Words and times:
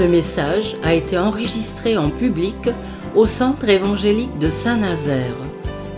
Ce 0.00 0.06
message 0.06 0.78
a 0.82 0.94
été 0.94 1.18
enregistré 1.18 1.98
en 1.98 2.08
public 2.08 2.56
au 3.14 3.26
Centre 3.26 3.68
évangélique 3.68 4.38
de 4.38 4.48
Saint-Nazaire. 4.48 5.36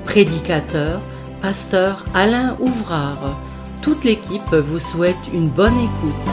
Prédicateur, 0.05 1.01
pasteur 1.41 2.05
Alain 2.13 2.57
Ouvrard. 2.59 3.41
Toute 3.81 4.03
l'équipe 4.03 4.53
vous 4.53 4.81
souhaite 4.81 5.31
une 5.33 5.49
bonne 5.49 5.79
écoute. 5.79 6.29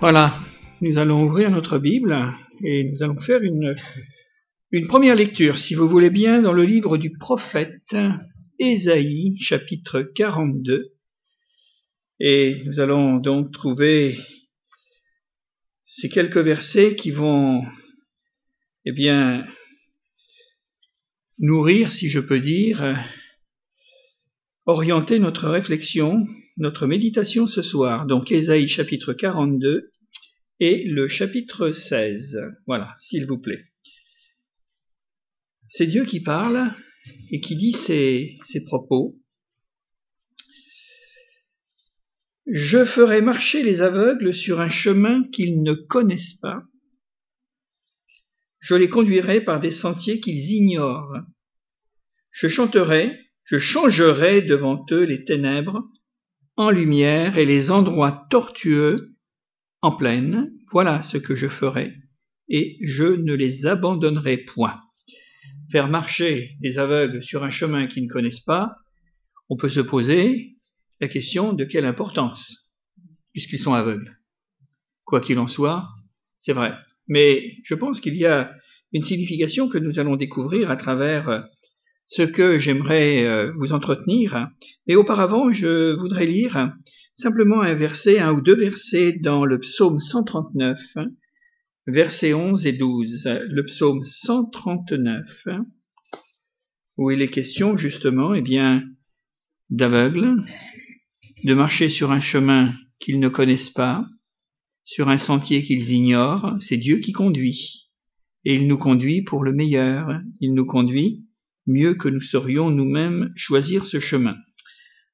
Voilà, 0.00 0.34
nous 0.80 0.98
allons 0.98 1.22
ouvrir 1.22 1.52
notre 1.52 1.78
Bible 1.78 2.34
et 2.64 2.90
nous 2.90 3.04
allons 3.04 3.20
faire 3.20 3.42
une, 3.42 3.76
une 4.72 4.88
première 4.88 5.14
lecture, 5.14 5.58
si 5.58 5.76
vous 5.76 5.88
voulez 5.88 6.10
bien, 6.10 6.42
dans 6.42 6.52
le 6.52 6.64
livre 6.64 6.96
du 6.96 7.12
prophète 7.12 7.96
Ésaïe, 8.58 9.36
chapitre 9.38 10.02
42. 10.02 10.92
Et 12.20 12.62
nous 12.64 12.80
allons 12.80 13.18
donc 13.18 13.52
trouver 13.52 14.18
ces 15.86 16.08
quelques 16.08 16.38
versets 16.38 16.96
qui 16.96 17.12
vont, 17.12 17.62
eh 18.84 18.92
bien, 18.92 19.46
nourrir, 21.38 21.92
si 21.92 22.08
je 22.08 22.18
peux 22.18 22.40
dire, 22.40 22.98
orienter 24.66 25.20
notre 25.20 25.48
réflexion, 25.48 26.26
notre 26.56 26.88
méditation 26.88 27.46
ce 27.46 27.62
soir. 27.62 28.06
Donc 28.06 28.32
Ésaïe 28.32 28.68
chapitre 28.68 29.12
42 29.12 29.92
et 30.58 30.82
le 30.82 31.06
chapitre 31.06 31.70
16. 31.70 32.40
Voilà, 32.66 32.92
s'il 32.98 33.24
vous 33.26 33.38
plaît. 33.38 33.64
C'est 35.68 35.86
Dieu 35.86 36.04
qui 36.04 36.20
parle 36.20 36.72
et 37.30 37.40
qui 37.40 37.56
dit 37.56 37.72
ses 37.72 38.64
propos. 38.64 39.18
Je 42.50 42.84
ferai 42.84 43.20
marcher 43.20 43.62
les 43.62 43.82
aveugles 43.82 44.34
sur 44.34 44.60
un 44.60 44.70
chemin 44.70 45.22
qu'ils 45.32 45.62
ne 45.62 45.74
connaissent 45.74 46.40
pas. 46.40 46.62
Je 48.60 48.74
les 48.74 48.88
conduirai 48.88 49.42
par 49.42 49.60
des 49.60 49.70
sentiers 49.70 50.20
qu'ils 50.20 50.52
ignorent. 50.52 51.18
Je 52.30 52.48
chanterai, 52.48 53.18
je 53.44 53.58
changerai 53.58 54.40
devant 54.42 54.84
eux 54.90 55.04
les 55.04 55.24
ténèbres 55.24 55.82
en 56.56 56.70
lumière 56.70 57.36
et 57.36 57.44
les 57.44 57.70
endroits 57.70 58.26
tortueux 58.30 59.14
en 59.82 59.92
plaine. 59.92 60.50
Voilà 60.72 61.02
ce 61.02 61.18
que 61.18 61.36
je 61.36 61.48
ferai, 61.48 61.94
et 62.48 62.78
je 62.80 63.04
ne 63.04 63.34
les 63.34 63.66
abandonnerai 63.66 64.38
point. 64.38 64.80
Faire 65.70 65.88
marcher 65.88 66.56
des 66.60 66.78
aveugles 66.78 67.22
sur 67.22 67.44
un 67.44 67.50
chemin 67.50 67.86
qu'ils 67.86 68.04
ne 68.04 68.08
connaissent 68.08 68.40
pas, 68.40 68.76
on 69.48 69.56
peut 69.56 69.68
se 69.68 69.80
poser 69.80 70.56
la 71.00 71.08
question 71.08 71.52
de 71.52 71.64
quelle 71.64 71.86
importance, 71.86 72.72
puisqu'ils 73.32 73.58
sont 73.58 73.74
aveugles. 73.74 74.18
Quoi 75.04 75.20
qu'il 75.20 75.38
en 75.38 75.46
soit, 75.46 75.88
c'est 76.36 76.52
vrai. 76.52 76.74
Mais 77.06 77.56
je 77.64 77.74
pense 77.74 78.00
qu'il 78.00 78.16
y 78.16 78.26
a 78.26 78.54
une 78.92 79.02
signification 79.02 79.68
que 79.68 79.78
nous 79.78 79.98
allons 79.98 80.16
découvrir 80.16 80.70
à 80.70 80.76
travers 80.76 81.28
euh, 81.28 81.40
ce 82.06 82.22
que 82.22 82.58
j'aimerais 82.58 83.24
euh, 83.24 83.52
vous 83.56 83.72
entretenir. 83.72 84.48
Mais 84.86 84.96
auparavant, 84.96 85.52
je 85.52 85.94
voudrais 85.96 86.26
lire 86.26 86.72
simplement 87.12 87.60
un 87.60 87.74
verset, 87.74 88.18
un 88.18 88.32
ou 88.32 88.40
deux 88.40 88.56
versets 88.56 89.18
dans 89.20 89.44
le 89.44 89.58
psaume 89.58 89.98
139, 89.98 90.78
versets 91.88 92.34
11 92.34 92.66
et 92.66 92.74
12. 92.74 93.28
Le 93.50 93.64
psaume 93.64 94.02
139, 94.02 95.46
où 96.98 97.10
il 97.10 97.22
est 97.22 97.30
question 97.30 97.76
justement, 97.76 98.34
eh 98.34 98.42
bien, 98.42 98.84
d'aveugles, 99.70 100.36
de 101.44 101.54
marcher 101.54 101.88
sur 101.88 102.12
un 102.12 102.20
chemin 102.20 102.72
qu'ils 102.98 103.20
ne 103.20 103.28
connaissent 103.28 103.70
pas, 103.70 104.06
sur 104.84 105.08
un 105.08 105.18
sentier 105.18 105.62
qu'ils 105.62 105.92
ignorent, 105.92 106.56
c'est 106.60 106.76
Dieu 106.76 106.98
qui 106.98 107.12
conduit. 107.12 107.90
Et 108.44 108.54
il 108.54 108.66
nous 108.66 108.78
conduit 108.78 109.22
pour 109.22 109.42
le 109.42 109.52
meilleur, 109.52 110.20
il 110.40 110.54
nous 110.54 110.66
conduit 110.66 111.24
mieux 111.66 111.94
que 111.94 112.08
nous 112.08 112.20
saurions 112.20 112.70
nous-mêmes 112.70 113.30
choisir 113.34 113.84
ce 113.86 114.00
chemin. 114.00 114.36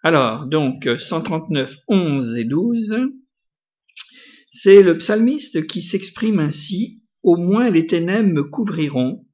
Alors, 0.03 0.47
donc, 0.47 0.89
139, 0.99 1.77
11 1.89 2.37
et 2.37 2.45
12, 2.45 2.97
c'est 4.65 4.83
le 4.83 4.97
psalmiste 4.97 5.67
qui 5.67 5.83
s'exprime 5.83 6.39
ainsi, 6.39 7.03
Au 7.23 7.37
moins 7.37 7.69
les 7.69 7.87
ténèbres 7.87 8.33
me 8.33 8.45
couvriront, 8.45 9.27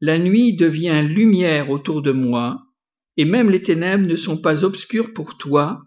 la 0.00 0.16
nuit 0.16 0.56
devient 0.56 1.06
lumière 1.06 1.68
autour 1.68 2.00
de 2.00 2.12
moi, 2.12 2.62
et 3.18 3.26
même 3.26 3.50
les 3.50 3.60
ténèbres 3.60 4.06
ne 4.06 4.16
sont 4.16 4.38
pas 4.38 4.64
obscures 4.64 5.12
pour 5.12 5.36
toi, 5.36 5.82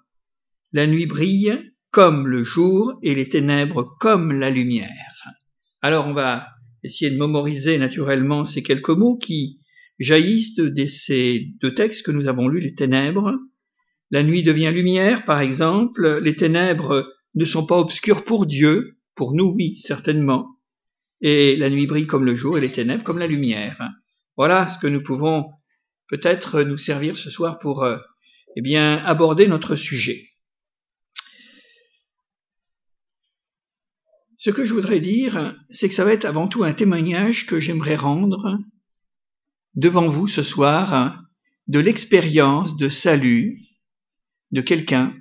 la 0.73 0.85
nuit 0.85 1.07
brille 1.07 1.59
comme 1.89 2.27
le 2.27 2.43
jour 2.43 2.99
et 3.01 3.15
les 3.15 3.27
ténèbres 3.29 3.97
comme 3.99 4.31
la 4.31 4.51
lumière. 4.51 5.25
Alors 5.81 6.05
on 6.05 6.13
va 6.13 6.47
essayer 6.83 7.09
de 7.09 7.17
mémoriser 7.17 7.79
naturellement 7.79 8.45
ces 8.45 8.61
quelques 8.61 8.89
mots 8.89 9.17
qui 9.17 9.59
jaillissent 9.97 10.53
de 10.53 10.85
ces 10.85 11.47
deux 11.63 11.73
textes 11.73 12.05
que 12.05 12.11
nous 12.11 12.27
avons 12.27 12.47
lus, 12.47 12.61
les 12.61 12.75
ténèbres. 12.75 13.33
La 14.11 14.21
nuit 14.21 14.43
devient 14.43 14.71
lumière, 14.71 15.25
par 15.25 15.39
exemple. 15.41 16.19
Les 16.21 16.35
ténèbres 16.35 17.16
ne 17.37 17.45
sont 17.45 17.65
pas 17.65 17.77
obscures 17.77 18.23
pour 18.23 18.47
Dieu, 18.47 18.97
pour 19.15 19.33
nous, 19.33 19.53
oui, 19.55 19.77
certainement. 19.77 20.55
Et 21.21 21.55
la 21.55 21.69
nuit 21.69 21.87
brille 21.87 22.07
comme 22.07 22.25
le 22.25 22.35
jour 22.35 22.57
et 22.57 22.61
les 22.61 22.71
ténèbres 22.71 23.03
comme 23.03 23.19
la 23.19 23.27
lumière. 23.27 23.79
Voilà 24.37 24.67
ce 24.67 24.77
que 24.79 24.87
nous 24.87 25.01
pouvons 25.01 25.51
peut-être 26.09 26.63
nous 26.63 26.77
servir 26.77 27.17
ce 27.17 27.29
soir 27.29 27.59
pour, 27.59 27.83
euh, 27.83 27.97
eh 28.55 28.61
bien, 28.61 28.97
aborder 28.97 29.47
notre 29.47 29.75
sujet. 29.75 30.29
Ce 34.35 34.49
que 34.49 34.65
je 34.65 34.73
voudrais 34.73 34.99
dire, 34.99 35.55
c'est 35.69 35.89
que 35.89 35.95
ça 35.95 36.05
va 36.05 36.13
être 36.13 36.25
avant 36.25 36.47
tout 36.47 36.63
un 36.63 36.73
témoignage 36.73 37.45
que 37.45 37.59
j'aimerais 37.59 37.95
rendre 37.95 38.59
devant 39.75 40.09
vous 40.09 40.27
ce 40.27 40.43
soir 40.43 41.23
de 41.67 41.79
l'expérience 41.79 42.77
de 42.77 42.89
salut 42.89 43.59
de 44.51 44.61
quelqu'un 44.61 45.13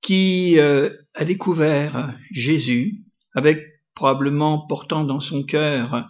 qui 0.00 0.58
euh, 0.58 0.90
a 1.14 1.24
découvert 1.24 2.16
Jésus 2.30 3.04
avec 3.34 3.64
probablement 3.94 4.66
portant 4.66 5.04
dans 5.04 5.20
son 5.20 5.42
cœur 5.42 6.08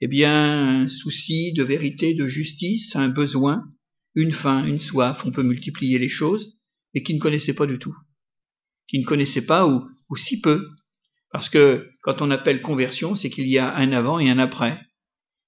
eh 0.00 0.08
bien 0.08 0.82
un 0.82 0.88
souci 0.88 1.52
de 1.52 1.64
vérité, 1.64 2.14
de 2.14 2.26
justice, 2.26 2.94
un 2.94 3.08
besoin, 3.08 3.68
une 4.14 4.32
faim, 4.32 4.64
une 4.64 4.78
soif, 4.78 5.22
on 5.24 5.32
peut 5.32 5.42
multiplier 5.42 5.98
les 5.98 6.08
choses, 6.08 6.56
et 6.94 7.02
qui 7.02 7.14
ne 7.14 7.18
connaissait 7.18 7.54
pas 7.54 7.66
du 7.66 7.78
tout, 7.78 7.96
qui 8.86 8.98
ne 8.98 9.04
connaissait 9.04 9.44
pas 9.44 9.66
ou, 9.66 9.88
ou 10.08 10.16
si 10.16 10.40
peu. 10.40 10.68
Parce 11.30 11.48
que 11.48 11.90
quand 12.02 12.22
on 12.22 12.30
appelle 12.30 12.62
conversion, 12.62 13.14
c'est 13.14 13.28
qu'il 13.28 13.48
y 13.48 13.58
a 13.58 13.74
un 13.74 13.92
avant 13.92 14.18
et 14.18 14.30
un 14.30 14.38
après. 14.38 14.80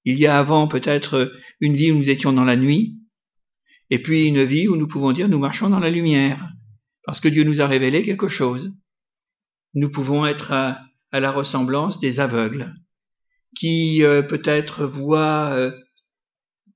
Il 0.05 0.19
y 0.19 0.27
a 0.27 0.39
avant 0.39 0.69
peut-être 0.69 1.33
une 1.61 1.75
vie 1.75 1.93
où 1.93 1.99
nous 1.99 2.11
étions 2.11 2.33
dans 2.33 2.45
la 2.45 2.57
nuit, 2.57 2.99
et 3.89 4.01
puis 4.01 4.27
une 4.27 4.45
vie 4.45 4.69
où 4.69 4.77
nous 4.77 4.89
pouvons 4.89 5.13
dire 5.13 5.29
nous 5.29 5.39
marchons 5.39 5.71
dans 5.71 5.81
la 5.81 5.91
lumière, 5.91 6.53
parce 7.11 7.19
que 7.19 7.27
Dieu 7.27 7.43
nous 7.43 7.61
a 7.61 7.67
révélé 7.67 8.05
quelque 8.05 8.29
chose. 8.29 8.73
Nous 9.75 9.91
pouvons 9.91 10.27
être 10.27 10.53
à, 10.53 10.87
la 11.11 11.33
ressemblance 11.33 11.99
des 11.99 12.21
aveugles, 12.21 12.73
qui 13.57 14.05
euh, 14.05 14.23
peut-être 14.23 14.87
voient 14.87 15.51
euh, 15.51 15.73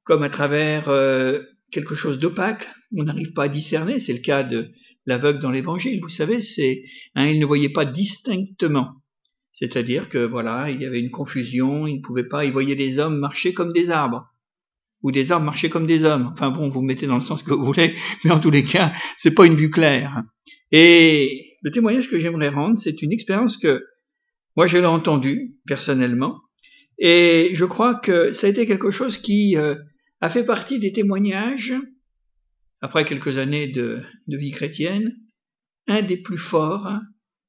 comme 0.03 0.25
à 0.25 0.31
travers 0.31 0.89
euh, 0.89 1.41
quelque 1.71 1.95
chose 1.95 2.19
d'opaque, 2.19 2.69
on 2.97 3.05
n'arrive 3.05 3.33
pas 3.33 3.45
à 3.45 3.49
discerner, 3.49 4.01
c'est 4.01 4.13
le 4.13 4.19
cas 4.19 4.43
de 4.43 4.73
l'aveugle 5.07 5.39
dans 5.39 5.53
l'évangile, 5.53 6.01
vous 6.03 6.09
savez, 6.09 6.41
c'est, 6.41 6.83
hein, 7.15 7.29
il 7.29 7.39
ne 7.39 7.47
voyait 7.47 7.73
pas 7.73 7.85
distinctement. 7.85 8.91
C'est-à-dire 9.53 10.09
que 10.09 10.19
voilà, 10.19 10.69
il 10.69 10.81
y 10.81 10.85
avait 10.85 10.99
une 10.99 11.13
confusion, 11.13 11.87
il 11.87 11.99
ne 11.99 12.03
pouvait 12.03 12.27
pas, 12.27 12.45
il 12.45 12.51
voyait 12.51 12.75
des 12.75 12.99
hommes 12.99 13.21
marcher 13.21 13.55
comme 13.55 13.73
des 13.73 13.93
arbres, 13.93 14.27
ou 15.05 15.13
des 15.13 15.31
arbres 15.31 15.47
marcher 15.47 15.71
comme 15.71 15.87
des 15.87 16.03
hommes. 16.03 16.33
Enfin 16.33 16.51
bon, 16.51 16.69
vous 16.69 16.83
mettez 16.83 17.07
dans 17.07 17.15
le 17.15 17.21
sens 17.21 17.45
que 17.45 17.53
vous 17.53 17.65
voulez, 17.65 17.95
mais 18.25 18.33
en 18.33 18.41
tous 18.41 18.51
les 18.51 18.65
cas, 18.65 18.93
c'est 19.17 19.35
pas 19.35 19.47
une 19.47 19.55
vue 19.55 19.71
claire. 19.71 20.25
Et 20.73 21.57
le 21.63 21.71
témoignage 21.71 22.11
que 22.11 22.19
j'aimerais 22.19 22.49
rendre, 22.49 22.77
c'est 22.77 23.03
une 23.03 23.13
expérience 23.13 23.57
que 23.57 23.85
moi 24.57 24.67
je 24.67 24.79
l'ai 24.79 24.87
entendue 24.87 25.55
personnellement, 25.67 26.41
et 26.99 27.51
je 27.53 27.65
crois 27.65 27.95
que 27.95 28.33
ça 28.33 28.47
a 28.47 28.51
été 28.51 28.67
quelque 28.67 28.91
chose 28.91 29.19
qui 29.19 29.57
euh, 29.57 29.75
a 30.21 30.31
fait 30.31 30.45
partie 30.45 30.79
des 30.79 30.91
témoignages 30.91 31.75
après 32.81 33.05
quelques 33.05 33.39
années 33.39 33.69
de, 33.69 34.01
vie 34.29 34.53
chrétienne, 34.53 35.17
un 35.87 36.03
des 36.03 36.17
plus 36.17 36.39
forts 36.39 37.01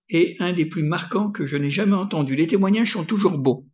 et 0.10 0.36
un 0.40 0.54
des 0.54 0.66
plus 0.66 0.84
marquants 0.84 1.32
que 1.32 1.46
je 1.46 1.58
n'ai 1.58 1.70
jamais 1.70 1.96
entendu. 1.96 2.36
Les 2.36 2.48
témoignages 2.48 2.94
sont 2.94 3.06
toujours 3.06 3.38
beaux. 3.38 3.66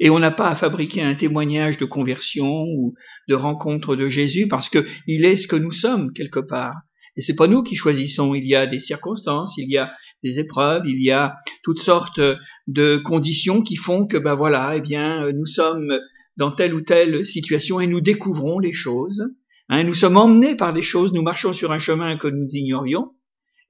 Et 0.00 0.10
on 0.10 0.18
n'a 0.18 0.30
pas 0.30 0.48
à 0.48 0.56
fabriquer 0.56 1.02
un 1.02 1.14
témoignage 1.14 1.78
de 1.78 1.84
conversion 1.84 2.64
ou 2.64 2.94
de 3.28 3.34
rencontre 3.34 3.96
de 3.96 4.08
Jésus 4.08 4.48
parce 4.48 4.68
que 4.68 4.84
il 5.06 5.24
est 5.24 5.36
ce 5.36 5.46
que 5.46 5.56
nous 5.56 5.72
sommes 5.72 6.12
quelque 6.12 6.40
part. 6.40 6.74
Et 7.16 7.22
c'est 7.22 7.36
pas 7.36 7.46
nous 7.46 7.62
qui 7.62 7.76
choisissons. 7.76 8.34
Il 8.34 8.46
y 8.46 8.54
a 8.54 8.66
des 8.66 8.80
circonstances, 8.80 9.56
il 9.58 9.70
y 9.70 9.76
a 9.76 9.92
des 10.22 10.38
épreuves, 10.38 10.82
il 10.86 11.02
y 11.02 11.10
a 11.10 11.36
toutes 11.62 11.80
sortes 11.80 12.20
de 12.66 12.96
conditions 12.96 13.62
qui 13.62 13.76
font 13.76 14.06
que 14.06 14.16
ben 14.16 14.34
voilà, 14.34 14.76
eh 14.76 14.80
bien, 14.80 15.30
nous 15.32 15.46
sommes 15.46 15.98
dans 16.36 16.52
telle 16.52 16.74
ou 16.74 16.80
telle 16.80 17.24
situation 17.24 17.80
et 17.80 17.86
nous 17.86 18.00
découvrons 18.00 18.58
les 18.58 18.72
choses. 18.72 19.28
Hein, 19.68 19.84
nous 19.84 19.94
sommes 19.94 20.16
emmenés 20.16 20.56
par 20.56 20.72
des 20.72 20.82
choses, 20.82 21.12
nous 21.12 21.22
marchons 21.22 21.52
sur 21.52 21.72
un 21.72 21.78
chemin 21.78 22.16
que 22.16 22.28
nous 22.28 22.46
ignorions, 22.52 23.12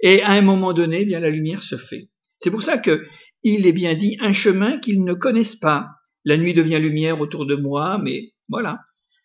et 0.00 0.22
à 0.22 0.32
un 0.32 0.42
moment 0.42 0.72
donné, 0.72 1.02
eh 1.02 1.04
bien 1.04 1.20
la 1.20 1.30
lumière 1.30 1.62
se 1.62 1.76
fait. 1.76 2.08
C'est 2.38 2.50
pour 2.50 2.62
ça 2.62 2.78
que 2.78 3.04
il 3.44 3.66
est 3.66 3.72
bien 3.72 3.94
dit 3.94 4.16
un 4.20 4.32
chemin 4.32 4.78
qu'ils 4.78 5.04
ne 5.04 5.14
connaissent 5.14 5.56
pas. 5.56 5.88
La 6.24 6.36
nuit 6.36 6.54
devient 6.54 6.78
lumière 6.80 7.20
autour 7.20 7.46
de 7.46 7.56
moi, 7.56 7.98
mais 7.98 8.32
voilà, 8.48 8.80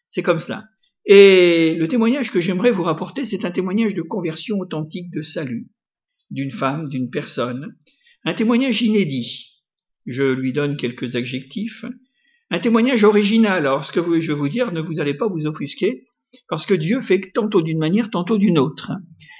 c'est 0.07 0.23
comme 0.23 0.39
cela. 0.39 0.65
Et 1.05 1.75
le 1.75 1.87
témoignage 1.87 2.31
que 2.31 2.41
j'aimerais 2.41 2.71
vous 2.71 2.83
rapporter, 2.83 3.23
c'est 3.23 3.45
un 3.45 3.51
témoignage 3.51 3.93
de 3.93 4.01
conversion 4.01 4.59
authentique 4.59 5.11
de 5.11 5.21
salut 5.21 5.69
d'une 6.31 6.51
femme, 6.51 6.87
d'une 6.89 7.09
personne, 7.09 7.77
un 8.25 8.33
témoignage 8.33 8.81
inédit. 8.81 9.63
Je 10.05 10.33
lui 10.33 10.51
donne 10.53 10.75
quelques 10.75 11.15
adjectifs. 11.15 11.85
Un 12.49 12.59
témoignage 12.59 13.03
original. 13.03 13.65
Alors, 13.65 13.85
ce 13.85 13.91
que 13.91 14.01
je 14.21 14.31
vais 14.31 14.37
vous 14.37 14.49
dire, 14.49 14.73
ne 14.73 14.81
vous 14.81 14.99
allez 14.99 15.13
pas 15.13 15.27
vous 15.27 15.45
offusquer, 15.47 16.07
parce 16.49 16.65
que 16.65 16.73
Dieu 16.73 17.01
fait 17.01 17.31
tantôt 17.33 17.61
d'une 17.61 17.79
manière, 17.79 18.09
tantôt 18.09 18.37
d'une 18.37 18.59
autre. 18.59 18.91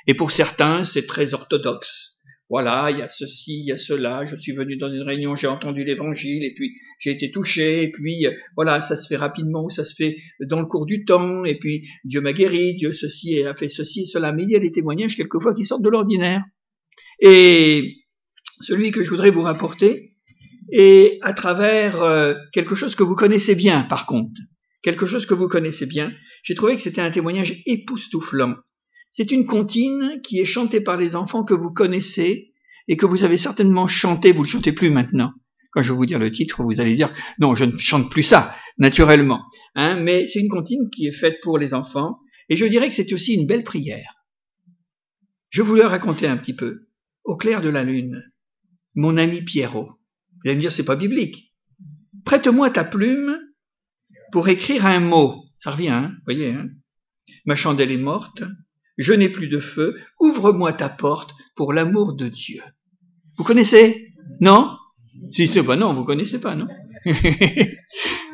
Et 0.07 0.13
pour 0.13 0.31
certains, 0.31 0.83
c'est 0.83 1.05
très 1.05 1.33
orthodoxe. 1.33 2.16
Voilà, 2.49 2.91
il 2.91 2.99
y 2.99 3.01
a 3.01 3.09
ceci, 3.09 3.59
il 3.59 3.65
y 3.65 3.73
a 3.73 3.77
cela, 3.77 4.23
je 4.23 4.37
suis 4.37 4.53
venu 4.53 4.77
dans 4.77 4.87
une 4.87 5.01
réunion, 5.01 5.35
j'ai 5.35 5.47
entendu 5.47 5.83
l'évangile, 5.83 6.45
et 6.45 6.53
puis 6.53 6.71
j'ai 6.97 7.11
été 7.11 7.29
touché, 7.29 7.83
et 7.83 7.91
puis 7.91 8.25
voilà, 8.55 8.79
ça 8.79 8.95
se 8.95 9.07
fait 9.07 9.17
rapidement, 9.17 9.67
ça 9.67 9.83
se 9.83 9.93
fait 9.93 10.15
dans 10.39 10.59
le 10.59 10.65
cours 10.65 10.85
du 10.85 11.03
temps, 11.03 11.43
et 11.43 11.57
puis 11.59 11.85
Dieu 12.05 12.21
m'a 12.21 12.31
guéri, 12.31 12.73
Dieu 12.73 12.93
ceci 12.93 13.43
a 13.43 13.53
fait 13.53 13.67
ceci 13.67 14.03
et 14.03 14.05
cela, 14.05 14.31
mais 14.31 14.43
il 14.43 14.51
y 14.51 14.55
a 14.55 14.59
des 14.59 14.71
témoignages 14.71 15.17
quelquefois 15.17 15.53
qui 15.53 15.65
sortent 15.65 15.83
de 15.83 15.89
l'ordinaire. 15.89 16.41
Et 17.19 17.97
celui 18.61 18.91
que 18.91 19.03
je 19.03 19.09
voudrais 19.09 19.31
vous 19.31 19.41
rapporter 19.41 20.13
est 20.71 21.19
à 21.21 21.33
travers 21.33 22.01
euh, 22.01 22.35
quelque 22.53 22.75
chose 22.75 22.95
que 22.95 23.03
vous 23.03 23.15
connaissez 23.15 23.55
bien, 23.55 23.83
par 23.83 24.05
contre. 24.05 24.41
Quelque 24.83 25.05
chose 25.05 25.25
que 25.25 25.33
vous 25.33 25.47
connaissez 25.47 25.85
bien. 25.85 26.13
J'ai 26.43 26.55
trouvé 26.55 26.75
que 26.75 26.81
c'était 26.81 27.01
un 27.01 27.11
témoignage 27.11 27.61
époustouflant. 27.65 28.55
C'est 29.09 29.31
une 29.31 29.45
comptine 29.45 30.21
qui 30.23 30.39
est 30.39 30.45
chantée 30.45 30.81
par 30.81 30.97
les 30.97 31.15
enfants 31.15 31.43
que 31.43 31.53
vous 31.53 31.71
connaissez 31.71 32.53
et 32.87 32.97
que 32.97 33.05
vous 33.05 33.23
avez 33.23 33.37
certainement 33.37 33.87
chanté, 33.87 34.31
vous 34.31 34.41
ne 34.41 34.45
le 34.45 34.51
chantez 34.51 34.71
plus 34.71 34.89
maintenant. 34.89 35.33
Quand 35.71 35.83
je 35.83 35.91
vais 35.91 35.97
vous 35.97 36.05
dire 36.05 36.19
le 36.19 36.31
titre, 36.31 36.63
vous 36.63 36.79
allez 36.79 36.95
dire 36.95 37.11
non, 37.39 37.55
je 37.55 37.65
ne 37.65 37.77
chante 37.77 38.09
plus 38.09 38.23
ça, 38.23 38.55
naturellement. 38.77 39.43
Hein, 39.75 39.97
mais 39.97 40.25
c'est 40.27 40.39
une 40.39 40.49
comptine 40.49 40.89
qui 40.89 41.07
est 41.07 41.13
faite 41.13 41.37
pour 41.41 41.57
les 41.57 41.73
enfants 41.73 42.19
et 42.49 42.55
je 42.55 42.65
dirais 42.65 42.89
que 42.89 42.95
c'est 42.95 43.11
aussi 43.13 43.33
une 43.33 43.47
belle 43.47 43.63
prière. 43.63 44.15
Je 45.49 45.61
voulais 45.61 45.85
raconter 45.85 46.27
un 46.27 46.37
petit 46.37 46.55
peu 46.55 46.87
au 47.23 47.35
clair 47.35 47.61
de 47.61 47.69
la 47.69 47.83
lune, 47.83 48.23
mon 48.95 49.17
ami 49.17 49.41
Pierrot. 49.41 49.89
Vous 49.89 50.49
allez 50.49 50.55
me 50.55 50.61
dire, 50.61 50.71
c'est 50.71 50.83
pas 50.83 50.95
biblique. 50.95 51.53
Prête-moi 52.25 52.69
ta 52.69 52.83
plume 52.83 53.37
pour 54.31 54.47
écrire 54.49 54.85
un 54.85 54.99
mot. 54.99 55.43
Ça 55.57 55.71
revient, 55.71 55.89
hein, 55.89 56.15
voyez. 56.25 56.51
Hein 56.51 56.69
Ma 57.45 57.55
chandelle 57.55 57.91
est 57.91 57.97
morte, 57.97 58.43
je 58.97 59.13
n'ai 59.13 59.29
plus 59.29 59.47
de 59.47 59.59
feu, 59.59 59.99
ouvre-moi 60.19 60.73
ta 60.73 60.89
porte 60.89 61.35
pour 61.55 61.73
l'amour 61.73 62.13
de 62.13 62.27
Dieu. 62.27 62.61
Vous 63.37 63.43
connaissez? 63.43 64.13
Non? 64.41 64.75
Si 65.31 65.47
c'est 65.47 65.63
pas 65.63 65.75
non, 65.75 65.93
vous 65.93 66.03
connaissez 66.03 66.39
pas, 66.39 66.55
non? 66.55 66.65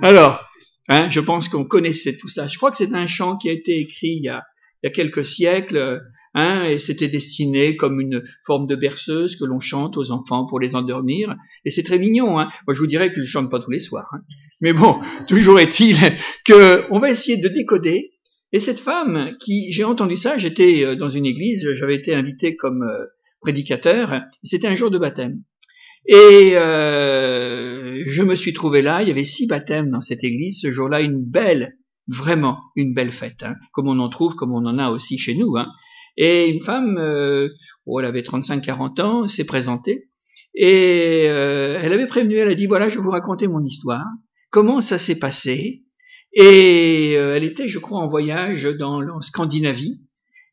Alors, 0.01 0.44
hein, 0.89 1.10
je 1.10 1.19
pense 1.19 1.50
qu'on 1.50 1.65
connaissait 1.65 2.18
tout 2.18 2.27
ça. 2.27 2.48
Je 2.48 2.57
crois 2.57 2.71
que 2.71 2.77
c'est 2.77 2.94
un 2.94 3.07
chant 3.07 3.38
qui 3.38 3.50
a 3.50 3.54
été 3.54 3.80
écrit 3.80 4.15
il 4.18 4.24
y 4.24 4.30
a, 4.30 4.44
il 4.81 4.88
y 4.88 4.89
a 4.89 4.92
quelques 4.92 5.25
siècles 5.25 6.01
Hein, 6.36 6.66
et 6.66 6.80
c'était 6.80 7.09
destiné 7.09 7.75
comme 7.75 8.01
une 8.01 8.24
forme 8.45 8.66
de 8.66 8.75
berceuse 8.75 9.36
que 9.36 9.45
l'on 9.45 9.59
chante 9.59 9.98
aux 9.98 10.12
enfants 10.12 10.48
pour 10.48 10.59
les 10.59 10.75
endormir. 10.75 11.36
Et 11.63 11.69
c'est 11.69 11.83
très 11.83 12.00
mignon. 12.00 12.39
Hein. 12.39 12.50
Moi, 12.68 12.74
je 12.74 12.80
vous 12.80 12.88
dirais 12.88 13.12
que 13.12 13.21
je 13.21 13.24
chante 13.24 13.51
pas 13.51 13.59
tous 13.59 13.69
les 13.69 13.80
soirs. 13.80 14.09
Hein. 14.13 14.21
Mais 14.59 14.74
bon, 14.74 15.00
toujours 15.27 15.59
est-il 15.59 15.98
que 16.45 16.92
on 16.92 17.00
va 17.00 17.12
essayer 17.12 17.38
de 17.38 17.48
décoder. 17.50 18.12
Et 18.53 18.59
cette 18.59 18.79
femme, 18.79 19.35
qui 19.39 19.71
j'ai 19.71 19.83
entendu 19.83 20.15
ça, 20.15 20.38
j'étais 20.38 20.85
euh, 20.85 20.95
dans 20.95 21.09
une 21.09 21.25
église, 21.25 21.67
j'avais 21.73 21.95
été 21.95 22.15
invité 22.15 22.55
comme 22.55 22.83
euh, 22.83 23.05
prédicateur. 23.41 24.21
C'était 24.44 24.67
un 24.67 24.75
jour 24.75 24.91
de 24.91 24.97
baptême. 24.97 25.44
Et 26.05 26.51
euh, 26.53 28.03
je 28.05 28.23
me 28.23 28.35
suis 28.35 28.53
trouvé 28.53 28.81
là. 28.81 29.01
Il 29.01 29.07
y 29.07 29.11
avait 29.11 29.25
six 29.25 29.47
baptêmes 29.47 29.89
dans 29.89 30.01
cette 30.01 30.23
église. 30.23 30.59
Ce 30.61 30.71
jour-là, 30.71 31.01
une 31.01 31.21
belle, 31.21 31.77
vraiment 32.07 32.59
une 32.75 32.94
belle 32.94 33.11
fête, 33.11 33.44
hein, 33.44 33.55
comme 33.73 33.88
on 33.88 34.00
en 34.00 34.09
trouve, 34.09 34.35
comme 34.35 34.53
on 34.53 34.65
en 34.65 34.77
a 34.77 34.89
aussi 34.89 35.17
chez 35.17 35.35
nous. 35.35 35.57
Hein. 35.57 35.67
Et 36.15 36.49
une 36.49 36.63
femme, 36.63 36.97
euh, 36.99 37.49
oh, 37.85 37.99
elle 37.99 38.06
avait 38.06 38.21
35-40 38.21 39.01
ans, 39.01 39.27
s'est 39.27 39.45
présentée 39.45 40.09
et 40.56 41.25
euh, 41.27 41.79
elle 41.81 41.94
avait 41.94 42.07
prévenu, 42.07 42.35
elle 42.35 42.49
a 42.49 42.56
dit 42.56 42.67
voilà, 42.67 42.89
je 42.89 42.97
vais 42.97 43.03
vous 43.03 43.09
raconter 43.09 43.47
mon 43.47 43.63
histoire, 43.63 44.06
comment 44.51 44.81
ça 44.81 44.97
s'est 44.97 45.17
passé? 45.17 45.83
Et 46.33 47.13
euh, 47.15 47.35
elle 47.35 47.44
était, 47.44 47.68
je 47.68 47.80
crois, 47.80 48.00
en 48.00 48.07
voyage 48.07 48.63
dans 48.63 49.01
en 49.07 49.21
Scandinavie. 49.21 50.01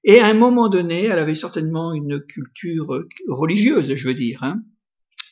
Et 0.04 0.18
à 0.20 0.26
un 0.26 0.34
moment 0.34 0.68
donné, 0.68 1.04
elle 1.04 1.18
avait 1.18 1.34
certainement 1.34 1.92
une 1.92 2.20
culture 2.20 3.04
religieuse, 3.28 3.94
je 3.94 4.08
veux 4.08 4.14
dire. 4.14 4.42
Hein. 4.42 4.62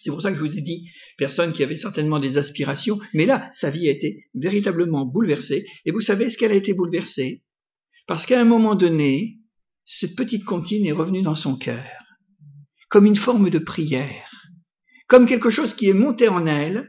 C'est 0.01 0.11
pour 0.11 0.23
ça 0.23 0.31
que 0.31 0.37
je 0.37 0.45
vous 0.45 0.57
ai 0.57 0.61
dit, 0.61 0.91
personne 1.17 1.53
qui 1.53 1.63
avait 1.63 1.77
certainement 1.77 2.21
des 2.21 2.39
aspirations, 2.39 3.01
mais 3.15 3.27
là, 3.27 3.49
sa 3.53 3.71
vie 3.71 3.89
a 3.89 3.93
été 3.93 4.27
véritablement 4.35 5.05
bouleversée. 5.05 5.67
Et 5.85 5.91
vous 5.91 6.01
savez 6.01 6.31
ce 6.31 6.39
qu'elle 6.39 6.53
a 6.53 6.57
été 6.57 6.73
bouleversée? 6.73 7.43
Parce 8.07 8.25
qu'à 8.25 8.41
un 8.41 8.45
moment 8.45 8.75
donné, 8.75 9.39
cette 9.85 10.17
petite 10.17 10.45
comptine 10.45 10.87
est 10.87 10.93
revenue 10.93 11.23
dans 11.23 11.35
son 11.35 11.57
cœur, 11.57 11.85
comme 12.89 13.07
une 13.07 13.17
forme 13.17 13.51
de 13.51 13.59
prière, 13.59 14.49
comme 15.09 15.27
quelque 15.27 15.51
chose 15.51 15.75
qui 15.75 15.89
est 15.89 15.95
monté 15.95 16.29
en 16.29 16.47
elle, 16.47 16.89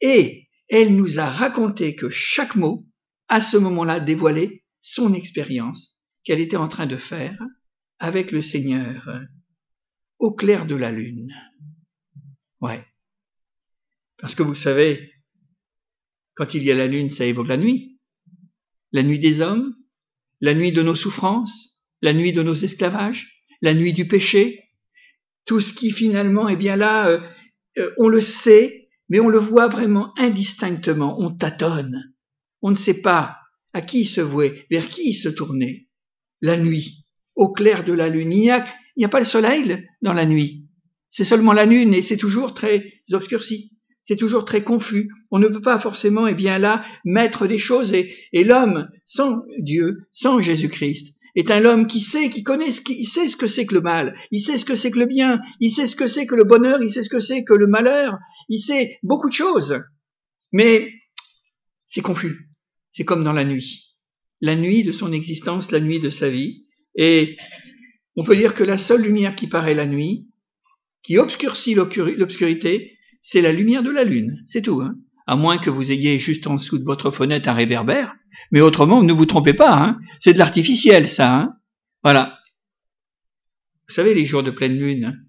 et 0.00 0.48
elle 0.68 0.96
nous 0.96 1.18
a 1.18 1.28
raconté 1.28 1.94
que 1.94 2.08
chaque 2.08 2.56
mot, 2.56 2.86
à 3.28 3.40
ce 3.40 3.56
moment-là, 3.56 4.00
dévoilait 4.00 4.64
son 4.78 5.14
expérience 5.14 6.02
qu'elle 6.24 6.40
était 6.40 6.56
en 6.56 6.68
train 6.68 6.86
de 6.86 6.96
faire 6.96 7.38
avec 7.98 8.30
le 8.30 8.42
Seigneur 8.42 9.08
au 10.18 10.32
clair 10.32 10.66
de 10.66 10.74
la 10.74 10.92
lune. 10.92 11.32
Ouais. 12.60 12.84
Parce 14.18 14.34
que 14.34 14.42
vous 14.42 14.54
savez, 14.54 15.12
quand 16.34 16.54
il 16.54 16.62
y 16.62 16.70
a 16.70 16.74
la 16.74 16.86
lune, 16.86 17.08
ça 17.08 17.24
évoque 17.24 17.48
la 17.48 17.56
nuit. 17.56 17.98
La 18.92 19.02
nuit 19.02 19.18
des 19.18 19.40
hommes, 19.40 19.74
la 20.40 20.54
nuit 20.54 20.72
de 20.72 20.82
nos 20.82 20.94
souffrances, 20.94 21.84
la 22.02 22.12
nuit 22.12 22.32
de 22.32 22.42
nos 22.42 22.54
esclavages, 22.54 23.44
la 23.62 23.74
nuit 23.74 23.92
du 23.92 24.06
péché, 24.06 24.62
tout 25.44 25.60
ce 25.60 25.72
qui 25.72 25.90
finalement, 25.90 26.48
eh 26.48 26.56
bien 26.56 26.76
là, 26.76 27.08
euh, 27.08 27.20
euh, 27.78 27.90
on 27.98 28.08
le 28.08 28.20
sait, 28.20 28.88
mais 29.08 29.20
on 29.20 29.28
le 29.28 29.38
voit 29.38 29.68
vraiment 29.68 30.12
indistinctement, 30.18 31.20
on 31.20 31.30
tâtonne, 31.30 32.14
on 32.62 32.70
ne 32.70 32.76
sait 32.76 33.00
pas 33.02 33.36
à 33.72 33.82
qui 33.82 34.04
se 34.04 34.20
vouer, 34.20 34.66
vers 34.70 34.88
qui 34.88 35.12
se 35.12 35.28
tourner. 35.28 35.88
La 36.40 36.56
nuit, 36.56 37.06
au 37.34 37.52
clair 37.52 37.84
de 37.84 37.92
la 37.92 38.08
lune, 38.08 38.32
il 38.32 38.40
n'y 38.40 38.50
a, 38.50 38.64
a 39.02 39.08
pas 39.08 39.18
le 39.18 39.24
soleil 39.24 39.86
dans 40.02 40.12
la 40.12 40.26
nuit, 40.26 40.68
c'est 41.08 41.24
seulement 41.24 41.52
la 41.52 41.66
lune 41.66 41.94
et 41.94 42.02
c'est 42.02 42.16
toujours 42.16 42.54
très 42.54 42.92
obscurci 43.12 43.76
c'est 44.06 44.16
toujours 44.16 44.44
très 44.44 44.62
confus. 44.62 45.10
On 45.32 45.40
ne 45.40 45.48
peut 45.48 45.60
pas 45.60 45.80
forcément, 45.80 46.28
eh 46.28 46.34
bien 46.34 46.58
là, 46.58 46.84
mettre 47.04 47.48
des 47.48 47.58
choses 47.58 47.92
et, 47.92 48.14
l'homme 48.32 48.88
sans 49.04 49.42
Dieu, 49.58 50.06
sans 50.12 50.40
Jésus-Christ, 50.40 51.16
est 51.34 51.50
un 51.50 51.64
homme 51.64 51.88
qui 51.88 51.98
sait, 51.98 52.30
qui 52.30 52.44
connaît, 52.44 52.70
ce 52.70 52.80
qui, 52.80 53.04
sait 53.04 53.26
ce 53.26 53.36
que 53.36 53.48
c'est 53.48 53.66
que 53.66 53.74
le 53.74 53.80
mal, 53.80 54.14
il 54.30 54.40
sait 54.40 54.58
ce 54.58 54.64
que 54.64 54.76
c'est 54.76 54.92
que 54.92 55.00
le 55.00 55.06
bien, 55.06 55.40
il 55.58 55.70
sait 55.70 55.88
ce 55.88 55.96
que 55.96 56.06
c'est 56.06 56.24
que 56.24 56.36
le 56.36 56.44
bonheur, 56.44 56.80
il 56.82 56.90
sait 56.90 57.02
ce 57.02 57.08
que 57.08 57.18
c'est 57.18 57.42
que 57.42 57.52
le 57.52 57.66
malheur, 57.66 58.16
il 58.48 58.60
sait 58.60 58.96
beaucoup 59.02 59.28
de 59.28 59.34
choses. 59.34 59.80
Mais 60.52 60.92
c'est 61.86 62.02
confus. 62.02 62.50
C'est 62.90 63.04
comme 63.04 63.24
dans 63.24 63.32
la 63.32 63.44
nuit. 63.44 63.96
La 64.40 64.56
nuit 64.56 64.82
de 64.82 64.92
son 64.92 65.12
existence, 65.12 65.70
la 65.70 65.80
nuit 65.80 66.00
de 66.00 66.10
sa 66.10 66.28
vie. 66.28 66.66
Et 66.94 67.36
on 68.16 68.24
peut 68.24 68.36
dire 68.36 68.54
que 68.54 68.64
la 68.64 68.78
seule 68.78 69.02
lumière 69.02 69.34
qui 69.34 69.46
paraît 69.46 69.74
la 69.74 69.86
nuit, 69.86 70.28
qui 71.02 71.18
obscurcit 71.18 71.74
l'obscurité, 71.74 72.98
c'est 73.22 73.42
la 73.42 73.52
lumière 73.52 73.82
de 73.82 73.90
la 73.90 74.04
lune. 74.04 74.40
C'est 74.46 74.62
tout. 74.62 74.80
Hein 74.80 74.96
à 75.26 75.36
moins 75.36 75.58
que 75.58 75.70
vous 75.70 75.90
ayez 75.90 76.18
juste 76.18 76.46
en 76.46 76.54
dessous 76.54 76.78
de 76.78 76.84
votre 76.84 77.10
fenêtre 77.10 77.48
un 77.48 77.54
réverbère. 77.54 78.14
Mais 78.52 78.60
autrement, 78.60 79.02
ne 79.02 79.12
vous 79.12 79.26
trompez 79.26 79.54
pas, 79.54 79.76
hein. 79.76 79.98
c'est 80.20 80.32
de 80.32 80.38
l'artificiel, 80.38 81.08
ça. 81.08 81.34
Hein 81.34 81.56
voilà. 82.02 82.38
Vous 83.88 83.94
savez, 83.94 84.14
les 84.14 84.26
jours 84.26 84.42
de 84.42 84.50
pleine 84.50 84.78
lune, 84.78 85.26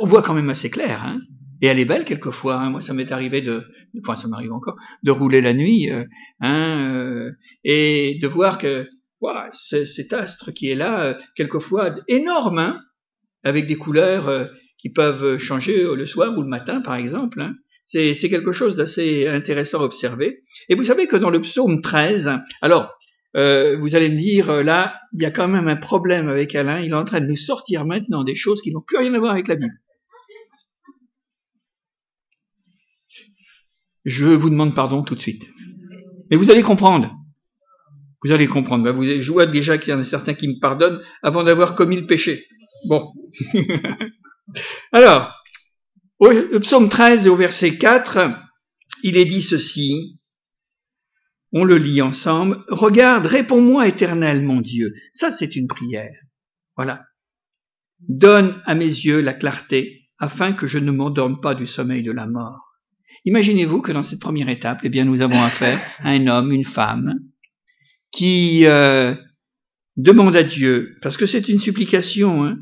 on 0.00 0.06
voit 0.06 0.22
quand 0.22 0.34
même 0.34 0.50
assez 0.50 0.70
clair. 0.70 1.02
Hein 1.04 1.20
et 1.60 1.66
elle 1.66 1.78
est 1.78 1.84
belle 1.84 2.04
quelquefois. 2.04 2.56
Hein. 2.56 2.70
Moi, 2.70 2.80
ça 2.80 2.94
m'est 2.94 3.12
arrivé 3.12 3.40
de, 3.40 3.64
enfin, 4.00 4.16
ça 4.16 4.28
m'arrive 4.28 4.52
encore, 4.52 4.76
de 5.02 5.10
rouler 5.10 5.40
la 5.40 5.54
nuit, 5.54 5.90
euh, 5.90 6.04
hein, 6.40 6.94
euh, 6.94 7.32
et 7.64 8.18
de 8.20 8.26
voir 8.26 8.58
que 8.58 8.88
voilà, 9.20 9.48
cet 9.50 10.12
astre 10.12 10.52
qui 10.52 10.70
est 10.70 10.74
là, 10.74 11.04
euh, 11.04 11.14
quelquefois 11.34 11.94
énorme, 12.08 12.58
hein, 12.58 12.80
avec 13.44 13.66
des 13.66 13.76
couleurs 13.76 14.48
qui 14.78 14.90
peuvent 14.90 15.38
changer 15.38 15.84
le 15.94 16.06
soir 16.06 16.36
ou 16.36 16.42
le 16.42 16.48
matin, 16.48 16.80
par 16.80 16.96
exemple. 16.96 17.40
Hein. 17.40 17.54
C'est 17.84 18.14
quelque 18.28 18.52
chose 18.52 18.76
d'assez 18.76 19.28
intéressant 19.28 19.80
à 19.80 19.84
observer. 19.84 20.42
Et 20.68 20.74
vous 20.74 20.82
savez 20.82 21.06
que 21.06 21.16
dans 21.16 21.30
le 21.30 21.40
psaume 21.40 21.80
13, 21.80 22.32
alors, 22.60 22.96
euh, 23.36 23.76
vous 23.78 23.94
allez 23.94 24.10
me 24.10 24.16
dire, 24.16 24.48
euh, 24.48 24.62
là, 24.62 24.98
il 25.12 25.20
y 25.20 25.26
a 25.26 25.30
quand 25.30 25.48
même 25.48 25.68
un 25.68 25.76
problème 25.76 26.28
avec 26.28 26.54
Alain, 26.54 26.80
il 26.80 26.90
est 26.90 26.94
en 26.94 27.04
train 27.04 27.20
de 27.20 27.26
nous 27.26 27.36
sortir 27.36 27.84
maintenant 27.84 28.24
des 28.24 28.34
choses 28.34 28.62
qui 28.62 28.72
n'ont 28.72 28.80
plus 28.80 28.96
rien 28.96 29.12
à 29.12 29.18
voir 29.18 29.32
avec 29.32 29.48
la 29.48 29.56
Bible. 29.56 29.74
Je 34.06 34.24
vous 34.24 34.50
demande 34.50 34.74
pardon 34.74 35.02
tout 35.02 35.16
de 35.16 35.20
suite. 35.20 35.50
Mais 36.30 36.36
vous 36.36 36.52
allez 36.52 36.62
comprendre. 36.62 37.12
Vous 38.22 38.30
allez 38.30 38.46
comprendre. 38.46 38.84
Ben, 38.84 38.92
vous, 38.92 39.04
je 39.04 39.32
vois 39.32 39.46
déjà 39.46 39.78
qu'il 39.78 39.90
y 39.90 39.94
en 39.94 40.00
a 40.00 40.04
certains 40.04 40.34
qui 40.34 40.46
me 40.46 40.60
pardonnent 40.60 41.02
avant 41.22 41.42
d'avoir 41.42 41.74
commis 41.74 41.96
le 41.96 42.06
péché. 42.06 42.46
Bon. 42.88 43.12
Alors, 44.92 45.34
au 46.20 46.60
psaume 46.60 46.88
13 46.88 47.26
et 47.26 47.28
au 47.28 47.36
verset 47.36 47.78
4, 47.78 48.30
il 49.02 49.16
est 49.16 49.24
dit 49.24 49.42
ceci. 49.42 50.20
On 51.50 51.64
le 51.64 51.76
lit 51.76 52.00
ensemble. 52.00 52.64
Regarde, 52.68 53.26
réponds-moi 53.26 53.88
éternel 53.88 54.42
mon 54.42 54.60
Dieu. 54.60 54.94
Ça, 55.10 55.32
c'est 55.32 55.56
une 55.56 55.66
prière. 55.66 56.14
Voilà. 56.76 57.04
Donne 58.08 58.62
à 58.66 58.76
mes 58.76 58.84
yeux 58.84 59.20
la 59.20 59.32
clarté 59.32 60.08
afin 60.18 60.52
que 60.52 60.68
je 60.68 60.78
ne 60.78 60.92
m'endorme 60.92 61.40
pas 61.40 61.56
du 61.56 61.66
sommeil 61.66 62.04
de 62.04 62.12
la 62.12 62.28
mort. 62.28 62.65
Imaginez-vous 63.24 63.80
que 63.80 63.92
dans 63.92 64.02
cette 64.02 64.20
première 64.20 64.48
étape, 64.48 64.80
eh 64.84 64.88
bien, 64.88 65.04
nous 65.04 65.20
avons 65.20 65.42
affaire 65.42 65.80
à 66.00 66.10
un 66.10 66.26
homme, 66.26 66.52
une 66.52 66.64
femme, 66.64 67.14
qui 68.12 68.66
euh, 68.66 69.14
demande 69.96 70.36
à 70.36 70.42
Dieu, 70.42 70.96
parce 71.02 71.16
que 71.16 71.26
c'est 71.26 71.48
une 71.48 71.58
supplication, 71.58 72.44
hein, 72.44 72.58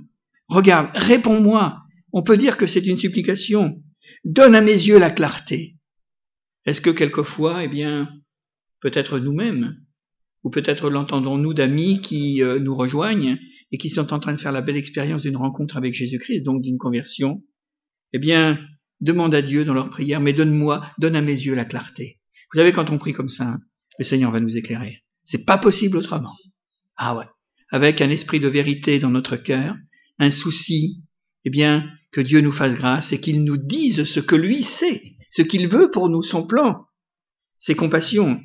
regarde, 0.48 0.90
réponds-moi. 0.94 1.78
On 2.12 2.22
peut 2.22 2.36
dire 2.36 2.56
que 2.56 2.66
c'est 2.66 2.86
une 2.86 2.96
supplication. 2.96 3.82
Donne 4.24 4.54
à 4.54 4.60
mes 4.60 4.72
yeux 4.72 4.98
la 4.98 5.10
clarté. 5.10 5.76
Est-ce 6.66 6.80
que 6.80 6.90
quelquefois, 6.90 7.64
eh 7.64 7.68
bien, 7.68 8.08
peut-être 8.80 9.18
nous-mêmes, 9.18 9.76
ou 10.44 10.50
peut-être 10.50 10.90
l'entendons-nous 10.90 11.54
d'amis 11.54 12.00
qui 12.00 12.42
euh, 12.42 12.58
nous 12.58 12.74
rejoignent 12.74 13.38
et 13.70 13.78
qui 13.78 13.88
sont 13.88 14.12
en 14.12 14.18
train 14.18 14.34
de 14.34 14.40
faire 14.40 14.52
la 14.52 14.62
belle 14.62 14.76
expérience 14.76 15.22
d'une 15.22 15.36
rencontre 15.36 15.76
avec 15.76 15.94
Jésus-Christ, 15.94 16.42
donc 16.42 16.62
d'une 16.62 16.78
conversion, 16.78 17.42
eh 18.12 18.18
bien, 18.18 18.58
demande 19.04 19.34
à 19.34 19.42
Dieu 19.42 19.64
dans 19.64 19.74
leur 19.74 19.90
prière, 19.90 20.20
mais 20.20 20.32
donne-moi, 20.32 20.84
donne 20.98 21.14
à 21.14 21.22
mes 21.22 21.32
yeux 21.32 21.54
la 21.54 21.64
clarté. 21.64 22.18
Vous 22.52 22.58
savez, 22.58 22.72
quand 22.72 22.90
on 22.90 22.98
prie 22.98 23.12
comme 23.12 23.28
ça, 23.28 23.58
le 23.98 24.04
Seigneur 24.04 24.30
va 24.30 24.40
nous 24.40 24.56
éclairer. 24.56 25.04
C'est 25.22 25.44
pas 25.44 25.58
possible 25.58 25.96
autrement. 25.96 26.36
Ah 26.96 27.16
ouais. 27.16 27.26
Avec 27.70 28.00
un 28.00 28.10
esprit 28.10 28.40
de 28.40 28.48
vérité 28.48 28.98
dans 28.98 29.10
notre 29.10 29.36
cœur, 29.36 29.76
un 30.18 30.30
souci, 30.30 31.02
eh 31.44 31.50
bien, 31.50 31.88
que 32.12 32.20
Dieu 32.20 32.40
nous 32.40 32.52
fasse 32.52 32.74
grâce 32.74 33.12
et 33.12 33.20
qu'il 33.20 33.44
nous 33.44 33.56
dise 33.56 34.04
ce 34.04 34.20
que 34.20 34.36
lui 34.36 34.62
sait, 34.62 35.02
ce 35.30 35.42
qu'il 35.42 35.68
veut 35.68 35.90
pour 35.90 36.08
nous, 36.08 36.22
son 36.22 36.46
plan, 36.46 36.86
ses 37.58 37.74
compassions, 37.74 38.40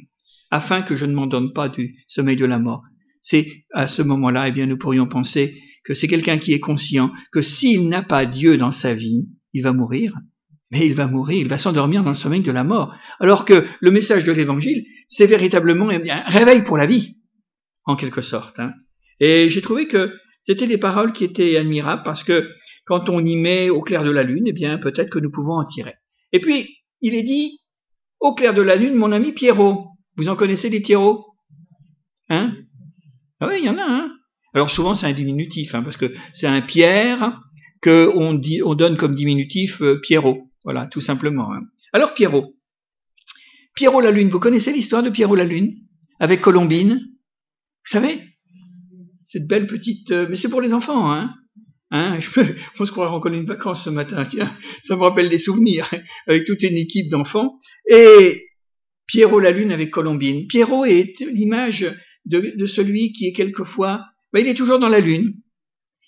afin 0.52 0.82
que 0.82 0.96
je 0.96 1.06
ne 1.06 1.14
m'en 1.14 1.28
donne 1.28 1.54
pas 1.54 1.70
du 1.70 1.96
sommeil 2.08 2.36
de 2.36 2.46
la 2.46 2.60
mort. 2.60 2.84
C'est 3.22 3.66
à 3.74 3.88
ce 3.88 4.02
moment-là, 4.02 4.48
eh 4.48 4.52
bien, 4.52 4.66
nous 4.66 4.78
pourrions 4.78 5.08
penser 5.08 5.62
que 5.84 5.94
c'est 5.94 6.08
quelqu'un 6.08 6.40
qui 6.40 6.54
est 6.54 6.60
conscient 6.60 7.12
que 7.32 7.42
s'il 7.42 7.90
n'a 7.90 8.02
pas 8.02 8.26
Dieu 8.26 8.58
dans 8.58 8.72
sa 8.72 8.94
vie, 8.94 9.30
il 9.54 9.64
va 9.64 9.74
mourir, 9.74 10.14
mais 10.72 10.86
il 10.86 10.94
va 10.94 11.08
mourir, 11.08 11.40
il 11.40 11.48
va 11.48 11.58
s'endormir 11.58 12.04
dans 12.04 12.12
le 12.12 12.16
sommeil 12.16 12.42
de 12.42 12.52
la 12.52 12.64
mort. 12.64 12.96
Alors 13.20 13.46
que 13.46 13.66
le 13.80 13.92
message 13.92 14.24
de 14.24 14.32
l'évangile, 14.32 14.86
c'est 15.08 15.26
véritablement 15.26 15.90
un 15.90 16.24
réveil 16.28 16.64
pour 16.64 16.78
la 16.78 16.86
vie, 16.86 17.18
en 17.86 17.96
quelque 17.96 18.22
sorte. 18.22 18.60
Hein. 18.60 18.74
Et 19.20 19.50
j'ai 19.50 19.62
trouvé 19.62 19.88
que 19.88 20.14
c'était 20.42 20.68
des 20.68 20.78
paroles 20.78 21.12
qui 21.12 21.24
étaient 21.24 21.58
admirables 21.58 22.04
parce 22.04 22.24
que 22.24 22.50
quand 22.86 23.10
on 23.10 23.24
y 23.24 23.36
met 23.36 23.70
au 23.70 23.82
clair 23.82 24.04
de 24.04 24.12
la 24.12 24.24
lune, 24.24 24.46
eh 24.48 24.54
bien, 24.54 24.78
peut-être 24.78 25.10
que 25.10 25.20
nous 25.20 25.32
pouvons 25.32 25.54
en 25.54 25.64
tirer. 25.64 25.96
Et 26.32 26.40
puis, 26.40 26.78
il 27.02 27.16
est 27.16 27.24
dit, 27.24 27.60
au 28.20 28.34
clair 28.34 28.54
de 28.54 28.62
la 28.62 28.76
lune, 28.76 28.96
mon 28.96 29.12
ami 29.12 29.32
Pierrot. 29.32 29.88
Vous 30.16 30.30
en 30.30 30.36
connaissez 30.36 30.70
des 30.70 30.82
Pierrots? 30.82 31.26
Hein? 32.30 32.56
Ah 33.40 33.48
oui, 33.48 33.56
il 33.60 33.66
y 33.66 33.70
en 33.70 33.78
a, 33.78 33.86
hein 33.86 34.12
Alors 34.54 34.70
souvent, 34.70 34.96
c'est 34.96 35.08
un 35.08 35.14
diminutif, 35.14 35.76
hein, 35.76 35.82
parce 35.82 35.98
que 35.98 36.14
c'est 36.34 36.48
un 36.48 36.62
Pierre 36.62 37.40
que 37.82 38.12
on, 38.16 38.42
on 38.66 38.76
donne 38.76 38.98
comme 38.98 39.16
diminutif 39.16 39.82
euh, 39.82 40.00
Pierrot. 40.02 40.49
Voilà, 40.70 40.86
tout 40.86 41.02
simplement. 41.02 41.52
Hein. 41.52 41.64
Alors 41.94 42.14
Pierrot. 42.14 42.56
Pierrot 43.74 44.02
la 44.02 44.12
Lune, 44.12 44.30
vous 44.30 44.40
connaissez 44.40 44.72
l'histoire 44.72 45.02
de 45.02 45.10
Pierrot 45.10 45.34
la 45.34 45.44
Lune 45.44 45.74
Avec 46.20 46.42
Colombine? 46.42 47.00
Vous 47.00 47.92
savez? 47.92 48.22
Cette 49.24 49.48
belle 49.48 49.66
petite... 49.66 50.12
Euh, 50.12 50.28
mais 50.30 50.36
c'est 50.36 50.48
pour 50.48 50.62
les 50.62 50.76
enfants, 50.76 51.12
hein 51.12 51.34
Hein, 51.90 52.20
je 52.20 52.54
pense 52.78 52.92
qu'on 52.92 53.02
va 53.02 53.08
rencontrer 53.08 53.40
une 53.40 53.48
vacance 53.48 53.86
ce 53.86 53.90
matin. 53.90 54.24
Tiens, 54.26 54.56
ça 54.84 54.96
me 54.96 55.02
rappelle 55.02 55.30
des 55.30 55.40
souvenirs 55.40 55.90
avec 56.28 56.46
toute 56.46 56.62
une 56.62 56.78
équipe 56.78 57.10
d'enfants. 57.10 57.58
Et 57.90 58.40
Pierrot 59.08 59.40
la 59.40 59.50
Lune 59.50 59.72
avec 59.72 59.90
Colombine. 59.90 60.46
Pierrot 60.46 60.86
est 60.86 61.20
l'image 61.22 61.92
de, 62.28 62.68
celui 62.68 63.12
qui 63.12 63.26
est 63.26 63.34
quelquefois, 63.34 64.06
ben, 64.34 64.42
il 64.42 64.48
est 64.48 64.54
toujours 64.54 64.78
dans 64.78 64.88
la 64.88 65.00
Lune. 65.00 65.34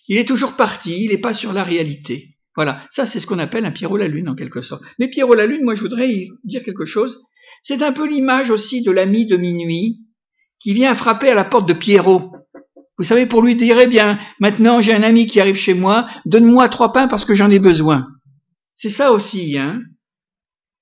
Il 0.08 0.18
est 0.18 0.28
toujours 0.28 0.56
parti, 0.56 1.06
il 1.06 1.10
n'est 1.10 1.18
pas 1.18 1.34
sur 1.34 1.52
la 1.52 1.64
réalité. 1.64 2.38
Voilà, 2.56 2.86
ça 2.90 3.06
c'est 3.06 3.20
ce 3.20 3.28
qu'on 3.28 3.40
appelle 3.40 3.66
un 3.66 3.72
Pierrot 3.72 3.98
la 3.98 4.08
Lune 4.08 4.30
en 4.30 4.36
quelque 4.36 4.62
sorte. 4.62 4.84
Mais 5.00 5.08
Pierrot 5.08 5.36
la 5.36 5.46
Lune, 5.46 5.64
moi 5.64 5.76
je 5.76 5.82
voudrais 5.82 6.10
y 6.10 6.30
dire 6.44 6.64
quelque 6.64 6.86
chose. 6.86 7.24
C'est 7.62 7.82
un 7.82 7.92
peu 7.92 8.08
l'image 8.08 8.50
aussi 8.50 8.82
de 8.82 8.92
l'ami 8.92 9.26
de 9.28 9.38
minuit 9.38 10.00
qui 10.60 10.74
vient 10.74 10.96
frapper 10.96 11.30
à 11.30 11.36
la 11.36 11.46
porte 11.46 11.68
de 11.68 11.74
Pierrot. 11.74 12.32
Vous 12.98 13.06
savez, 13.06 13.26
pour 13.26 13.42
lui 13.42 13.56
dire, 13.56 13.80
eh 13.80 13.88
bien, 13.88 14.20
maintenant 14.40 14.82
j'ai 14.82 14.94
un 14.94 15.04
ami 15.04 15.28
qui 15.28 15.40
arrive 15.40 15.56
chez 15.56 15.74
moi, 15.74 16.08
donne-moi 16.26 16.70
trois 16.70 16.92
pains 16.92 17.08
parce 17.08 17.26
que 17.26 17.34
j'en 17.34 17.50
ai 17.50 17.60
besoin. 17.60 18.06
C'est 18.74 18.90
ça 18.90 19.12
aussi, 19.12 19.58
hein. 19.58 19.82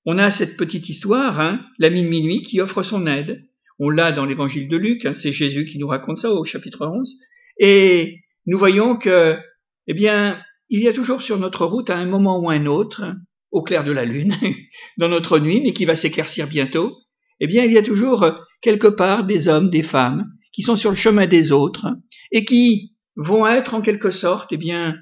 On 0.06 0.18
a 0.18 0.30
cette 0.30 0.56
petite 0.56 0.88
histoire, 0.88 1.40
hein, 1.40 1.60
l'ami 1.78 2.02
de 2.02 2.08
minuit 2.08 2.42
qui 2.42 2.60
offre 2.60 2.82
son 2.82 3.06
aide. 3.06 3.46
On 3.78 3.90
l'a 3.90 4.12
dans 4.12 4.24
l'évangile 4.24 4.68
de 4.68 4.76
Luc, 4.76 5.06
hein, 5.06 5.14
c'est 5.14 5.32
Jésus 5.32 5.64
qui 5.66 5.78
nous 5.78 5.86
raconte 5.86 6.16
ça 6.16 6.30
au 6.30 6.44
chapitre 6.44 6.86
11. 6.86 7.16
Et 7.58 8.20
nous 8.46 8.58
voyons 8.58 8.96
que, 8.96 9.38
eh 9.86 9.94
bien, 9.94 10.38
il 10.70 10.82
y 10.82 10.88
a 10.88 10.92
toujours 10.92 11.20
sur 11.20 11.38
notre 11.38 11.66
route 11.66 11.90
à 11.90 11.98
un 11.98 12.06
moment 12.06 12.38
ou 12.38 12.48
un 12.48 12.66
autre, 12.66 13.14
au 13.50 13.62
clair 13.62 13.84
de 13.84 13.92
la 13.92 14.04
lune, 14.04 14.34
dans 14.98 15.08
notre 15.08 15.38
nuit, 15.38 15.60
mais 15.62 15.72
qui 15.72 15.84
va 15.84 15.96
s'éclaircir 15.96 16.46
bientôt, 16.46 16.96
eh 17.40 17.46
bien, 17.46 17.64
il 17.64 17.72
y 17.72 17.78
a 17.78 17.82
toujours 17.82 18.22
euh, 18.22 18.32
quelque 18.60 18.86
part 18.86 19.24
des 19.24 19.48
hommes, 19.48 19.68
des 19.68 19.82
femmes, 19.82 20.26
qui 20.52 20.62
sont 20.62 20.76
sur 20.76 20.90
le 20.90 20.96
chemin 20.96 21.26
des 21.26 21.52
autres, 21.52 21.88
et 22.30 22.44
qui 22.44 22.96
vont 23.16 23.46
être 23.46 23.74
en 23.74 23.82
quelque 23.82 24.10
sorte, 24.10 24.52
eh 24.52 24.56
bien, 24.56 24.94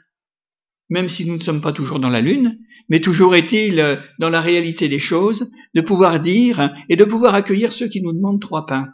même 0.88 1.08
si 1.08 1.26
nous 1.26 1.36
ne 1.36 1.42
sommes 1.42 1.60
pas 1.60 1.72
toujours 1.72 2.00
dans 2.00 2.08
la 2.08 2.22
lune, 2.22 2.58
mais 2.88 3.00
toujours 3.00 3.34
est-il 3.34 3.80
euh, 3.80 3.96
dans 4.18 4.30
la 4.30 4.40
réalité 4.40 4.88
des 4.88 4.98
choses, 4.98 5.50
de 5.74 5.80
pouvoir 5.82 6.18
dire 6.18 6.72
et 6.88 6.96
de 6.96 7.04
pouvoir 7.04 7.34
accueillir 7.34 7.72
ceux 7.72 7.88
qui 7.88 8.00
nous 8.00 8.14
demandent 8.14 8.40
trois 8.40 8.64
pains, 8.64 8.88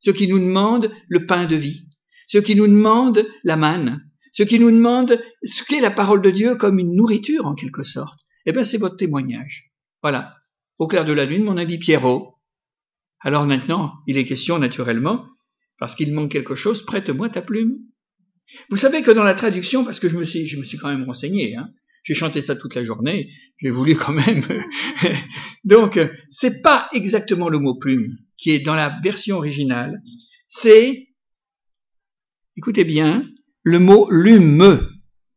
ceux 0.00 0.12
qui 0.12 0.26
nous 0.26 0.40
demandent 0.40 0.90
le 1.08 1.26
pain 1.26 1.46
de 1.46 1.56
vie, 1.56 1.88
ceux 2.26 2.40
qui 2.40 2.56
nous 2.56 2.66
demandent 2.66 3.24
la 3.44 3.56
manne, 3.56 4.00
ce 4.36 4.42
qui 4.42 4.58
nous 4.58 4.70
demande 4.70 5.18
ce 5.42 5.64
qu'est 5.64 5.80
la 5.80 5.90
parole 5.90 6.20
de 6.20 6.28
Dieu 6.28 6.56
comme 6.56 6.78
une 6.78 6.94
nourriture 6.94 7.46
en 7.46 7.54
quelque 7.54 7.82
sorte. 7.82 8.20
Eh 8.44 8.52
bien, 8.52 8.64
c'est 8.64 8.76
votre 8.76 8.98
témoignage. 8.98 9.72
Voilà. 10.02 10.36
Au 10.78 10.86
clair 10.86 11.06
de 11.06 11.14
la 11.14 11.24
lune, 11.24 11.44
mon 11.44 11.56
ami 11.56 11.78
Pierrot. 11.78 12.34
Alors 13.20 13.46
maintenant, 13.46 13.94
il 14.06 14.18
est 14.18 14.26
question 14.26 14.58
naturellement, 14.58 15.24
parce 15.78 15.94
qu'il 15.94 16.12
manque 16.12 16.32
quelque 16.32 16.54
chose, 16.54 16.84
prête-moi 16.84 17.30
ta 17.30 17.40
plume. 17.40 17.78
Vous 18.68 18.76
savez 18.76 19.00
que 19.00 19.10
dans 19.10 19.22
la 19.22 19.32
traduction, 19.32 19.86
parce 19.86 20.00
que 20.00 20.08
je 20.10 20.18
me 20.18 20.24
suis, 20.26 20.76
quand 20.76 20.90
même 20.90 21.04
renseigné, 21.04 21.56
hein, 21.56 21.70
j'ai 22.02 22.12
chanté 22.12 22.42
ça 22.42 22.56
toute 22.56 22.74
la 22.74 22.84
journée, 22.84 23.28
j'ai 23.62 23.70
voulu 23.70 23.96
quand 23.96 24.12
même. 24.12 24.42
Donc, 25.64 25.98
c'est 26.28 26.60
pas 26.60 26.88
exactement 26.92 27.48
le 27.48 27.58
mot 27.58 27.78
plume 27.78 28.18
qui 28.36 28.50
est 28.50 28.60
dans 28.60 28.74
la 28.74 29.00
version 29.02 29.38
originale. 29.38 30.02
C'est, 30.46 31.08
écoutez 32.54 32.84
bien, 32.84 33.22
le 33.66 33.80
mot 33.80 34.08
lume, 34.12 34.88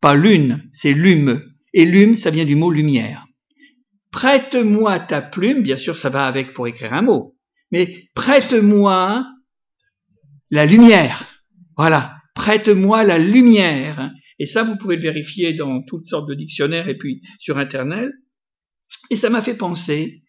pas 0.02 0.14
lune, 0.14 0.62
c'est 0.72 0.94
lume. 0.94 1.42
Et 1.74 1.86
lume, 1.86 2.16
ça 2.16 2.30
vient 2.30 2.46
du 2.46 2.56
mot 2.56 2.70
lumière. 2.70 3.26
Prête-moi 4.12 5.00
ta 5.00 5.24
plume, 5.24 5.64
bien 5.64 5.78
sûr, 5.78 5.98
ça 5.98 6.10
va 6.10 6.28
avec 6.28 6.54
pour 6.54 6.68
écrire 6.68 6.94
un 6.94 7.02
mot, 7.02 7.36
mais 7.72 8.08
prête-moi 8.14 9.26
la 10.52 10.66
lumière. 10.68 11.44
Voilà, 11.76 12.18
prête-moi 12.36 13.04
la 13.04 13.18
lumière. 13.18 14.12
Et 14.38 14.46
ça, 14.46 14.62
vous 14.62 14.78
pouvez 14.78 14.98
le 14.98 15.02
vérifier 15.02 15.54
dans 15.54 15.82
toutes 15.82 16.06
sortes 16.06 16.30
de 16.30 16.36
dictionnaires 16.36 16.88
et 16.88 17.00
puis 17.00 17.24
sur 17.40 17.58
Internet. 17.58 18.12
Et 19.10 19.16
ça 19.16 19.32
m'a 19.32 19.42
fait 19.42 19.56
penser 19.56 20.22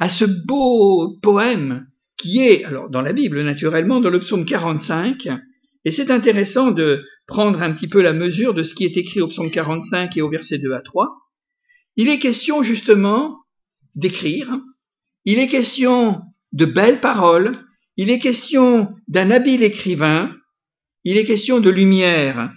à 0.00 0.08
ce 0.08 0.24
beau 0.24 1.20
poème 1.22 1.86
qui 2.16 2.40
est, 2.40 2.64
alors 2.64 2.90
dans 2.90 3.00
la 3.00 3.12
Bible 3.12 3.42
naturellement, 3.42 4.00
dans 4.00 4.10
le 4.10 4.18
psaume 4.18 4.44
45. 4.44 5.28
Et 5.84 5.92
c'est 5.92 6.10
intéressant 6.10 6.72
de 6.72 7.04
prendre 7.26 7.62
un 7.62 7.72
petit 7.72 7.88
peu 7.88 8.02
la 8.02 8.12
mesure 8.12 8.54
de 8.54 8.62
ce 8.62 8.74
qui 8.74 8.84
est 8.84 8.96
écrit 8.96 9.20
au 9.20 9.28
psaume 9.28 9.50
45 9.50 10.16
et 10.16 10.22
au 10.22 10.28
verset 10.28 10.58
2 10.58 10.72
à 10.72 10.80
3, 10.80 11.18
il 11.96 12.08
est 12.08 12.18
question 12.18 12.62
justement 12.62 13.38
d'écrire, 13.94 14.58
il 15.24 15.38
est 15.38 15.48
question 15.48 16.22
de 16.52 16.64
belles 16.64 17.00
paroles, 17.00 17.52
il 17.96 18.10
est 18.10 18.18
question 18.18 18.94
d'un 19.08 19.30
habile 19.30 19.62
écrivain, 19.62 20.34
il 21.04 21.16
est 21.16 21.24
question 21.24 21.60
de 21.60 21.70
lumière. 21.70 22.52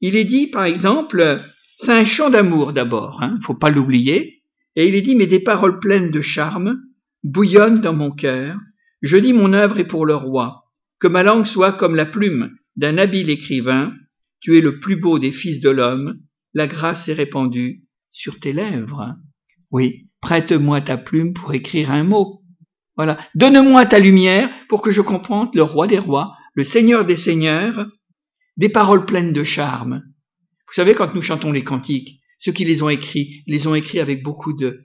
Il 0.00 0.16
est 0.16 0.24
dit, 0.24 0.48
par 0.48 0.64
exemple, 0.64 1.40
c'est 1.76 1.92
un 1.92 2.04
chant 2.04 2.30
d'amour 2.30 2.72
d'abord, 2.72 3.22
hein, 3.22 3.38
faut 3.42 3.54
pas 3.54 3.70
l'oublier, 3.70 4.42
et 4.76 4.88
il 4.88 4.94
est 4.94 5.02
dit, 5.02 5.14
mais 5.14 5.26
des 5.26 5.40
paroles 5.40 5.78
pleines 5.78 6.10
de 6.10 6.20
charme 6.20 6.80
bouillonnent 7.22 7.80
dans 7.80 7.92
mon 7.92 8.10
cœur, 8.10 8.56
je 9.02 9.16
dis 9.16 9.32
mon 9.32 9.52
œuvre 9.52 9.78
est 9.78 9.86
pour 9.86 10.06
le 10.06 10.14
roi, 10.14 10.64
que 10.98 11.08
ma 11.08 11.22
langue 11.22 11.46
soit 11.46 11.72
comme 11.72 11.94
la 11.94 12.06
plume 12.06 12.56
d'un 12.76 12.98
habile 12.98 13.30
écrivain, 13.30 13.92
tu 14.40 14.56
es 14.56 14.60
le 14.60 14.78
plus 14.78 14.96
beau 14.96 15.18
des 15.18 15.32
fils 15.32 15.60
de 15.60 15.70
l'homme, 15.70 16.20
la 16.54 16.66
grâce 16.66 17.08
est 17.08 17.14
répandue 17.14 17.84
sur 18.10 18.40
tes 18.40 18.52
lèvres. 18.52 19.16
Oui, 19.70 20.08
prête-moi 20.20 20.80
ta 20.80 20.96
plume 20.96 21.32
pour 21.32 21.54
écrire 21.54 21.90
un 21.90 22.04
mot. 22.04 22.42
Voilà. 22.96 23.18
Donne-moi 23.34 23.86
ta 23.86 23.98
lumière 23.98 24.50
pour 24.68 24.82
que 24.82 24.92
je 24.92 25.00
comprenne 25.00 25.48
le 25.54 25.62
roi 25.62 25.86
des 25.86 25.98
rois, 25.98 26.34
le 26.54 26.64
seigneur 26.64 27.04
des 27.04 27.16
seigneurs, 27.16 27.86
des 28.56 28.68
paroles 28.68 29.06
pleines 29.06 29.32
de 29.32 29.44
charme. 29.44 30.02
Vous 30.68 30.74
savez, 30.74 30.94
quand 30.94 31.14
nous 31.14 31.22
chantons 31.22 31.52
les 31.52 31.64
cantiques, 31.64 32.20
ceux 32.38 32.52
qui 32.52 32.64
les 32.64 32.82
ont 32.82 32.88
écrits, 32.88 33.42
les 33.46 33.66
ont 33.66 33.74
écrits 33.74 34.00
avec 34.00 34.22
beaucoup 34.22 34.52
de, 34.52 34.84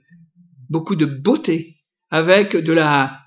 beaucoup 0.68 0.96
de 0.96 1.06
beauté, 1.06 1.76
avec 2.10 2.56
de 2.56 2.72
la, 2.72 3.20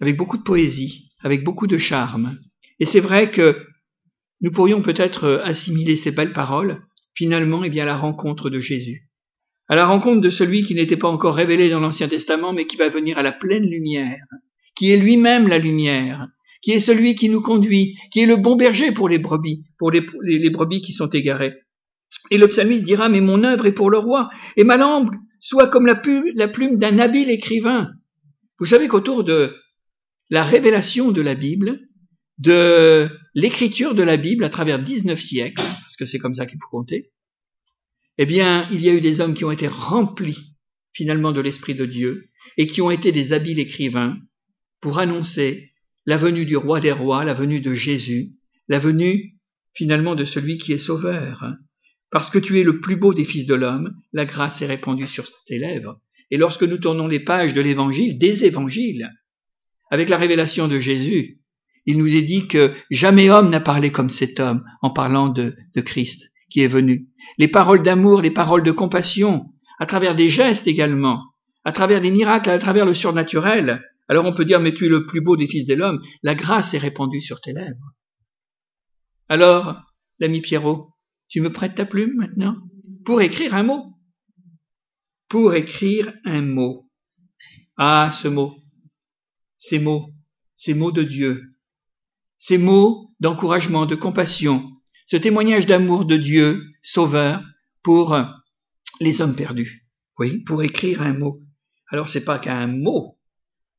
avec 0.00 0.16
beaucoup 0.16 0.36
de 0.36 0.42
poésie, 0.42 1.12
avec 1.22 1.44
beaucoup 1.44 1.66
de 1.66 1.78
charme. 1.78 2.38
Et 2.80 2.86
c'est 2.86 3.00
vrai 3.00 3.30
que 3.30 3.66
nous 4.40 4.50
pourrions 4.50 4.82
peut-être 4.82 5.40
assimiler 5.44 5.96
ces 5.96 6.12
belles 6.12 6.32
paroles, 6.32 6.80
finalement, 7.14 7.64
eh 7.64 7.70
bien, 7.70 7.82
à 7.82 7.86
la 7.86 7.96
rencontre 7.96 8.50
de 8.50 8.60
Jésus 8.60 9.08
à 9.68 9.76
la 9.76 9.86
rencontre 9.86 10.20
de 10.20 10.30
celui 10.30 10.62
qui 10.62 10.74
n'était 10.74 10.96
pas 10.96 11.08
encore 11.08 11.34
révélé 11.34 11.68
dans 11.68 11.80
l'Ancien 11.80 12.08
Testament, 12.08 12.52
mais 12.52 12.64
qui 12.64 12.76
va 12.76 12.88
venir 12.88 13.18
à 13.18 13.22
la 13.22 13.32
pleine 13.32 13.68
lumière, 13.68 14.24
qui 14.74 14.92
est 14.92 14.96
lui-même 14.96 15.46
la 15.46 15.58
lumière, 15.58 16.26
qui 16.62 16.72
est 16.72 16.80
celui 16.80 17.14
qui 17.14 17.28
nous 17.28 17.42
conduit, 17.42 17.96
qui 18.10 18.20
est 18.20 18.26
le 18.26 18.36
bon 18.36 18.56
berger 18.56 18.92
pour 18.92 19.08
les 19.08 19.18
brebis, 19.18 19.64
pour 19.78 19.90
les, 19.90 20.50
brebis 20.50 20.80
qui 20.80 20.92
sont 20.92 21.08
égarées. 21.08 21.54
Et 22.30 22.38
le 22.38 22.48
psalmiste 22.48 22.84
dira, 22.84 23.10
mais 23.10 23.20
mon 23.20 23.44
œuvre 23.44 23.66
est 23.66 23.72
pour 23.72 23.90
le 23.90 23.98
roi, 23.98 24.30
et 24.56 24.64
ma 24.64 24.78
langue 24.78 25.14
soit 25.40 25.68
comme 25.68 25.86
la 25.86 25.96
plume 25.96 26.78
d'un 26.78 26.98
habile 26.98 27.30
écrivain. 27.30 27.90
Vous 28.58 28.66
savez 28.66 28.88
qu'autour 28.88 29.22
de 29.22 29.54
la 30.30 30.42
révélation 30.42 31.12
de 31.12 31.20
la 31.20 31.34
Bible, 31.34 31.80
de 32.38 33.08
l'écriture 33.34 33.94
de 33.94 34.02
la 34.02 34.16
Bible 34.16 34.44
à 34.44 34.48
travers 34.48 34.80
19 34.80 35.20
siècles, 35.20 35.62
parce 35.62 35.96
que 35.96 36.04
c'est 36.04 36.18
comme 36.18 36.34
ça 36.34 36.46
qu'il 36.46 36.58
faut 36.60 36.70
compter, 36.70 37.10
eh 38.18 38.26
bien, 38.26 38.68
il 38.70 38.80
y 38.80 38.88
a 38.88 38.94
eu 38.94 39.00
des 39.00 39.20
hommes 39.20 39.34
qui 39.34 39.44
ont 39.44 39.50
été 39.50 39.68
remplis 39.68 40.56
finalement 40.92 41.32
de 41.32 41.40
l'Esprit 41.40 41.74
de 41.74 41.86
Dieu 41.86 42.30
et 42.56 42.66
qui 42.66 42.80
ont 42.80 42.90
été 42.90 43.12
des 43.12 43.32
habiles 43.32 43.58
écrivains 43.60 44.16
pour 44.80 44.98
annoncer 44.98 45.72
la 46.06 46.16
venue 46.16 46.46
du 46.46 46.56
roi 46.56 46.80
des 46.80 46.92
rois, 46.92 47.24
la 47.24 47.34
venue 47.34 47.60
de 47.60 47.74
Jésus, 47.74 48.32
la 48.68 48.78
venue 48.78 49.36
finalement 49.74 50.14
de 50.14 50.24
celui 50.24 50.58
qui 50.58 50.72
est 50.72 50.78
sauveur. 50.78 51.54
Parce 52.10 52.30
que 52.30 52.38
tu 52.38 52.58
es 52.58 52.64
le 52.64 52.80
plus 52.80 52.96
beau 52.96 53.14
des 53.14 53.24
fils 53.24 53.46
de 53.46 53.54
l'homme, 53.54 53.94
la 54.12 54.24
grâce 54.24 54.62
est 54.62 54.66
répandue 54.66 55.06
sur 55.06 55.26
tes 55.46 55.58
lèvres. 55.58 56.00
Et 56.30 56.36
lorsque 56.36 56.62
nous 56.62 56.78
tournons 56.78 57.06
les 57.06 57.20
pages 57.20 57.54
de 57.54 57.60
l'évangile, 57.60 58.18
des 58.18 58.44
évangiles, 58.44 59.12
avec 59.90 60.08
la 60.08 60.16
révélation 60.16 60.68
de 60.68 60.80
Jésus, 60.80 61.40
il 61.88 61.96
nous 61.96 62.14
est 62.14 62.22
dit 62.22 62.46
que 62.46 62.74
jamais 62.90 63.30
homme 63.30 63.48
n'a 63.48 63.60
parlé 63.60 63.90
comme 63.90 64.10
cet 64.10 64.40
homme 64.40 64.62
en 64.82 64.90
parlant 64.90 65.30
de, 65.30 65.56
Christ 65.86 66.34
qui 66.50 66.60
est 66.60 66.68
venu. 66.68 67.08
Les 67.38 67.48
paroles 67.48 67.82
d'amour, 67.82 68.20
les 68.20 68.30
paroles 68.30 68.62
de 68.62 68.72
compassion, 68.72 69.54
à 69.78 69.86
travers 69.86 70.14
des 70.14 70.28
gestes 70.28 70.66
également, 70.66 71.22
à 71.64 71.72
travers 71.72 72.02
des 72.02 72.10
miracles, 72.10 72.50
à 72.50 72.58
travers 72.58 72.84
le 72.84 72.92
surnaturel. 72.92 73.82
Alors 74.06 74.26
on 74.26 74.34
peut 74.34 74.44
dire, 74.44 74.60
mais 74.60 74.74
tu 74.74 74.84
es 74.84 74.88
le 74.90 75.06
plus 75.06 75.22
beau 75.22 75.38
des 75.38 75.48
fils 75.48 75.64
de 75.64 75.72
l'homme, 75.72 76.02
la 76.22 76.34
grâce 76.34 76.74
est 76.74 76.78
répandue 76.78 77.22
sur 77.22 77.40
tes 77.40 77.54
lèvres. 77.54 77.94
Alors, 79.30 79.80
l'ami 80.18 80.42
Pierrot, 80.42 80.90
tu 81.28 81.40
me 81.40 81.48
prêtes 81.50 81.76
ta 81.76 81.86
plume 81.86 82.16
maintenant? 82.16 82.56
Pour 83.06 83.22
écrire 83.22 83.54
un 83.54 83.62
mot 83.62 83.94
Pour 85.30 85.54
écrire 85.54 86.12
un 86.26 86.42
mot. 86.42 86.86
Ah, 87.78 88.10
ce 88.12 88.28
mot, 88.28 88.58
ces 89.56 89.78
mots, 89.78 90.10
ces 90.54 90.74
mots 90.74 90.92
de 90.92 91.02
Dieu, 91.02 91.48
ces 92.38 92.58
mots 92.58 93.10
d'encouragement, 93.20 93.86
de 93.86 93.94
compassion, 93.94 94.70
ce 95.04 95.16
témoignage 95.16 95.66
d'amour 95.66 96.04
de 96.04 96.16
Dieu, 96.16 96.62
sauveur, 96.82 97.42
pour 97.82 98.16
les 99.00 99.20
hommes 99.20 99.36
perdus. 99.36 99.86
Oui, 100.18 100.38
pour 100.44 100.62
écrire 100.62 101.02
un 101.02 101.14
mot. 101.14 101.40
Alors 101.90 102.08
c'est 102.08 102.24
pas 102.24 102.38
qu'un 102.38 102.66
mot. 102.66 103.18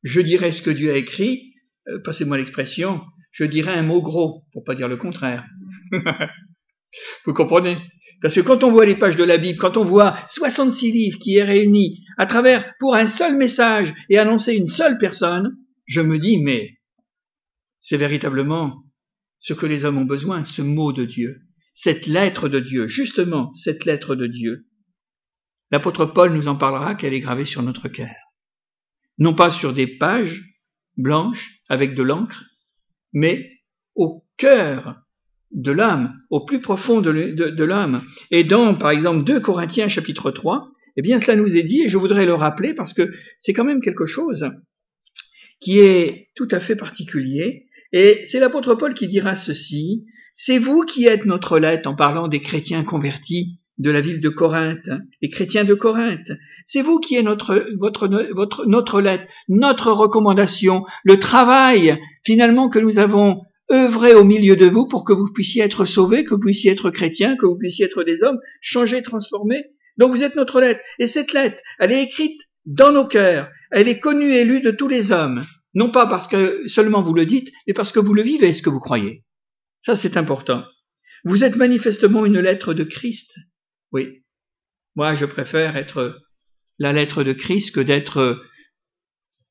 Je 0.02 0.20
dirais 0.20 0.52
ce 0.52 0.62
que 0.62 0.70
Dieu 0.70 0.90
a 0.90 0.96
écrit, 0.96 1.54
euh, 1.88 1.98
passez-moi 2.04 2.38
l'expression, 2.38 3.02
je 3.30 3.44
dirais 3.44 3.74
un 3.74 3.82
mot 3.82 4.02
gros, 4.02 4.44
pour 4.52 4.64
pas 4.64 4.74
dire 4.74 4.88
le 4.88 4.96
contraire. 4.96 5.46
Vous 7.24 7.34
comprenez? 7.34 7.76
Parce 8.22 8.34
que 8.34 8.40
quand 8.40 8.64
on 8.64 8.70
voit 8.70 8.86
les 8.86 8.96
pages 8.96 9.16
de 9.16 9.24
la 9.24 9.38
Bible, 9.38 9.58
quand 9.58 9.76
on 9.76 9.84
voit 9.84 10.16
66 10.28 10.92
livres 10.92 11.18
qui 11.18 11.36
est 11.36 11.44
réunis 11.44 12.04
à 12.18 12.26
travers 12.26 12.72
pour 12.78 12.94
un 12.94 13.06
seul 13.06 13.36
message 13.36 13.94
et 14.08 14.18
annoncer 14.18 14.56
une 14.56 14.66
seule 14.66 14.98
personne, 14.98 15.56
je 15.86 16.00
me 16.00 16.18
dis 16.18 16.42
mais 16.42 16.79
c'est 17.80 17.96
véritablement 17.96 18.84
ce 19.38 19.54
que 19.54 19.66
les 19.66 19.84
hommes 19.84 19.98
ont 19.98 20.04
besoin, 20.04 20.44
ce 20.44 20.62
mot 20.62 20.92
de 20.92 21.04
Dieu, 21.04 21.42
cette 21.72 22.06
lettre 22.06 22.48
de 22.48 22.60
Dieu, 22.60 22.86
justement 22.86 23.52
cette 23.54 23.84
lettre 23.84 24.14
de 24.14 24.26
Dieu. 24.26 24.66
L'apôtre 25.70 26.04
Paul 26.04 26.32
nous 26.32 26.48
en 26.48 26.56
parlera 26.56 26.94
qu'elle 26.94 27.14
est 27.14 27.20
gravée 27.20 27.44
sur 27.44 27.62
notre 27.62 27.88
cœur. 27.88 28.14
Non 29.18 29.34
pas 29.34 29.50
sur 29.50 29.72
des 29.72 29.86
pages 29.86 30.42
blanches 30.96 31.62
avec 31.68 31.94
de 31.94 32.02
l'encre, 32.02 32.44
mais 33.12 33.50
au 33.94 34.26
cœur 34.36 35.00
de 35.50 35.72
l'âme, 35.72 36.20
au 36.30 36.44
plus 36.44 36.60
profond 36.60 37.00
de, 37.00 37.10
l'âme. 37.64 38.04
Et 38.30 38.44
dans, 38.44 38.74
par 38.74 38.90
exemple, 38.90 39.24
2 39.24 39.40
Corinthiens 39.40 39.88
chapitre 39.88 40.30
3, 40.30 40.70
eh 40.96 41.02
bien, 41.02 41.18
cela 41.18 41.36
nous 41.36 41.56
est 41.56 41.62
dit, 41.62 41.82
et 41.82 41.88
je 41.88 41.98
voudrais 41.98 42.26
le 42.26 42.34
rappeler 42.34 42.74
parce 42.74 42.92
que 42.92 43.10
c'est 43.38 43.52
quand 43.52 43.64
même 43.64 43.80
quelque 43.80 44.06
chose 44.06 44.50
qui 45.60 45.78
est 45.78 46.30
tout 46.34 46.48
à 46.50 46.60
fait 46.60 46.76
particulier, 46.76 47.68
et 47.92 48.24
c'est 48.24 48.38
l'apôtre 48.38 48.74
Paul 48.74 48.94
qui 48.94 49.08
dira 49.08 49.34
ceci, 49.34 50.06
c'est 50.34 50.58
vous 50.58 50.82
qui 50.82 51.06
êtes 51.06 51.26
notre 51.26 51.58
lettre 51.58 51.88
en 51.88 51.94
parlant 51.94 52.28
des 52.28 52.40
chrétiens 52.40 52.84
convertis 52.84 53.58
de 53.78 53.90
la 53.90 54.00
ville 54.00 54.20
de 54.20 54.28
Corinthe, 54.28 54.90
les 55.22 55.30
chrétiens 55.30 55.64
de 55.64 55.74
Corinthe. 55.74 56.32
C'est 56.66 56.82
vous 56.82 56.98
qui 56.98 57.16
êtes 57.16 57.24
notre, 57.24 57.66
votre, 57.78 58.08
votre, 58.34 58.66
notre 58.66 59.00
lettre, 59.00 59.24
notre 59.48 59.90
recommandation, 59.90 60.84
le 61.02 61.18
travail 61.18 61.98
finalement 62.24 62.68
que 62.68 62.78
nous 62.78 62.98
avons 62.98 63.42
œuvré 63.72 64.14
au 64.14 64.24
milieu 64.24 64.56
de 64.56 64.66
vous 64.66 64.86
pour 64.86 65.04
que 65.04 65.12
vous 65.12 65.26
puissiez 65.32 65.62
être 65.62 65.84
sauvés, 65.84 66.24
que 66.24 66.34
vous 66.34 66.40
puissiez 66.40 66.72
être 66.72 66.90
chrétiens, 66.90 67.36
que 67.36 67.46
vous 67.46 67.56
puissiez 67.56 67.86
être 67.86 68.04
des 68.04 68.22
hommes, 68.22 68.38
changés, 68.60 69.02
transformés. 69.02 69.64
Donc 69.96 70.12
vous 70.12 70.22
êtes 70.22 70.36
notre 70.36 70.60
lettre. 70.60 70.80
Et 70.98 71.06
cette 71.06 71.32
lettre, 71.32 71.62
elle 71.78 71.92
est 71.92 72.02
écrite 72.02 72.40
dans 72.66 72.92
nos 72.92 73.06
cœurs. 73.06 73.48
Elle 73.70 73.88
est 73.88 74.00
connue 74.00 74.32
et 74.32 74.44
lue 74.44 74.60
de 74.60 74.70
tous 74.70 74.88
les 74.88 75.12
hommes. 75.12 75.46
Non 75.74 75.90
pas 75.90 76.06
parce 76.06 76.28
que 76.28 76.66
seulement 76.68 77.02
vous 77.02 77.14
le 77.14 77.26
dites, 77.26 77.52
mais 77.66 77.74
parce 77.74 77.92
que 77.92 78.00
vous 78.00 78.14
le 78.14 78.22
vivez, 78.22 78.52
ce 78.52 78.62
que 78.62 78.70
vous 78.70 78.80
croyez. 78.80 79.24
Ça, 79.80 79.96
c'est 79.96 80.16
important. 80.16 80.64
Vous 81.24 81.44
êtes 81.44 81.56
manifestement 81.56 82.26
une 82.26 82.40
lettre 82.40 82.74
de 82.74 82.84
Christ. 82.84 83.38
Oui. 83.92 84.24
Moi, 84.96 85.14
je 85.14 85.26
préfère 85.26 85.76
être 85.76 86.20
la 86.78 86.92
lettre 86.92 87.22
de 87.22 87.32
Christ 87.32 87.74
que 87.74 87.80
d'être 87.80 88.42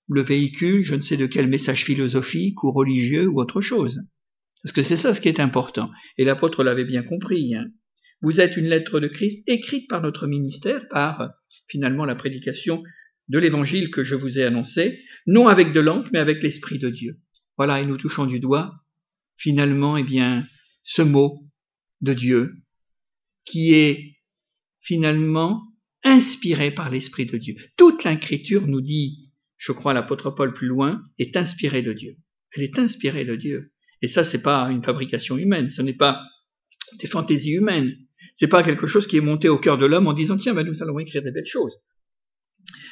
le 0.10 0.22
véhicule, 0.22 0.82
je 0.82 0.96
ne 0.96 1.02
sais 1.02 1.18
de 1.18 1.28
quel 1.28 1.48
message 1.48 1.86
philosophique 1.86 2.64
ou 2.64 2.72
religieux 2.72 3.28
ou 3.28 3.40
autre 3.40 3.62
chose. 3.62 4.02
Parce 4.64 4.74
que 4.74 4.82
c'est 4.82 4.98
ça 4.98 5.14
ce 5.14 5.22
qui 5.22 5.30
est 5.30 5.40
important. 5.40 5.90
Et 6.18 6.26
l'apôtre 6.26 6.64
l'avait 6.64 6.86
bien 6.86 7.04
compris. 7.04 7.56
Hein. 7.56 7.68
Vous 8.22 8.42
êtes 8.42 8.58
une 8.58 8.66
lettre 8.66 9.00
de 9.00 9.08
Christ 9.08 9.48
écrite 9.48 9.88
par 9.88 10.02
notre 10.02 10.28
ministère, 10.28 10.88
par 10.90 11.30
finalement 11.68 12.06
la 12.06 12.16
prédication 12.16 12.84
de 13.30 13.39
l'évangile 13.39 13.92
que 13.92 14.04
je 14.04 14.15
vous 14.15 14.38
ai 14.38 14.44
annoncé, 14.44 15.04
non 15.28 15.48
avec 15.48 15.72
de 15.72 15.80
l'encre, 15.80 16.10
mais 16.12 16.20
avec 16.20 16.42
l'Esprit 16.44 16.80
de 16.80 16.89
Dieu. 16.89 17.20
Voilà, 17.58 17.82
et 17.82 17.86
nous 17.86 17.98
touchons 17.98 18.26
du 18.26 18.39
doigt, 18.39 18.74
finalement, 19.36 19.98
eh 19.98 20.04
bien, 20.04 20.48
ce 20.84 21.02
mot 21.02 21.46
de 22.02 22.13
Dieu, 22.13 22.56
qui 23.46 23.74
est 23.74 24.18
finalement 24.82 25.63
inspiré 26.04 26.72
par 26.72 26.89
l'Esprit 26.89 27.26
de 27.26 27.38
Dieu. 27.38 27.56
Toute 27.78 28.04
l'écriture 28.04 28.68
nous 28.68 28.82
dit, 28.82 29.32
je 29.58 29.72
crois 29.72 29.94
l'apôtre 29.94 30.32
Paul 30.32 30.54
plus 30.54 30.68
loin, 30.68 31.04
est 31.18 31.36
inspirée 31.38 31.82
de 31.82 31.94
Dieu. 31.94 32.18
Elle 32.54 32.63
est 32.63 32.80
inspirée 32.80 33.26
de 33.26 33.36
Dieu. 33.36 33.74
Et 34.02 34.08
ça, 34.08 34.24
c'est 34.24 34.42
pas 34.42 34.70
une 34.72 34.84
fabrication 34.84 35.38
humaine, 35.38 35.70
ce 35.70 35.82
n'est 35.82 35.94
pas 35.94 36.24
des 37.00 37.08
fantaisies 37.08 37.54
humaines. 37.54 37.96
C'est 38.34 38.48
pas 38.48 38.63
quelque 38.63 38.88
chose 38.88 39.06
qui 39.06 39.18
est 39.18 39.22
monté 39.22 39.50
au 39.50 39.58
cœur 39.58 39.78
de 39.78 39.86
l'homme 39.86 40.08
en 40.08 40.13
disant, 40.13 40.38
tiens, 40.38 40.54
ben, 40.54 40.65
nous 40.65 40.82
allons 40.82 41.00
écrire 41.00 41.22
des 41.22 41.32
belles 41.32 41.46
choses. 41.46 41.78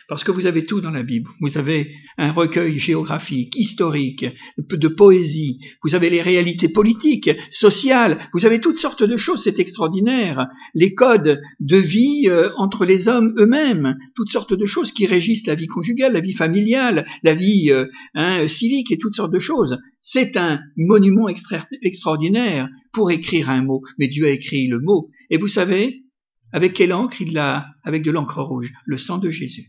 Parce 0.08 0.24
que 0.24 0.32
vous 0.32 0.46
avez 0.46 0.65
tout 0.65 0.80
dans 0.80 0.91
la 0.91 1.04
Bible. 1.04 1.30
Vous 1.41 1.58
avez 1.58 1.93
un 2.17 2.32
recueil 2.32 2.78
géographique, 2.78 3.54
historique, 3.58 4.26
de 4.58 4.88
poésie. 4.88 5.60
Vous 5.84 5.96
avez 5.96 6.10
les 6.10 6.22
réalités 6.22 6.70
politiques, 6.70 7.30
sociales. 7.50 8.17
Vous 8.34 8.46
avez 8.46 8.62
toutes 8.62 8.78
sortes 8.78 9.04
de 9.04 9.17
choses. 9.17 9.43
C'est 9.43 9.60
extraordinaire. 9.60 10.48
Les 10.74 10.93
codes 10.93 11.41
de 11.60 11.78
vie 11.78 12.28
euh, 12.28 12.50
entre 12.56 12.86
les 12.86 13.10
hommes 13.10 13.34
eux-mêmes. 13.38 13.98
Toutes 14.15 14.32
sortes 14.32 14.54
de 14.54 14.65
choses 14.65 14.93
qui 14.93 15.06
régissent 15.06 15.46
la 15.46 15.56
vie 15.56 15.67
conjugale, 15.67 16.13
la 16.13 16.22
vie 16.22 16.34
familiale, 16.34 17.06
la 17.24 17.34
vie 17.34 17.70
euh, 17.72 17.86
hein, 18.15 18.48
civique 18.48 18.93
et 18.93 18.98
toutes 18.98 19.15
sortes 19.15 19.34
de 19.34 19.39
choses. 19.39 19.78
C'est 20.00 20.38
un 20.38 20.62
monument 20.78 21.28
extraordinaire 21.82 22.70
pour 22.93 23.12
écrire 23.12 23.50
un 23.50 23.62
mot. 23.62 23.82
Mais 24.00 24.08
Dieu 24.08 24.26
a 24.26 24.30
écrit 24.30 24.67
le 24.67 24.80
mot. 24.80 25.10
Et 25.30 25.38
vous 25.38 25.50
savez, 25.50 26.06
avec 26.54 26.74
quelle 26.74 26.93
encre 26.93 27.22
il 27.22 27.34
l'a 27.34 27.67
Avec 27.84 28.04
de 28.04 28.12
l'encre 28.12 28.41
rouge, 28.41 28.72
le 28.86 28.98
sang 28.98 29.17
de 29.17 29.30
Jésus. 29.30 29.67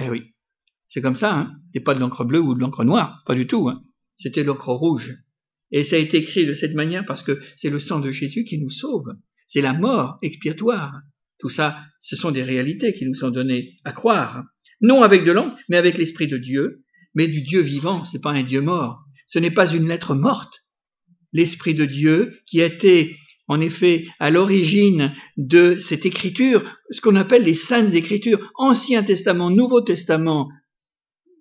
Eh 0.00 0.10
oui, 0.10 0.34
c'est 0.88 1.00
comme 1.00 1.16
ça, 1.16 1.38
hein. 1.38 1.56
Et 1.74 1.80
pas 1.80 1.94
de 1.94 2.00
l'encre 2.00 2.24
bleue 2.24 2.40
ou 2.40 2.54
de 2.54 2.60
l'encre 2.60 2.84
noire, 2.84 3.22
pas 3.26 3.34
du 3.34 3.46
tout. 3.46 3.68
Hein. 3.68 3.82
C'était 4.16 4.44
l'encre 4.44 4.72
rouge. 4.72 5.16
Et 5.72 5.84
ça 5.84 5.96
a 5.96 5.98
été 5.98 6.18
écrit 6.18 6.46
de 6.46 6.54
cette 6.54 6.74
manière 6.74 7.04
parce 7.04 7.22
que 7.22 7.40
c'est 7.54 7.70
le 7.70 7.78
sang 7.78 8.00
de 8.00 8.10
Jésus 8.10 8.44
qui 8.44 8.58
nous 8.58 8.70
sauve. 8.70 9.14
C'est 9.46 9.62
la 9.62 9.72
mort 9.72 10.16
expiatoire. 10.22 11.00
Tout 11.38 11.48
ça, 11.48 11.84
ce 11.98 12.16
sont 12.16 12.30
des 12.30 12.42
réalités 12.42 12.92
qui 12.92 13.04
nous 13.04 13.14
sont 13.14 13.30
données 13.30 13.76
à 13.84 13.92
croire. 13.92 14.44
Non 14.80 15.02
avec 15.02 15.24
de 15.24 15.32
l'encre, 15.32 15.56
mais 15.68 15.76
avec 15.76 15.98
l'Esprit 15.98 16.28
de 16.28 16.38
Dieu. 16.38 16.84
mais 17.14 17.28
du 17.28 17.40
Dieu 17.40 17.62
vivant, 17.62 18.04
c'est 18.04 18.20
pas 18.20 18.32
un 18.32 18.42
Dieu 18.42 18.60
mort. 18.60 19.02
Ce 19.24 19.38
n'est 19.38 19.50
pas 19.50 19.72
une 19.72 19.88
lettre 19.88 20.14
morte. 20.14 20.64
L'Esprit 21.32 21.74
de 21.74 21.84
Dieu 21.84 22.40
qui 22.46 22.60
était 22.60 23.16
en 23.48 23.60
effet 23.60 24.06
à 24.18 24.30
l'origine 24.30 25.14
de 25.36 25.76
cette 25.76 26.06
écriture, 26.06 26.64
ce 26.90 27.00
qu'on 27.00 27.16
appelle 27.16 27.44
les 27.44 27.54
saintes 27.54 27.94
écritures, 27.94 28.52
Ancien 28.56 29.02
Testament, 29.02 29.50
Nouveau 29.50 29.80
Testament, 29.80 30.48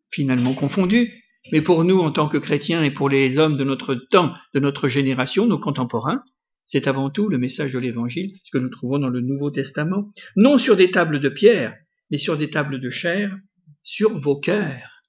finalement 0.09 0.53
confondus, 0.53 1.11
mais 1.51 1.61
pour 1.61 1.83
nous 1.83 1.99
en 1.99 2.11
tant 2.11 2.27
que 2.27 2.37
chrétiens 2.37 2.83
et 2.83 2.91
pour 2.91 3.09
les 3.09 3.37
hommes 3.37 3.57
de 3.57 3.63
notre 3.63 3.95
temps, 3.95 4.33
de 4.53 4.59
notre 4.59 4.87
génération, 4.87 5.45
nos 5.45 5.59
contemporains, 5.59 6.23
c'est 6.63 6.87
avant 6.87 7.09
tout 7.09 7.29
le 7.29 7.37
message 7.37 7.73
de 7.73 7.79
l'Évangile, 7.79 8.31
ce 8.43 8.51
que 8.51 8.57
nous 8.57 8.69
trouvons 8.69 8.97
dans 8.97 9.09
le 9.09 9.21
Nouveau 9.21 9.51
Testament, 9.51 10.11
non 10.35 10.57
sur 10.57 10.75
des 10.75 10.89
tables 10.89 11.19
de 11.19 11.29
pierre, 11.29 11.75
mais 12.11 12.17
sur 12.17 12.37
des 12.37 12.49
tables 12.49 12.79
de 12.79 12.89
chair, 12.89 13.37
sur 13.83 14.19
vos 14.19 14.39
cœurs. 14.39 15.03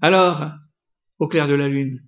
Alors, 0.00 0.52
au 1.18 1.26
clair 1.26 1.48
de 1.48 1.54
la 1.54 1.68
lune, 1.68 2.00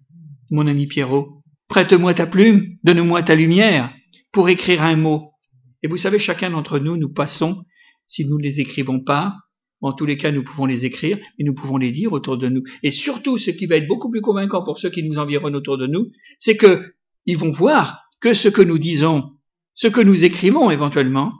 mon 0.53 0.68
ami 0.68 0.87
Pierrot, 0.87 1.42
prête-moi 1.68 2.14
ta 2.14 2.27
plume, 2.27 2.68
donne-moi 2.85 3.23
ta 3.23 3.35
lumière 3.35 3.92
pour 4.33 4.49
écrire 4.49 4.83
un 4.83 4.97
mot. 4.97 5.33
Et 5.83 5.88
vous 5.88 5.97
savez, 5.97 6.19
chacun 6.19 6.51
d'entre 6.51 6.79
nous, 6.79 6.97
nous 6.97 7.12
passons, 7.12 7.64
si 8.07 8.27
nous 8.27 8.38
ne 8.38 8.43
les 8.43 8.61
écrivons 8.61 9.01
pas, 9.01 9.37
en 9.83 9.93
tous 9.93 10.05
les 10.05 10.16
cas, 10.16 10.31
nous 10.31 10.43
pouvons 10.43 10.66
les 10.66 10.85
écrire 10.85 11.19
et 11.38 11.45
nous 11.45 11.55
pouvons 11.55 11.79
les 11.79 11.90
dire 11.90 12.12
autour 12.12 12.37
de 12.37 12.49
nous. 12.49 12.62
Et 12.83 12.90
surtout, 12.90 13.38
ce 13.38 13.51
qui 13.51 13.66
va 13.66 13.77
être 13.77 13.87
beaucoup 13.87 14.11
plus 14.11 14.21
convaincant 14.21 14.62
pour 14.62 14.79
ceux 14.79 14.90
qui 14.90 15.03
nous 15.03 15.19
environnent 15.19 15.57
autour 15.57 15.79
de 15.79 15.87
nous, 15.87 16.11
c'est 16.38 16.57
que 16.57 16.95
ils 17.27 17.38
vont 17.38 17.51
voir 17.51 18.03
que 18.21 18.35
ce 18.35 18.49
que 18.49 18.62
nous 18.62 18.79
disons, 18.79 19.31
ce 19.73 19.88
que 19.88 20.01
nous 20.01 20.25
écrivons 20.25 20.71
éventuellement, 20.71 21.33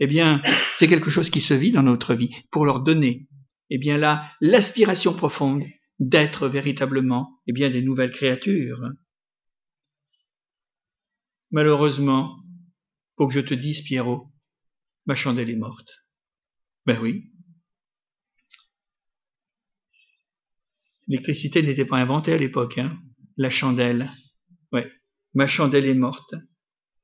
eh 0.00 0.06
bien, 0.06 0.40
c'est 0.74 0.88
quelque 0.88 1.10
chose 1.10 1.30
qui 1.30 1.40
se 1.40 1.54
vit 1.54 1.72
dans 1.72 1.82
notre 1.82 2.14
vie 2.14 2.34
pour 2.50 2.64
leur 2.64 2.80
donner, 2.80 3.28
eh 3.70 3.78
bien 3.78 3.98
là, 3.98 4.24
l'aspiration 4.40 5.14
profonde 5.14 5.64
d'être 5.98 6.48
véritablement, 6.48 7.40
eh 7.46 7.52
bien, 7.52 7.70
des 7.70 7.82
nouvelles 7.82 8.10
créatures. 8.10 8.80
Malheureusement, 11.50 12.42
faut 13.16 13.26
que 13.26 13.34
je 13.34 13.40
te 13.40 13.54
dise, 13.54 13.82
Pierrot, 13.82 14.32
ma 15.06 15.14
chandelle 15.14 15.50
est 15.50 15.56
morte. 15.56 16.06
Ben 16.84 17.00
oui. 17.00 17.32
L'électricité 21.08 21.62
n'était 21.62 21.84
pas 21.84 21.98
inventée 21.98 22.32
à 22.32 22.38
l'époque, 22.38 22.78
hein. 22.78 23.00
La 23.36 23.50
chandelle. 23.50 24.08
Ouais. 24.72 24.90
Ma 25.34 25.46
chandelle 25.46 25.86
est 25.86 25.94
morte. 25.94 26.34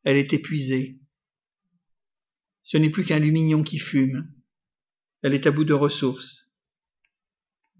Elle 0.04 0.16
est 0.16 0.32
épuisée. 0.32 0.98
Ce 2.62 2.76
n'est 2.76 2.90
plus 2.90 3.04
qu'un 3.04 3.18
lumignon 3.18 3.62
qui 3.62 3.78
fume. 3.78 4.32
Elle 5.22 5.34
est 5.34 5.46
à 5.46 5.52
bout 5.52 5.64
de 5.64 5.74
ressources. 5.74 6.52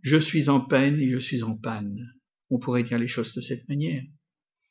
Je 0.03 0.17
suis 0.17 0.49
en 0.49 0.61
peine 0.61 1.01
et 1.01 1.09
je 1.09 1.19
suis 1.19 1.43
en 1.43 1.57
panne. 1.57 1.99
On 2.51 2.59
pourrait 2.59 2.83
dire 2.83 2.99
les 2.99 3.09
choses 3.09 3.35
de 3.35 3.41
cette 3.41 3.69
manière. 3.69 4.03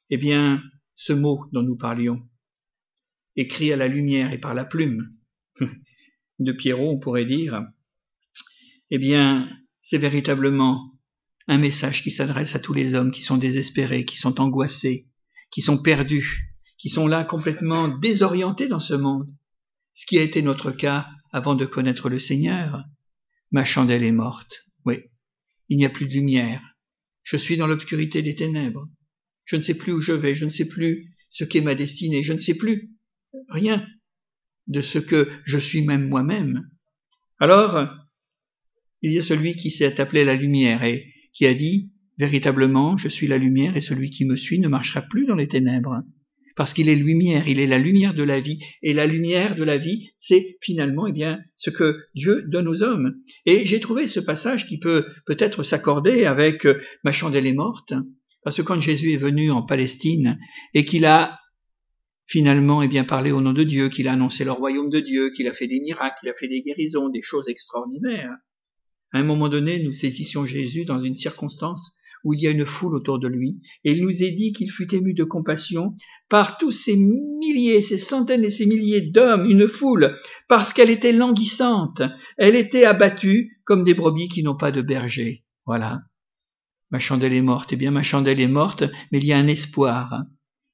Eh 0.09 0.17
bien, 0.17 0.61
ce 0.95 1.13
mot 1.13 1.45
dont 1.51 1.63
nous 1.63 1.77
parlions, 1.77 2.27
écrit 3.35 3.71
à 3.71 3.77
la 3.77 3.87
lumière 3.87 4.33
et 4.33 4.37
par 4.37 4.53
la 4.53 4.65
plume 4.65 5.13
de 6.39 6.51
Pierrot, 6.51 6.91
on 6.91 6.99
pourrait 6.99 7.25
dire, 7.25 7.63
eh 8.89 8.99
bien, 8.99 9.49
c'est 9.81 9.97
véritablement 9.97 10.99
un 11.47 11.57
message 11.57 12.03
qui 12.03 12.11
s'adresse 12.11 12.55
à 12.55 12.59
tous 12.59 12.73
les 12.73 12.95
hommes 12.95 13.11
qui 13.11 13.23
sont 13.23 13.37
désespérés, 13.37 14.05
qui 14.05 14.17
sont 14.17 14.39
angoissés, 14.39 15.09
qui 15.49 15.61
sont 15.61 15.81
perdus, 15.81 16.55
qui 16.77 16.89
sont 16.89 17.07
là 17.07 17.23
complètement 17.23 17.87
désorientés 17.87 18.67
dans 18.67 18.79
ce 18.79 18.93
monde, 18.93 19.31
ce 19.93 20.05
qui 20.05 20.17
a 20.17 20.23
été 20.23 20.41
notre 20.41 20.71
cas 20.71 21.07
avant 21.31 21.55
de 21.55 21.65
connaître 21.65 22.09
le 22.09 22.19
Seigneur. 22.19 22.85
Ma 23.51 23.65
chandelle 23.65 24.03
est 24.03 24.11
morte, 24.11 24.65
oui, 24.85 24.99
il 25.67 25.77
n'y 25.77 25.85
a 25.85 25.89
plus 25.89 26.07
de 26.07 26.13
lumière, 26.13 26.61
je 27.23 27.37
suis 27.37 27.57
dans 27.57 27.67
l'obscurité 27.67 28.21
des 28.21 28.35
ténèbres, 28.35 28.87
je 29.45 29.55
ne 29.55 29.61
sais 29.61 29.75
plus 29.75 29.91
où 29.93 30.01
je 30.01 30.13
vais, 30.13 30.35
je 30.35 30.45
ne 30.45 30.49
sais 30.49 30.67
plus 30.67 31.13
ce 31.29 31.43
qu'est 31.43 31.61
ma 31.61 31.75
destinée, 31.75 32.23
je 32.23 32.33
ne 32.33 32.37
sais 32.37 32.55
plus 32.55 32.91
rien 33.49 33.85
de 34.67 34.81
ce 34.81 34.99
que 34.99 35.29
je 35.45 35.57
suis 35.57 35.81
même 35.81 36.07
moi-même. 36.07 36.69
Alors, 37.39 37.89
il 39.01 39.11
y 39.11 39.19
a 39.19 39.23
celui 39.23 39.55
qui 39.55 39.71
s'est 39.71 39.99
appelé 39.99 40.23
la 40.23 40.35
lumière 40.35 40.83
et 40.83 41.07
qui 41.33 41.45
a 41.45 41.53
dit 41.53 41.91
Véritablement, 42.17 42.97
je 42.97 43.07
suis 43.07 43.25
la 43.25 43.39
lumière 43.39 43.75
et 43.75 43.81
celui 43.81 44.11
qui 44.11 44.25
me 44.25 44.35
suit 44.35 44.59
ne 44.59 44.67
marchera 44.67 45.01
plus 45.01 45.25
dans 45.25 45.33
les 45.33 45.47
ténèbres. 45.47 46.03
Parce 46.55 46.73
qu'il 46.73 46.87
est 46.87 46.95
lumière, 46.95 47.47
il 47.47 47.59
est 47.59 47.65
la 47.65 47.79
lumière 47.79 48.13
de 48.13 48.21
la 48.21 48.39
vie. 48.39 48.59
Et 48.83 48.93
la 48.93 49.07
lumière 49.07 49.55
de 49.55 49.63
la 49.63 49.79
vie, 49.79 50.11
c'est 50.17 50.57
finalement, 50.61 51.07
eh 51.07 51.13
bien, 51.13 51.39
ce 51.55 51.71
que 51.71 51.97
Dieu 52.13 52.43
donne 52.43 52.67
aux 52.67 52.83
hommes. 52.83 53.15
Et 53.47 53.65
j'ai 53.65 53.79
trouvé 53.79 54.05
ce 54.05 54.19
passage 54.19 54.67
qui 54.67 54.77
peut 54.77 55.07
peut-être 55.25 55.63
s'accorder 55.63 56.25
avec 56.25 56.67
ma 57.03 57.11
chandelle 57.11 57.47
est 57.47 57.53
morte. 57.53 57.93
Parce 58.43 58.57
que 58.57 58.61
quand 58.61 58.79
Jésus 58.79 59.13
est 59.13 59.17
venu 59.17 59.51
en 59.51 59.61
Palestine 59.61 60.39
et 60.73 60.85
qu'il 60.85 61.05
a 61.05 61.39
finalement 62.25 62.81
eh 62.81 62.87
bien 62.87 63.03
parlé 63.03 63.31
au 63.31 63.41
nom 63.41 63.53
de 63.53 63.63
Dieu, 63.63 63.89
qu'il 63.89 64.07
a 64.07 64.13
annoncé 64.13 64.45
le 64.45 64.51
royaume 64.51 64.89
de 64.89 64.99
Dieu, 64.99 65.29
qu'il 65.31 65.47
a 65.47 65.53
fait 65.53 65.67
des 65.67 65.81
miracles, 65.81 66.15
qu'il 66.19 66.29
a 66.29 66.33
fait 66.33 66.47
des 66.47 66.61
guérisons, 66.61 67.09
des 67.09 67.21
choses 67.21 67.49
extraordinaires. 67.49 68.35
À 69.11 69.19
un 69.19 69.23
moment 69.23 69.49
donné, 69.49 69.83
nous 69.83 69.91
saisissions 69.91 70.45
Jésus 70.45 70.85
dans 70.85 71.01
une 71.01 71.15
circonstance 71.15 71.97
où 72.23 72.33
il 72.33 72.41
y 72.41 72.47
a 72.47 72.51
une 72.51 72.65
foule 72.65 72.95
autour 72.95 73.19
de 73.19 73.27
lui, 73.27 73.59
et 73.83 73.91
il 73.91 74.03
nous 74.03 74.23
est 74.23 74.31
dit 74.31 74.53
qu'il 74.53 74.71
fut 74.71 74.93
ému 74.93 75.13
de 75.13 75.23
compassion 75.23 75.95
par 76.29 76.57
tous 76.57 76.71
ces 76.71 76.95
milliers, 76.95 77.81
ces 77.81 77.97
centaines 77.97 78.45
et 78.45 78.49
ces 78.49 78.65
milliers 78.65 79.01
d'hommes, 79.01 79.49
une 79.49 79.67
foule, 79.67 80.15
parce 80.47 80.71
qu'elle 80.71 80.91
était 80.91 81.11
languissante, 81.11 82.01
elle 82.37 82.55
était 82.55 82.85
abattue 82.85 83.59
comme 83.65 83.83
des 83.83 83.95
brebis 83.95 84.29
qui 84.29 84.43
n'ont 84.43 84.55
pas 84.55 84.71
de 84.71 84.81
berger. 84.81 85.43
Voilà. 85.65 86.01
Ma 86.91 86.99
chandelle 86.99 87.33
est 87.33 87.41
morte. 87.41 87.71
Eh 87.73 87.77
bien, 87.77 87.91
ma 87.91 88.03
chandelle 88.03 88.39
est 88.39 88.47
morte, 88.47 88.83
mais 89.11 89.17
il 89.19 89.25
y 89.25 89.33
a 89.33 89.37
un 89.37 89.47
espoir. 89.47 90.25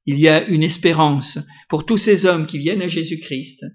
Il 0.06 0.20
y 0.20 0.28
a 0.28 0.48
une 0.48 0.64
espérance 0.64 1.40
pour 1.70 1.86
tous 1.86 1.98
ces 1.98 2.26
hommes 2.26 2.46
qui 2.46 2.58
viennent 2.58 2.82
à 2.82 2.88
Jésus-Christ, 2.88 3.66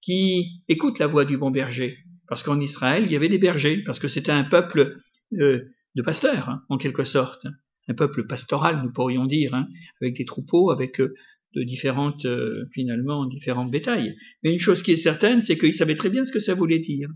qui 0.00 0.62
écoutent 0.68 0.98
la 0.98 1.06
voix 1.06 1.24
du 1.24 1.38
bon 1.38 1.50
berger. 1.50 1.98
Parce 2.28 2.42
qu'en 2.42 2.60
Israël, 2.60 3.04
il 3.06 3.12
y 3.12 3.16
avait 3.16 3.28
des 3.28 3.38
bergers, 3.38 3.82
parce 3.84 3.98
que 3.98 4.06
c'était 4.08 4.32
un 4.32 4.44
peuple 4.44 4.98
euh, 5.40 5.62
de 5.94 6.02
pasteurs, 6.02 6.48
hein, 6.50 6.62
en 6.68 6.78
quelque 6.78 7.04
sorte. 7.04 7.46
Un 7.88 7.94
peuple 7.94 8.26
pastoral, 8.26 8.82
nous 8.84 8.92
pourrions 8.92 9.24
dire, 9.24 9.54
hein, 9.54 9.66
avec 10.00 10.14
des 10.14 10.26
troupeaux, 10.26 10.70
avec 10.70 11.00
euh, 11.00 11.14
de 11.54 11.62
différentes, 11.62 12.26
euh, 12.26 12.66
finalement, 12.72 13.24
différentes 13.24 13.70
bétails. 13.70 14.14
Mais 14.42 14.52
une 14.52 14.60
chose 14.60 14.82
qui 14.82 14.92
est 14.92 14.96
certaine, 14.96 15.40
c'est 15.40 15.56
qu'ils 15.56 15.74
savaient 15.74 15.96
très 15.96 16.10
bien 16.10 16.24
ce 16.24 16.32
que 16.32 16.40
ça 16.40 16.54
voulait 16.54 16.78
dire. 16.78 17.08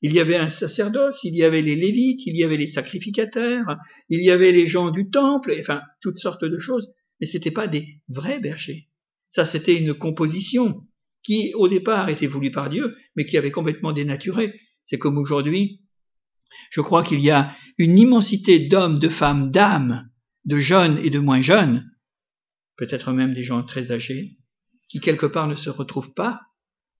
Il 0.00 0.12
y 0.12 0.20
avait 0.20 0.36
un 0.36 0.48
sacerdoce, 0.48 1.24
il 1.24 1.34
y 1.34 1.42
avait 1.42 1.62
les 1.62 1.74
lévites, 1.74 2.24
il 2.26 2.36
y 2.36 2.44
avait 2.44 2.56
les 2.56 2.68
sacrificateurs, 2.68 3.76
il 4.08 4.22
y 4.22 4.30
avait 4.30 4.52
les 4.52 4.66
gens 4.66 4.90
du 4.90 5.10
temple, 5.10 5.54
enfin, 5.58 5.82
toutes 6.00 6.18
sortes 6.18 6.44
de 6.44 6.58
choses. 6.58 6.92
Mais 7.20 7.26
c'était 7.26 7.50
pas 7.50 7.66
des 7.66 8.00
vrais 8.08 8.38
bergers. 8.38 8.88
Ça, 9.28 9.44
c'était 9.44 9.76
une 9.76 9.94
composition 9.94 10.86
qui, 11.22 11.52
au 11.54 11.68
départ, 11.68 12.08
était 12.08 12.28
voulue 12.28 12.52
par 12.52 12.68
Dieu, 12.68 12.96
mais 13.16 13.26
qui 13.26 13.36
avait 13.36 13.50
complètement 13.50 13.92
dénaturé. 13.92 14.58
C'est 14.84 14.98
comme 14.98 15.18
aujourd'hui, 15.18 15.82
je 16.70 16.80
crois 16.80 17.02
qu'il 17.02 17.20
y 17.20 17.30
a 17.30 17.54
une 17.76 17.98
immensité 17.98 18.60
d'hommes, 18.60 18.98
de 18.98 19.08
femmes, 19.08 19.50
d'âmes, 19.50 20.08
de 20.44 20.56
jeunes 20.58 20.98
et 20.98 21.10
de 21.10 21.18
moins 21.18 21.40
jeunes, 21.40 21.90
peut-être 22.76 23.12
même 23.12 23.34
des 23.34 23.42
gens 23.42 23.62
très 23.64 23.90
âgés, 23.90 24.38
qui 24.88 25.00
quelque 25.00 25.26
part 25.26 25.48
ne 25.48 25.54
se 25.54 25.70
retrouvent 25.70 26.14
pas 26.14 26.40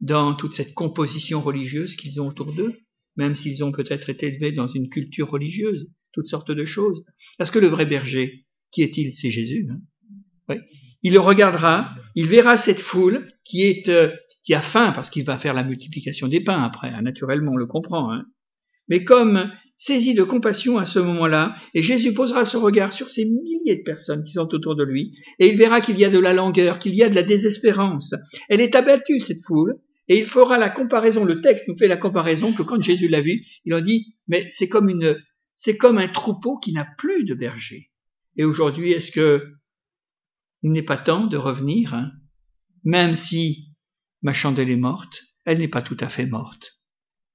dans 0.00 0.34
toute 0.34 0.52
cette 0.52 0.74
composition 0.74 1.40
religieuse 1.40 1.96
qu'ils 1.96 2.20
ont 2.20 2.28
autour 2.28 2.52
d'eux, 2.52 2.78
même 3.18 3.36
s'ils 3.36 3.62
ont 3.62 3.72
peut-être 3.72 4.08
été 4.08 4.28
élevés 4.28 4.52
dans 4.52 4.68
une 4.68 4.88
culture 4.88 5.30
religieuse, 5.30 5.92
toutes 6.12 6.26
sortes 6.26 6.50
de 6.50 6.64
choses. 6.64 7.04
Parce 7.36 7.50
que 7.50 7.58
le 7.58 7.68
vrai 7.68 7.84
berger, 7.84 8.46
qui 8.70 8.82
est-il? 8.82 9.14
C'est 9.14 9.30
Jésus. 9.30 9.66
Hein? 9.70 9.80
Oui. 10.48 10.56
Il 11.02 11.12
le 11.12 11.20
regardera, 11.20 11.94
il 12.14 12.26
verra 12.26 12.56
cette 12.56 12.80
foule 12.80 13.28
qui 13.44 13.62
est 13.64 13.88
euh, 13.88 14.10
qui 14.42 14.54
a 14.54 14.60
faim 14.60 14.92
parce 14.94 15.10
qu'il 15.10 15.24
va 15.24 15.38
faire 15.38 15.54
la 15.54 15.62
multiplication 15.62 16.26
des 16.26 16.40
pains 16.40 16.62
après. 16.62 16.88
Hein, 16.88 17.02
naturellement, 17.02 17.52
on 17.52 17.56
le 17.56 17.66
comprend. 17.66 18.10
Hein 18.12 18.24
mais 18.88 19.04
comme 19.04 19.50
saisi 19.76 20.14
de 20.14 20.24
compassion 20.24 20.78
à 20.78 20.84
ce 20.84 20.98
moment-là, 20.98 21.54
et 21.74 21.82
Jésus 21.82 22.12
posera 22.12 22.44
son 22.44 22.60
regard 22.60 22.92
sur 22.92 23.08
ces 23.08 23.24
milliers 23.24 23.76
de 23.76 23.84
personnes 23.84 24.24
qui 24.24 24.32
sont 24.32 24.52
autour 24.52 24.74
de 24.74 24.82
lui, 24.82 25.12
et 25.38 25.48
il 25.48 25.56
verra 25.56 25.80
qu'il 25.80 25.98
y 25.98 26.04
a 26.04 26.10
de 26.10 26.18
la 26.18 26.32
langueur, 26.32 26.78
qu'il 26.78 26.94
y 26.94 27.02
a 27.02 27.08
de 27.08 27.14
la 27.14 27.22
désespérance. 27.22 28.14
Elle 28.48 28.60
est 28.60 28.74
abattue, 28.74 29.20
cette 29.20 29.44
foule, 29.46 29.78
et 30.08 30.18
il 30.18 30.24
fera 30.24 30.58
la 30.58 30.70
comparaison, 30.70 31.24
le 31.24 31.40
texte 31.40 31.68
nous 31.68 31.76
fait 31.76 31.88
la 31.88 31.96
comparaison 31.96 32.52
que 32.52 32.62
quand 32.62 32.80
Jésus 32.80 33.08
l'a 33.08 33.20
vu, 33.20 33.44
il 33.64 33.74
a 33.74 33.80
dit, 33.80 34.16
mais 34.26 34.46
c'est 34.50 34.68
comme 34.68 34.88
une, 34.88 35.22
c'est 35.54 35.76
comme 35.76 35.98
un 35.98 36.08
troupeau 36.08 36.58
qui 36.58 36.72
n'a 36.72 36.86
plus 36.96 37.24
de 37.24 37.34
berger. 37.34 37.90
Et 38.36 38.44
aujourd'hui, 38.44 38.92
est-ce 38.92 39.12
que 39.12 39.52
il 40.62 40.72
n'est 40.72 40.82
pas 40.82 40.96
temps 40.96 41.26
de 41.26 41.36
revenir, 41.36 41.94
hein? 41.94 42.10
Même 42.84 43.14
si 43.14 43.74
ma 44.22 44.32
chandelle 44.32 44.70
est 44.70 44.76
morte, 44.76 45.24
elle 45.44 45.58
n'est 45.58 45.68
pas 45.68 45.82
tout 45.82 45.96
à 46.00 46.08
fait 46.08 46.26
morte. 46.26 46.80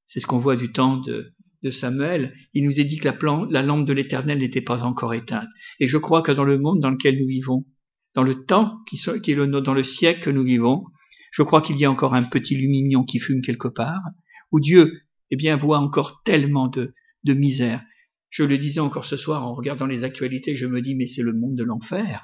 C'est 0.05 0.19
ce 0.19 0.27
qu'on 0.27 0.39
voit 0.39 0.55
du 0.55 0.71
temps 0.71 0.97
de, 0.97 1.33
Samuel, 1.71 2.35
il 2.51 2.65
nous 2.65 2.79
est 2.79 2.83
dit 2.83 2.97
que 2.97 3.07
la, 3.07 3.17
la 3.49 3.61
lampe 3.61 3.85
de 3.85 3.93
l'Éternel 3.93 4.39
n'était 4.39 4.61
pas 4.61 4.83
encore 4.83 5.13
éteinte. 5.13 5.47
Et 5.79 5.87
je 5.87 5.97
crois 5.97 6.21
que 6.21 6.33
dans 6.33 6.43
le 6.43 6.57
monde 6.57 6.81
dans 6.81 6.89
lequel 6.89 7.17
nous 7.17 7.27
vivons, 7.27 7.65
dans 8.13 8.23
le 8.23 8.43
temps 8.43 8.79
qui, 8.85 9.01
qui 9.21 9.31
est 9.31 9.35
le, 9.35 9.47
dans 9.47 9.73
le 9.73 9.83
siècle 9.83 10.23
que 10.23 10.29
nous 10.29 10.43
vivons, 10.43 10.83
je 11.33 11.41
crois 11.41 11.61
qu'il 11.61 11.79
y 11.79 11.85
a 11.85 11.91
encore 11.91 12.13
un 12.13 12.21
petit 12.21 12.55
lumignon 12.55 13.03
qui 13.03 13.19
fume 13.19 13.41
quelque 13.41 13.67
part, 13.67 14.03
où 14.51 14.59
Dieu, 14.59 15.01
eh 15.31 15.35
bien, 15.35 15.57
voit 15.57 15.79
encore 15.79 16.21
tellement 16.23 16.67
de, 16.67 16.93
de 17.23 17.33
misère. 17.33 17.81
Je 18.29 18.43
le 18.43 18.55
disais 18.59 18.79
encore 18.79 19.07
ce 19.07 19.17
soir 19.17 19.43
en 19.43 19.55
regardant 19.55 19.87
les 19.87 20.03
actualités, 20.03 20.55
je 20.55 20.67
me 20.67 20.79
dis 20.79 20.95
mais 20.95 21.07
c'est 21.07 21.23
le 21.23 21.33
monde 21.33 21.55
de 21.55 21.63
l'enfer. 21.63 22.23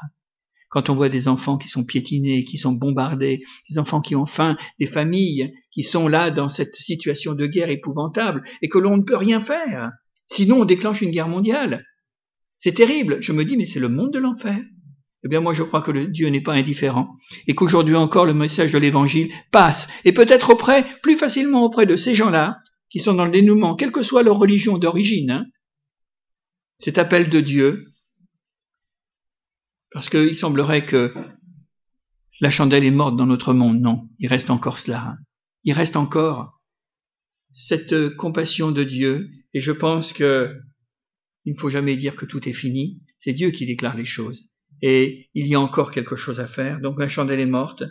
Quand 0.70 0.92
on 0.92 0.96
voit 0.96 1.10
des 1.10 1.28
enfants 1.28 1.58
qui 1.58 1.70
sont 1.70 1.86
piétinés, 1.86 2.44
qui 2.44 2.60
sont 2.60 2.74
bombardés, 2.74 3.42
des 3.68 3.80
enfants 3.80 4.02
qui 4.02 4.16
ont 4.16 4.28
faim, 4.28 4.56
des 4.80 4.86
familles 4.86 5.52
qui 5.72 5.82
sont 5.82 6.08
là 6.08 6.30
dans 6.30 6.48
cette 6.48 6.76
situation 6.76 7.34
de 7.34 7.48
guerre 7.48 7.70
épouvantable 7.70 8.44
et 8.62 8.70
que 8.70 8.78
l'on 8.78 8.98
ne 8.98 9.02
peut 9.02 9.18
rien 9.18 9.42
faire. 9.42 9.92
Sinon 10.28 10.62
on 10.62 10.66
déclenche 10.66 11.02
une 11.02 11.10
guerre 11.10 11.30
mondiale. 11.30 11.84
C'est 12.60 12.76
terrible. 12.76 13.18
Je 13.22 13.32
me 13.32 13.44
dis 13.44 13.58
mais 13.58 13.66
c'est 13.66 13.80
le 13.80 13.90
monde 13.90 14.14
de 14.14 14.20
l'enfer. 14.20 14.62
Eh 15.24 15.28
bien, 15.28 15.42
moi, 15.42 15.54
je 15.54 15.64
crois 15.64 15.82
que 15.82 15.92
Dieu 15.92 16.30
n'est 16.30 16.42
pas 16.42 16.54
indifférent 16.54 17.18
et 17.46 17.54
qu'aujourd'hui 17.54 17.96
encore, 17.96 18.26
le 18.26 18.34
message 18.34 18.72
de 18.72 18.78
l'évangile 18.78 19.32
passe 19.52 19.90
et 20.06 20.14
peut-être 20.14 20.52
auprès, 20.52 20.86
plus 21.02 21.18
facilement 21.18 21.64
auprès 21.64 21.86
de 21.86 21.96
ces 21.96 22.16
gens-là 22.16 22.60
qui 22.90 23.00
sont 23.00 23.14
dans 23.14 23.26
le 23.26 23.32
dénouement, 23.32 23.76
quelle 23.76 23.92
que 23.92 24.02
soit 24.02 24.24
leur 24.24 24.38
religion 24.38 24.78
d'origine. 24.78 25.32
Hein. 25.32 25.46
cet 26.80 26.98
appel 26.98 27.30
de 27.30 27.42
Dieu, 27.42 27.92
parce 29.92 30.10
qu'il 30.10 30.36
semblerait 30.36 30.86
que 30.86 31.14
la 32.40 32.50
chandelle 32.50 32.86
est 32.86 32.92
morte 32.92 33.18
dans 33.18 33.26
notre 33.26 33.54
monde. 33.54 33.82
Non, 33.82 34.08
il 34.18 34.28
reste 34.28 34.50
encore 34.50 34.80
cela. 34.80 35.18
Il 35.64 35.74
reste 35.74 35.98
encore 35.98 36.62
cette 37.52 38.16
compassion 38.16 38.72
de 38.72 38.84
Dieu 38.84 39.30
et 39.54 39.60
je 39.60 39.72
pense 39.74 40.14
que 40.14 40.56
il 41.46 41.54
ne 41.54 41.60
faut 41.60 41.70
jamais 41.70 41.98
dire 41.98 42.16
que 42.16 42.26
tout 42.26 42.48
est 42.48 42.54
fini. 42.54 43.02
C'est 43.18 43.34
Dieu 43.34 43.52
qui 43.52 43.66
déclare 43.66 43.98
les 43.98 44.06
choses 44.06 44.50
et 44.82 45.30
il 45.34 45.48
y 45.48 45.56
a 45.56 45.60
encore 45.60 45.92
quelque 45.92 46.16
chose 46.16 46.40
à 46.40 46.48
faire. 46.48 46.80
Donc 46.80 47.00
la 47.00 47.10
chandelle 47.10 47.40
est 47.40 47.46
morte. 47.46 47.84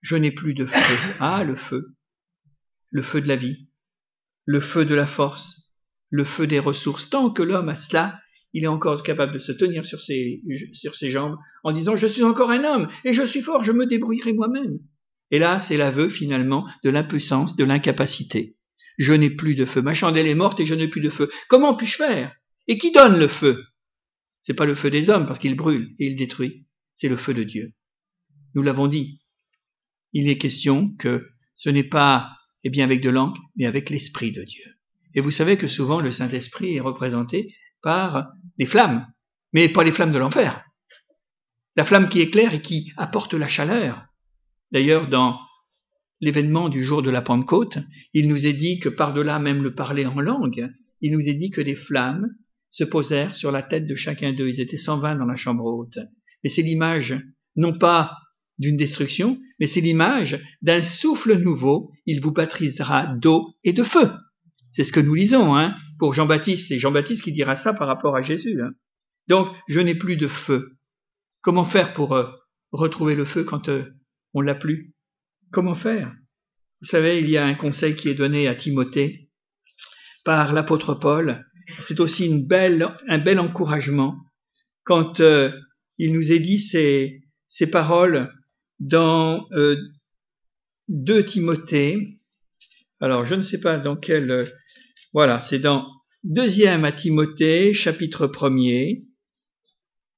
Je 0.00 0.16
n'ai 0.16 0.32
plus 0.32 0.54
de 0.54 0.66
feu. 0.66 0.96
Ah, 1.20 1.44
le 1.44 1.56
feu. 1.56 1.94
Le 2.90 3.02
feu 3.02 3.20
de 3.20 3.28
la 3.28 3.36
vie. 3.36 3.68
Le 4.44 4.60
feu 4.60 4.84
de 4.84 4.94
la 4.94 5.06
force. 5.06 5.72
Le 6.10 6.24
feu 6.24 6.46
des 6.46 6.58
ressources. 6.58 7.08
Tant 7.10 7.30
que 7.30 7.42
l'homme 7.42 7.68
a 7.68 7.76
cela, 7.76 8.20
il 8.52 8.64
est 8.64 8.68
encore 8.68 9.02
capable 9.02 9.32
de 9.32 9.38
se 9.38 9.52
tenir 9.52 9.84
sur 9.84 10.00
ses, 10.00 10.42
sur 10.72 10.94
ses 10.94 11.10
jambes 11.10 11.36
en 11.64 11.72
disant 11.72 11.96
je 11.96 12.06
suis 12.06 12.22
encore 12.22 12.50
un 12.50 12.64
homme 12.64 12.88
et 13.04 13.12
je 13.12 13.24
suis 13.24 13.42
fort, 13.42 13.64
je 13.64 13.72
me 13.72 13.86
débrouillerai 13.86 14.32
moi-même. 14.32 14.78
Et 15.30 15.38
là, 15.38 15.58
c'est 15.58 15.76
l'aveu 15.76 16.08
finalement 16.08 16.68
de 16.84 16.90
l'impuissance, 16.90 17.56
de 17.56 17.64
l'incapacité. 17.64 18.56
Je 18.98 19.12
n'ai 19.12 19.30
plus 19.30 19.56
de 19.56 19.64
feu. 19.64 19.82
Ma 19.82 19.94
chandelle 19.94 20.28
est 20.28 20.36
morte 20.36 20.60
et 20.60 20.66
je 20.66 20.74
n'ai 20.74 20.86
plus 20.86 21.00
de 21.00 21.10
feu. 21.10 21.28
Comment 21.48 21.74
puis-je 21.74 21.96
faire? 21.96 22.36
Et 22.68 22.78
qui 22.78 22.92
donne 22.92 23.18
le 23.18 23.26
feu? 23.26 23.64
C'est 24.44 24.54
pas 24.54 24.66
le 24.66 24.74
feu 24.74 24.90
des 24.90 25.08
hommes 25.08 25.26
parce 25.26 25.38
qu'il 25.38 25.56
brûle 25.56 25.94
et 25.98 26.06
il 26.06 26.16
détruit, 26.16 26.66
c'est 26.94 27.08
le 27.08 27.16
feu 27.16 27.32
de 27.32 27.42
Dieu. 27.42 27.72
Nous 28.54 28.62
l'avons 28.62 28.88
dit. 28.88 29.22
Il 30.12 30.28
est 30.28 30.36
question 30.36 30.94
que 30.98 31.30
ce 31.54 31.70
n'est 31.70 31.82
pas, 31.82 32.30
eh 32.62 32.68
bien, 32.68 32.84
avec 32.84 33.00
de 33.00 33.08
l'encre, 33.08 33.40
mais 33.56 33.64
avec 33.64 33.88
l'esprit 33.88 34.32
de 34.32 34.44
Dieu. 34.44 34.64
Et 35.14 35.22
vous 35.22 35.30
savez 35.30 35.56
que 35.56 35.66
souvent 35.66 35.98
le 35.98 36.10
Saint-Esprit 36.10 36.76
est 36.76 36.80
représenté 36.80 37.54
par 37.80 38.32
les 38.58 38.66
flammes, 38.66 39.10
mais 39.54 39.70
pas 39.70 39.82
les 39.82 39.92
flammes 39.92 40.12
de 40.12 40.18
l'enfer. 40.18 40.62
La 41.74 41.84
flamme 41.84 42.10
qui 42.10 42.20
éclaire 42.20 42.52
et 42.52 42.60
qui 42.60 42.92
apporte 42.98 43.32
la 43.32 43.48
chaleur. 43.48 44.04
D'ailleurs, 44.72 45.08
dans 45.08 45.40
l'événement 46.20 46.68
du 46.68 46.84
jour 46.84 47.02
de 47.02 47.10
la 47.10 47.22
Pentecôte, 47.22 47.78
il 48.12 48.28
nous 48.28 48.44
est 48.44 48.52
dit 48.52 48.78
que 48.78 48.90
par-delà 48.90 49.38
même 49.38 49.62
le 49.62 49.74
parler 49.74 50.04
en 50.04 50.20
langue, 50.20 50.68
il 51.00 51.12
nous 51.12 51.26
est 51.28 51.34
dit 51.34 51.50
que 51.50 51.62
des 51.62 51.76
flammes 51.76 52.28
se 52.74 52.82
posèrent 52.82 53.36
sur 53.36 53.52
la 53.52 53.62
tête 53.62 53.86
de 53.86 53.94
chacun 53.94 54.32
d'eux. 54.32 54.48
Ils 54.48 54.60
étaient 54.60 54.76
120 54.76 55.14
dans 55.14 55.26
la 55.26 55.36
chambre 55.36 55.64
haute. 55.64 56.00
Et 56.42 56.48
c'est 56.48 56.62
l'image, 56.62 57.14
non 57.54 57.72
pas 57.72 58.18
d'une 58.58 58.76
destruction, 58.76 59.38
mais 59.60 59.68
c'est 59.68 59.80
l'image 59.80 60.40
d'un 60.60 60.82
souffle 60.82 61.38
nouveau. 61.38 61.92
Il 62.04 62.20
vous 62.20 62.32
baptisera 62.32 63.14
d'eau 63.14 63.54
et 63.62 63.72
de 63.72 63.84
feu. 63.84 64.10
C'est 64.72 64.82
ce 64.82 64.90
que 64.90 64.98
nous 64.98 65.14
lisons, 65.14 65.54
hein, 65.54 65.76
pour 66.00 66.14
Jean-Baptiste. 66.14 66.66
C'est 66.66 66.80
Jean-Baptiste 66.80 67.22
qui 67.22 67.30
dira 67.30 67.54
ça 67.54 67.74
par 67.74 67.86
rapport 67.86 68.16
à 68.16 68.22
Jésus. 68.22 68.60
Hein. 68.60 68.72
Donc, 69.28 69.46
je 69.68 69.78
n'ai 69.78 69.94
plus 69.94 70.16
de 70.16 70.26
feu. 70.26 70.76
Comment 71.42 71.64
faire 71.64 71.92
pour 71.92 72.16
euh, 72.16 72.28
retrouver 72.72 73.14
le 73.14 73.24
feu 73.24 73.44
quand 73.44 73.68
euh, 73.68 73.84
on 74.32 74.40
l'a 74.40 74.56
plus? 74.56 74.96
Comment 75.52 75.76
faire? 75.76 76.12
Vous 76.82 76.88
savez, 76.88 77.20
il 77.20 77.30
y 77.30 77.36
a 77.36 77.46
un 77.46 77.54
conseil 77.54 77.94
qui 77.94 78.08
est 78.08 78.14
donné 78.14 78.48
à 78.48 78.56
Timothée 78.56 79.30
par 80.24 80.52
l'apôtre 80.52 80.94
Paul 80.94 81.44
c'est 81.78 82.00
aussi 82.00 82.30
un 82.30 83.18
bel 83.18 83.40
encouragement 83.40 84.16
quand 84.84 85.20
euh, 85.20 85.50
il 85.98 86.12
nous 86.12 86.32
est 86.32 86.38
dit 86.38 86.58
ces, 86.58 87.22
ces 87.46 87.66
paroles 87.66 88.32
dans 88.78 89.46
euh, 89.52 89.76
2 90.88 91.24
Timothée. 91.24 92.20
Alors, 93.00 93.24
je 93.24 93.34
ne 93.34 93.40
sais 93.40 93.60
pas 93.60 93.78
dans 93.78 93.96
quel... 93.96 94.30
Euh, 94.30 94.44
voilà, 95.12 95.40
c'est 95.40 95.58
dans 95.58 95.86
deuxième 96.22 96.84
à 96.84 96.92
Timothée, 96.92 97.72
chapitre 97.72 98.26
1er, 98.26 99.04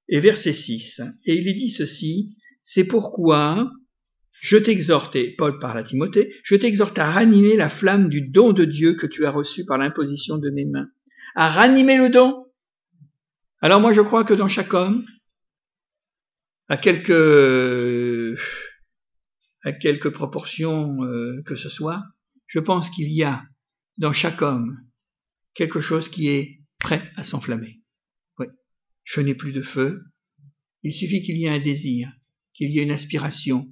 et 0.09 0.21
verset 0.21 0.53
6. 0.53 1.03
Et 1.27 1.37
il 1.37 1.49
est 1.49 1.55
dit 1.55 1.71
ceci, 1.71 2.37
c'est 2.63 2.87
pourquoi 2.87 3.71
je 4.41 4.57
t'exhorte, 4.57 5.17
et 5.17 5.35
Paul 5.37 5.59
parle 5.59 5.79
à 5.79 5.83
Timothée, 5.83 6.35
je 6.43 6.57
t'exhorte 6.57 6.99
à 6.99 7.11
ranimer 7.11 7.57
la 7.57 7.69
flamme 7.69 8.09
du 8.09 8.23
don 8.23 8.53
de 8.53 8.65
Dieu 8.65 8.95
que 8.95 9.07
tu 9.07 9.25
as 9.25 9.31
reçu 9.31 9.65
par 9.65 9.79
l'imposition 9.79 10.39
de 10.39 10.51
mes 10.51 10.65
mains 10.65 10.89
à 11.37 11.51
ranimer 11.51 11.99
le 11.99 12.09
don. 12.09 12.47
Alors 13.61 13.81
moi 13.81 13.93
je 13.93 14.01
crois 14.01 14.25
que 14.25 14.35
dans 14.35 14.49
chaque 14.49 14.75
homme, 14.75 15.05
à 16.69 16.77
quelques 16.79 18.41
à 19.63 19.73
quelques 19.73 20.11
proportions 20.11 21.05
euh, 21.05 21.43
que 21.45 21.55
ce 21.55 21.69
soit, 21.69 22.03
je 22.47 22.59
pense 22.59 22.91
qu'il 22.91 23.13
y 23.13 23.23
a 23.23 23.45
dans 23.99 24.13
chaque 24.13 24.41
homme 24.43 24.79
quelque 25.55 25.81
chose 25.81 26.09
qui 26.09 26.29
est 26.29 26.63
prêt 26.79 27.13
à 27.17 27.23
s'enflammer. 27.23 27.81
Oui, 28.39 28.47
je 29.05 29.21
n'ai 29.21 29.35
plus 29.35 29.53
de 29.53 29.63
feu. 29.63 30.05
Il 30.83 30.93
suffit 30.93 31.23
qu'il 31.23 31.37
y 31.37 31.45
ait 31.45 31.51
un 31.51 31.61
désir, 31.61 32.11
qu'il 32.55 32.71
y 32.71 32.79
ait 32.79 32.83
une 32.83 32.93
aspiration, 32.93 33.69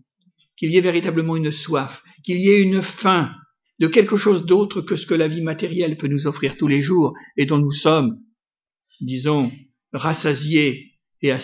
qu'il 0.56 0.70
y 0.70 0.76
ait 0.76 0.82
véritablement 0.82 1.36
une 1.36 1.52
soif, 1.52 2.02
qu'il 2.24 2.38
y 2.40 2.50
ait 2.50 2.60
une 2.60 2.82
faim 2.82 3.34
de 3.80 3.86
quelque 3.86 4.16
chose 4.16 4.46
d'autre 4.46 4.80
que 4.80 4.96
ce 4.96 5.06
que 5.06 5.14
la 5.14 5.28
vie 5.28 5.42
matérielle 5.42 5.96
peut 5.96 6.06
nous 6.06 6.26
offrir 6.26 6.56
tous 6.56 6.68
les 6.68 6.80
jours 6.80 7.14
et 7.36 7.46
dont 7.46 7.58
nous 7.58 7.72
sommes, 7.72 8.20
disons, 9.00 9.50
rassasiés 9.92 10.94
et 11.22 11.30
à 11.30 11.38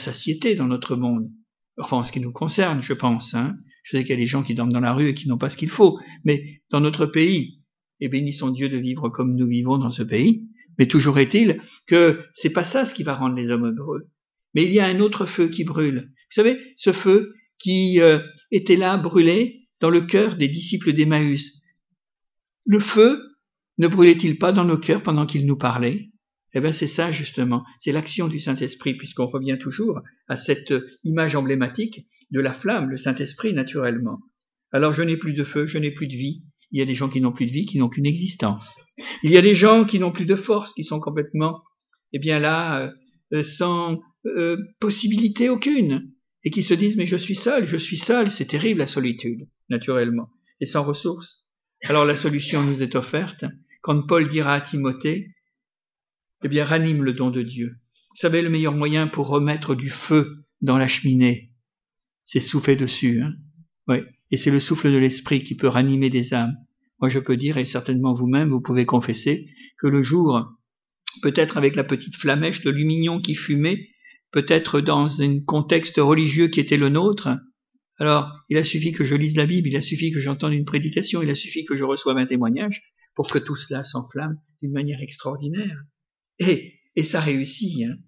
dans 0.57 0.67
notre 0.67 0.97
monde. 0.97 1.31
Enfin, 1.79 1.99
en 1.99 2.05
ce 2.05 2.13
qui 2.13 2.21
nous 2.21 2.33
concerne, 2.33 2.83
je 2.83 2.93
pense. 2.93 3.35
Hein. 3.35 3.57
Je 3.83 3.97
sais 3.97 4.03
qu'il 4.03 4.11
y 4.11 4.15
a 4.15 4.17
des 4.17 4.27
gens 4.27 4.43
qui 4.43 4.55
dorment 4.55 4.73
dans 4.73 4.81
la 4.81 4.93
rue 4.93 5.09
et 5.09 5.15
qui 5.15 5.27
n'ont 5.27 5.39
pas 5.39 5.49
ce 5.49 5.57
qu'il 5.57 5.71
faut, 5.71 5.99
mais 6.25 6.61
dans 6.71 6.81
notre 6.81 7.07
pays, 7.07 7.63
et 8.01 8.09
bénissons 8.09 8.51
Dieu 8.51 8.69
de 8.69 8.77
vivre 8.77 9.09
comme 9.09 9.35
nous 9.37 9.47
vivons 9.47 9.79
dans 9.79 9.91
ce 9.91 10.03
pays, 10.03 10.49
mais 10.79 10.87
toujours 10.87 11.19
est-il 11.19 11.61
que 11.87 12.21
c'est 12.33 12.53
pas 12.53 12.65
ça 12.65 12.85
ce 12.85 12.95
qui 12.95 13.03
va 13.03 13.15
rendre 13.15 13.35
les 13.35 13.51
hommes 13.51 13.75
heureux. 13.77 14.11
Mais 14.55 14.65
il 14.65 14.73
y 14.73 14.81
a 14.81 14.87
un 14.87 15.01
autre 15.01 15.27
feu 15.27 15.49
qui 15.49 15.65
brûle. 15.65 16.11
Vous 16.11 16.35
savez, 16.35 16.59
ce 16.77 16.93
feu 16.93 17.35
qui 17.59 18.01
euh, 18.01 18.19
était 18.51 18.77
là, 18.77 18.97
brûlé, 18.97 19.69
dans 19.81 19.91
le 19.91 20.01
cœur 20.01 20.37
des 20.37 20.49
disciples 20.49 20.93
d'Emmaüs. 20.93 21.60
Le 22.65 22.81
feu 22.81 23.21
ne 23.79 23.89
brûlait-il 23.89 24.39
pas 24.39 24.53
dans 24.53 24.65
nos 24.65 24.79
cœurs 24.79 25.03
pendant 25.03 25.27
qu'il 25.27 25.47
nous 25.47 25.57
parlait? 25.57 26.11
Eh 26.53 26.61
bien 26.61 26.73
c'est 26.73 26.87
ça 26.89 27.13
justement, 27.13 27.65
c'est 27.79 27.93
l'action 27.93 28.27
du 28.27 28.41
Saint-Esprit, 28.41 28.95
puisqu'on 28.95 29.27
revient 29.27 29.57
toujours 29.59 30.01
à 30.29 30.37
cette 30.37 30.75
image 31.05 31.37
emblématique 31.37 32.07
de 32.31 32.41
la 32.41 32.53
flamme, 32.53 32.91
le 32.91 32.97
Saint-Esprit 32.97 33.55
naturellement. 33.55 34.21
Alors 34.73 34.93
je 34.93 35.03
n'ai 35.03 35.17
plus 35.17 35.33
de 35.33 35.45
feu, 35.45 35.67
je 35.67 35.79
n'ai 35.79 35.91
plus 35.91 36.07
de 36.07 36.17
vie. 36.17 36.43
Il 36.73 36.79
y 36.79 36.83
a 36.83 36.87
des 36.87 36.95
gens 36.95 37.09
qui 37.09 37.21
n'ont 37.21 37.33
plus 37.33 37.47
de 37.47 37.53
vie, 37.53 37.67
qui 37.67 37.79
n'ont 37.79 37.89
qu'une 37.89 38.07
existence. 38.07 38.77
Il 39.23 39.33
y 39.33 39.37
a 39.37 39.43
des 39.43 39.55
gens 39.55 39.85
qui 39.85 39.99
n'ont 39.99 40.13
plus 40.13 40.27
de 40.27 40.37
force, 40.37 40.73
qui 40.73 40.85
sont 40.85 41.01
complètement, 41.01 41.63
eh 42.13 42.19
bien 42.19 42.39
là, 42.39 42.81
euh, 42.81 42.91
euh, 43.33 43.43
sans 43.43 43.99
euh, 44.27 44.57
possibilité 44.79 45.49
aucune, 45.49 46.13
et 46.45 46.51
qui 46.51 46.63
se 46.63 46.75
disent 46.75 46.97
mais 46.97 47.07
je 47.07 47.17
suis 47.17 47.35
seul, 47.35 47.67
je 47.67 47.77
suis 47.77 47.99
seul, 47.99 48.31
c'est 48.31 48.47
terrible 48.47 48.81
la 48.81 48.87
solitude, 48.87 49.49
naturellement, 49.69 50.31
et 50.61 50.67
sans 50.67 50.85
ressources. 50.85 51.45
Alors 51.85 52.05
la 52.05 52.17
solution 52.17 52.63
nous 52.63 52.83
est 52.83 52.95
offerte 52.95 53.45
quand 53.81 54.07
Paul 54.07 54.29
dira 54.29 54.55
à 54.55 54.61
Timothée, 54.61 55.35
eh 56.45 56.49
bien 56.49 56.65
ranime 56.65 57.03
le 57.03 57.13
don 57.13 57.31
de 57.31 57.43
Dieu. 57.43 57.77
Vous 58.11 58.17
savez, 58.17 58.43
le 58.43 58.51
meilleur 58.51 58.75
moyen 58.75 59.07
pour 59.07 59.29
remettre 59.29 59.75
du 59.75 59.89
feu 59.89 60.45
dans 60.61 60.77
la 60.77 60.89
cheminée, 60.89 61.53
c'est 62.25 62.41
souffler 62.41 62.77
dessus. 62.77 63.23
Hein. 63.23 63.35
Et 64.31 64.37
c'est 64.37 64.51
le 64.51 64.61
souffle 64.61 64.93
de 64.93 64.99
l'esprit 64.99 65.43
qui 65.43 65.57
peut 65.57 65.67
ranimer 65.67 66.11
des 66.11 66.35
âmes. 66.35 66.57
Moi, 67.01 67.09
je 67.09 67.19
peux 67.19 67.37
dire, 67.37 67.57
et 67.57 67.65
certainement 67.65 68.13
vous-même, 68.13 68.51
vous 68.51 68.61
pouvez 68.61 68.87
confesser, 68.87 69.49
que 69.79 69.87
le 69.87 70.03
jour, 70.03 70.53
peut-être 71.23 71.57
avec 71.57 71.75
la 71.75 71.85
petite 71.85 72.17
flamèche 72.17 72.63
de 72.63 72.71
lumignon 72.71 73.21
qui 73.21 73.35
fumait, 73.35 73.89
peut-être 74.31 74.81
dans 74.81 75.23
un 75.23 75.41
contexte 75.45 75.97
religieux 75.97 76.49
qui 76.49 76.61
était 76.61 76.77
le 76.77 76.91
nôtre, 76.91 77.31
alors, 78.01 78.33
il 78.49 78.57
a 78.57 78.65
suffi 78.65 78.93
que 78.93 79.05
je 79.05 79.15
lise 79.15 79.37
la 79.37 79.45
Bible, 79.45 79.69
il 79.69 79.77
a 79.77 79.83
suffi 79.83 80.11
que 80.11 80.21
j'entende 80.21 80.55
une 80.55 80.65
prédication, 80.65 81.21
il 81.21 81.29
a 81.29 81.35
suffi 81.35 81.67
que 81.67 81.77
je 81.77 81.85
reçoive 81.85 82.17
un 82.17 82.25
témoignage 82.25 82.83
pour 83.15 83.31
que 83.31 83.39
tout 83.39 83.57
cela 83.57 83.83
s'enflamme 83.83 84.41
d'une 84.59 84.73
manière 84.73 85.03
extraordinaire. 85.03 85.85
Et, 86.39 86.81
et 86.97 87.05
ça 87.05 87.21
réussit. 87.21 87.85
Hein. 87.85 87.99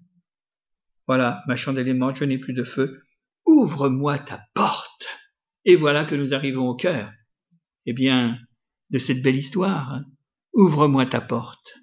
Voilà, 1.07 1.42
ma 1.46 1.57
chandelle 1.57 1.88
est 1.88 2.14
je 2.14 2.24
n'ai 2.24 2.38
plus 2.38 2.55
de 2.55 2.64
feu. 2.64 3.02
Ouvre-moi 3.44 4.18
ta 4.18 4.42
porte. 4.55 5.09
Et 5.66 5.76
voilà 5.76 6.07
que 6.07 6.14
nous 6.14 6.33
arrivons 6.33 6.68
au 6.68 6.74
cœur. 6.74 7.12
Eh 7.85 7.92
bien, 7.92 8.38
de 8.88 8.98
cette 8.98 9.22
belle 9.22 9.37
histoire. 9.37 9.92
Hein. 9.92 10.05
Ouvre-moi 10.55 11.05
ta 11.05 11.20
porte. 11.20 11.74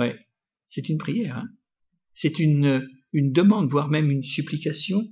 Ouais, 0.00 0.18
c'est 0.64 0.88
une 0.88 0.98
prière. 0.98 1.38
Hein. 1.38 1.48
c'est 2.12 2.40
une, 2.40 2.88
une 3.12 3.30
demande, 3.30 3.70
voire 3.70 3.88
même 3.88 4.10
une 4.10 4.24
supplication. 4.24 5.06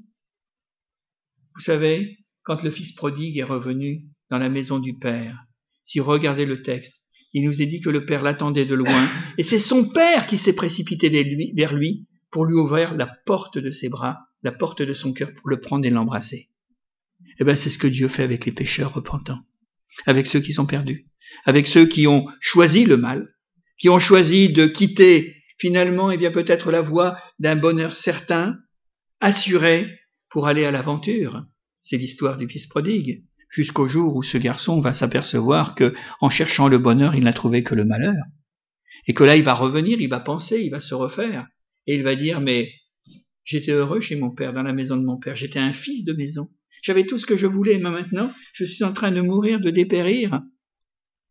Vous 1.54 1.60
savez, 1.60 2.18
quand 2.44 2.62
le 2.62 2.70
fils 2.70 2.92
prodigue 2.92 3.38
est 3.38 3.42
revenu 3.42 4.04
dans 4.30 4.38
la 4.38 4.48
maison 4.48 4.78
du 4.78 4.96
Père, 4.96 5.44
si 5.82 5.98
vous 5.98 6.06
regardez 6.06 6.46
le 6.46 6.62
texte, 6.62 7.08
il 7.32 7.44
nous 7.44 7.60
est 7.60 7.66
dit 7.66 7.80
que 7.80 7.90
le 7.90 8.06
Père 8.06 8.22
l'attendait 8.22 8.66
de 8.66 8.74
loin, 8.74 9.10
et 9.38 9.42
c'est 9.42 9.58
son 9.58 9.88
Père 9.88 10.26
qui 10.26 10.38
s'est 10.38 10.54
précipité 10.54 11.08
vers 11.56 11.74
lui 11.74 12.06
pour 12.30 12.44
lui 12.44 12.54
ouvrir 12.54 12.94
la 12.94 13.08
porte 13.26 13.58
de 13.58 13.70
ses 13.70 13.88
bras, 13.88 14.18
la 14.42 14.52
porte 14.52 14.82
de 14.82 14.92
son 14.92 15.12
cœur 15.12 15.32
pour 15.34 15.48
le 15.48 15.60
prendre 15.60 15.86
et 15.86 15.90
l'embrasser. 15.90 16.48
Eh 17.40 17.44
bien, 17.44 17.54
c'est 17.54 17.70
ce 17.70 17.78
que 17.78 17.86
Dieu 17.86 18.08
fait 18.08 18.22
avec 18.22 18.44
les 18.44 18.52
pécheurs 18.52 18.94
repentants, 18.94 19.40
avec 20.06 20.26
ceux 20.26 20.40
qui 20.40 20.52
sont 20.52 20.66
perdus, 20.66 21.08
avec 21.44 21.66
ceux 21.66 21.86
qui 21.86 22.06
ont 22.06 22.26
choisi 22.40 22.84
le 22.84 22.96
mal, 22.96 23.34
qui 23.78 23.88
ont 23.88 23.98
choisi 23.98 24.52
de 24.52 24.66
quitter 24.66 25.42
finalement, 25.58 26.10
eh 26.10 26.18
bien 26.18 26.30
peut-être 26.30 26.70
la 26.70 26.82
voie 26.82 27.16
d'un 27.38 27.56
bonheur 27.56 27.94
certain, 27.94 28.56
assuré, 29.20 29.88
pour 30.28 30.46
aller 30.46 30.64
à 30.64 30.70
l'aventure. 30.70 31.44
C'est 31.84 31.98
l'histoire 31.98 32.38
du 32.38 32.48
fils 32.48 32.66
prodigue, 32.66 33.26
jusqu'au 33.50 33.86
jour 33.88 34.16
où 34.16 34.22
ce 34.22 34.38
garçon 34.38 34.80
va 34.80 34.94
s'apercevoir 34.94 35.74
que, 35.74 35.92
en 36.22 36.30
cherchant 36.30 36.66
le 36.66 36.78
bonheur, 36.78 37.14
il 37.14 37.24
n'a 37.24 37.34
trouvé 37.34 37.62
que 37.62 37.74
le 37.74 37.84
malheur. 37.84 38.24
Et 39.06 39.12
que 39.12 39.22
là, 39.22 39.36
il 39.36 39.44
va 39.44 39.52
revenir, 39.52 40.00
il 40.00 40.08
va 40.08 40.18
penser, 40.18 40.62
il 40.62 40.70
va 40.70 40.80
se 40.80 40.94
refaire. 40.94 41.46
Et 41.86 41.96
il 41.96 42.02
va 42.02 42.14
dire, 42.14 42.40
mais 42.40 42.72
j'étais 43.44 43.72
heureux 43.72 44.00
chez 44.00 44.16
mon 44.16 44.30
père, 44.30 44.54
dans 44.54 44.62
la 44.62 44.72
maison 44.72 44.96
de 44.96 45.04
mon 45.04 45.18
père. 45.18 45.36
J'étais 45.36 45.58
un 45.58 45.74
fils 45.74 46.06
de 46.06 46.14
maison. 46.14 46.50
J'avais 46.82 47.04
tout 47.04 47.18
ce 47.18 47.26
que 47.26 47.36
je 47.36 47.46
voulais, 47.46 47.76
mais 47.76 47.90
maintenant, 47.90 48.32
je 48.54 48.64
suis 48.64 48.82
en 48.82 48.94
train 48.94 49.12
de 49.12 49.20
mourir, 49.20 49.60
de 49.60 49.68
dépérir 49.68 50.40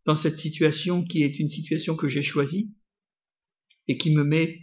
dans 0.06 0.14
cette 0.14 0.38
situation 0.38 1.04
qui 1.04 1.24
est 1.24 1.40
une 1.40 1.48
situation 1.48 1.96
que 1.96 2.08
j'ai 2.08 2.22
choisie 2.22 2.76
et 3.88 3.98
qui 3.98 4.16
me 4.16 4.24
met, 4.24 4.62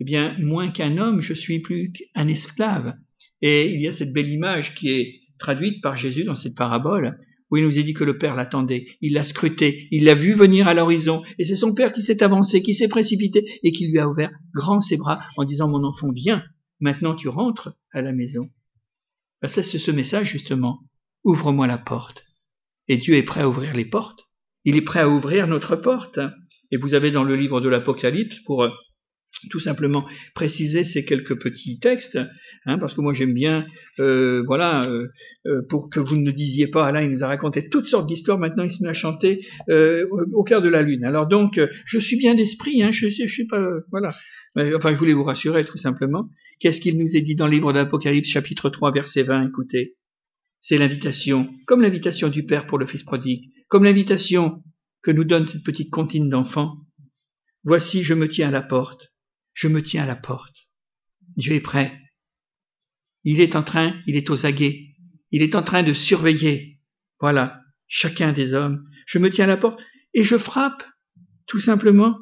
eh 0.00 0.04
bien, 0.04 0.36
moins 0.40 0.72
qu'un 0.72 0.98
homme, 0.98 1.20
je 1.20 1.32
suis 1.32 1.60
plus 1.60 1.92
qu'un 1.92 2.26
esclave. 2.26 2.96
Et 3.42 3.72
il 3.72 3.80
y 3.80 3.88
a 3.88 3.92
cette 3.92 4.12
belle 4.12 4.28
image 4.28 4.74
qui 4.74 4.90
est 4.90 5.20
traduite 5.38 5.82
par 5.82 5.96
Jésus 5.96 6.24
dans 6.24 6.34
cette 6.34 6.54
parabole, 6.54 7.18
où 7.50 7.56
il 7.56 7.64
nous 7.64 7.78
est 7.78 7.82
dit 7.82 7.94
que 7.94 8.04
le 8.04 8.18
Père 8.18 8.34
l'attendait, 8.34 8.86
il 9.00 9.12
l'a 9.12 9.24
scruté, 9.24 9.86
il 9.90 10.04
l'a 10.04 10.14
vu 10.14 10.32
venir 10.32 10.66
à 10.66 10.74
l'horizon, 10.74 11.22
et 11.38 11.44
c'est 11.44 11.56
son 11.56 11.74
Père 11.74 11.92
qui 11.92 12.02
s'est 12.02 12.22
avancé, 12.22 12.62
qui 12.62 12.74
s'est 12.74 12.88
précipité, 12.88 13.44
et 13.62 13.72
qui 13.72 13.88
lui 13.88 13.98
a 13.98 14.08
ouvert 14.08 14.30
grand 14.54 14.80
ses 14.80 14.96
bras 14.96 15.20
en 15.36 15.44
disant, 15.44 15.68
mon 15.68 15.84
enfant, 15.84 16.10
viens, 16.10 16.42
maintenant 16.80 17.14
tu 17.14 17.28
rentres 17.28 17.72
à 17.92 18.02
la 18.02 18.12
maison. 18.12 18.50
Ben, 19.42 19.48
c'est 19.48 19.62
ce 19.62 19.90
message, 19.90 20.30
justement. 20.30 20.80
Ouvre-moi 21.24 21.66
la 21.66 21.78
porte. 21.78 22.24
Et 22.88 22.96
Dieu 22.96 23.14
est 23.14 23.22
prêt 23.22 23.42
à 23.42 23.48
ouvrir 23.48 23.74
les 23.74 23.84
portes. 23.84 24.28
Il 24.64 24.76
est 24.76 24.82
prêt 24.82 25.00
à 25.00 25.08
ouvrir 25.08 25.46
notre 25.46 25.76
porte. 25.76 26.18
Et 26.70 26.78
vous 26.78 26.94
avez 26.94 27.10
dans 27.10 27.24
le 27.24 27.36
livre 27.36 27.60
de 27.60 27.68
l'Apocalypse, 27.68 28.40
pour 28.40 28.64
euh, 28.64 28.70
tout 29.48 29.60
simplement 29.60 30.06
préciser 30.34 30.84
ces 30.84 31.04
quelques 31.04 31.38
petits 31.40 31.78
textes, 31.78 32.18
hein, 32.66 32.78
parce 32.78 32.94
que 32.94 33.00
moi 33.00 33.14
j'aime 33.14 33.32
bien, 33.32 33.66
euh, 33.98 34.42
voilà, 34.46 34.84
euh, 34.88 35.06
euh, 35.46 35.62
pour 35.68 35.90
que 35.90 36.00
vous 36.00 36.16
ne 36.16 36.30
disiez 36.30 36.66
pas, 36.66 36.86
Alain 36.86 37.02
il 37.02 37.10
nous 37.10 37.24
a 37.24 37.28
raconté 37.28 37.68
toutes 37.68 37.86
sortes 37.86 38.08
d'histoires, 38.08 38.38
maintenant 38.38 38.64
il 38.64 38.70
se 38.70 38.82
met 38.82 38.88
à 38.88 38.94
chanter 38.94 39.46
au 39.68 40.44
cœur 40.44 40.62
de 40.62 40.68
la 40.68 40.82
lune. 40.82 41.04
Alors 41.04 41.26
donc, 41.26 41.60
je 41.84 41.98
suis 41.98 42.16
bien 42.16 42.34
d'esprit, 42.34 42.82
hein, 42.82 42.90
je, 42.92 43.08
je, 43.08 43.26
je 43.26 43.34
sais 43.34 43.46
pas, 43.46 43.68
voilà. 43.90 44.14
Enfin, 44.74 44.94
je 44.94 44.98
voulais 44.98 45.12
vous 45.12 45.24
rassurer 45.24 45.64
tout 45.64 45.76
simplement. 45.76 46.30
Qu'est-ce 46.60 46.80
qu'il 46.80 46.96
nous 46.98 47.14
est 47.14 47.20
dit 47.20 47.36
dans 47.36 47.46
le 47.46 47.52
livre 47.52 47.72
de 47.72 47.78
l'Apocalypse, 47.78 48.30
chapitre 48.30 48.70
3, 48.70 48.90
verset 48.92 49.22
20, 49.22 49.48
écoutez. 49.48 49.96
C'est 50.60 50.78
l'invitation, 50.78 51.52
comme 51.66 51.82
l'invitation 51.82 52.28
du 52.28 52.44
Père 52.44 52.66
pour 52.66 52.78
le 52.78 52.86
Fils 52.86 53.02
prodigue, 53.02 53.52
comme 53.68 53.84
l'invitation 53.84 54.62
que 55.02 55.10
nous 55.10 55.24
donne 55.24 55.46
cette 55.46 55.62
petite 55.62 55.90
comptine 55.90 56.28
d'enfants. 56.28 56.78
Voici, 57.64 58.02
je 58.02 58.14
me 58.14 58.28
tiens 58.28 58.48
à 58.48 58.50
la 58.50 58.62
porte. 58.62 59.12
Je 59.56 59.68
me 59.68 59.82
tiens 59.82 60.02
à 60.02 60.06
la 60.06 60.16
porte. 60.16 60.68
Dieu 61.36 61.54
est 61.54 61.60
prêt. 61.60 61.98
Il 63.24 63.40
est 63.40 63.56
en 63.56 63.62
train, 63.62 63.98
il 64.06 64.14
est 64.14 64.28
aux 64.28 64.44
aguets. 64.44 64.94
Il 65.30 65.42
est 65.42 65.54
en 65.54 65.62
train 65.62 65.82
de 65.82 65.94
surveiller. 65.94 66.78
Voilà, 67.20 67.62
chacun 67.88 68.32
des 68.32 68.52
hommes. 68.52 68.84
Je 69.06 69.18
me 69.18 69.30
tiens 69.30 69.44
à 69.44 69.48
la 69.48 69.56
porte 69.56 69.82
et 70.12 70.24
je 70.24 70.36
frappe, 70.36 70.84
tout 71.46 71.58
simplement. 71.58 72.18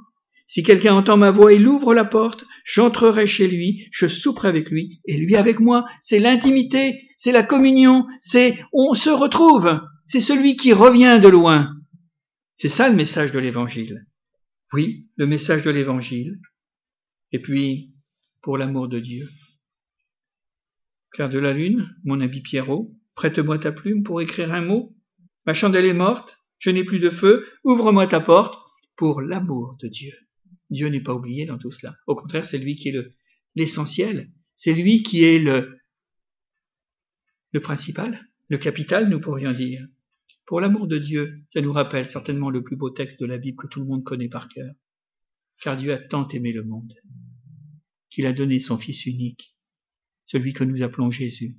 Si 0.47 0.62
quelqu'un 0.62 0.94
entend 0.94 1.16
ma 1.16 1.33
voix, 1.33 1.53
il 1.53 1.66
ouvre 1.66 1.92
la 1.92 2.05
porte, 2.05 2.44
j'entrerai 2.64 3.27
chez 3.27 3.49
lui, 3.49 3.88
je 3.90 4.07
souperai 4.07 4.47
avec 4.47 4.70
lui 4.70 5.01
et 5.05 5.16
lui 5.16 5.35
avec 5.35 5.59
moi. 5.59 5.87
C'est 6.01 6.20
l'intimité, 6.20 7.03
c'est 7.16 7.33
la 7.33 7.42
communion, 7.42 8.07
c'est 8.20 8.57
on 8.73 8.94
se 8.94 9.11
retrouve. 9.11 9.81
C'est 10.07 10.20
celui 10.20 10.55
qui 10.55 10.73
revient 10.73 11.18
de 11.20 11.29
loin. 11.29 11.75
C'est 12.55 12.68
ça 12.68 12.88
le 12.88 12.94
message 12.94 13.33
de 13.33 13.40
l'évangile. 13.40 14.07
Oui, 14.73 15.09
le 15.16 15.27
message 15.27 15.64
de 15.64 15.70
l'évangile. 15.70 16.38
Et 17.35 17.40
puis, 17.40 17.92
pour 18.42 18.59
l'amour 18.59 18.87
de 18.87 19.01
Dieu. 19.01 19.29
Claire 21.11 21.31
de 21.31 21.40
la 21.40 21.53
Lune, 21.53 21.92
mon 22.05 22.20
ami 22.20 22.40
Pierrot, 22.40 22.97
prête-moi 23.16 23.59
ta 23.59 23.73
plume 23.73 24.05
pour 24.05 24.23
écrire 24.23 24.55
un 24.55 24.61
mot. 24.61 24.97
Ma 25.44 25.53
chandelle 25.53 25.85
est 25.85 25.94
morte, 25.94 26.38
je 26.61 26.70
n'ai 26.70 26.85
plus 26.85 27.01
de 27.01 27.11
feu, 27.11 27.44
ouvre-moi 27.64 28.07
ta 28.07 28.20
porte 28.20 28.57
pour 28.94 29.20
l'amour 29.20 29.77
de 29.83 29.88
Dieu. 29.88 30.12
Dieu 30.70 30.87
n'est 30.87 31.01
pas 31.01 31.12
oublié 31.12 31.44
dans 31.44 31.59
tout 31.59 31.73
cela. 31.73 31.97
Au 32.07 32.14
contraire, 32.14 32.44
c'est 32.44 32.57
lui 32.57 32.77
qui 32.77 32.90
est 32.90 32.92
le, 32.92 33.12
l'essentiel. 33.57 34.31
C'est 34.55 34.73
lui 34.73 35.03
qui 35.03 35.25
est 35.25 35.40
le, 35.40 35.81
le 37.51 37.61
principal, 37.61 38.29
le 38.49 38.59
capital, 38.59 39.09
nous 39.09 39.18
pourrions 39.18 39.53
dire. 39.53 39.85
Pour 40.47 40.61
l'amour 40.61 40.87
de 40.87 40.99
Dieu, 40.99 41.42
ça 41.49 41.61
nous 41.61 41.73
rappelle 41.73 42.07
certainement 42.07 42.51
le 42.51 42.62
plus 42.62 42.77
beau 42.77 42.90
texte 42.90 43.20
de 43.20 43.27
la 43.27 43.38
Bible 43.38 43.57
que 43.57 43.66
tout 43.66 43.81
le 43.81 43.87
monde 43.87 44.05
connaît 44.05 44.29
par 44.29 44.47
cœur. 44.47 44.73
Car 45.61 45.77
Dieu 45.77 45.92
a 45.92 45.99
tant 45.99 46.29
aimé 46.29 46.53
le 46.53 46.62
monde 46.62 46.92
qu'il 48.14 48.27
a 48.27 48.33
donné 48.33 48.61
son 48.61 48.79
Fils 48.79 49.07
unique, 49.07 49.57
celui 50.24 50.53
que 50.53 50.62
nous 50.62 50.83
appelons 50.83 51.11
Jésus. 51.11 51.59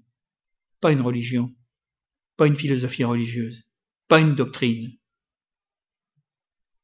Pas 0.79 0.93
une 0.93 1.01
religion, 1.01 1.53
pas 2.37 2.47
une 2.47 2.55
philosophie 2.55 3.03
religieuse, 3.03 3.67
pas 4.07 4.21
une 4.21 4.35
doctrine, 4.35 4.97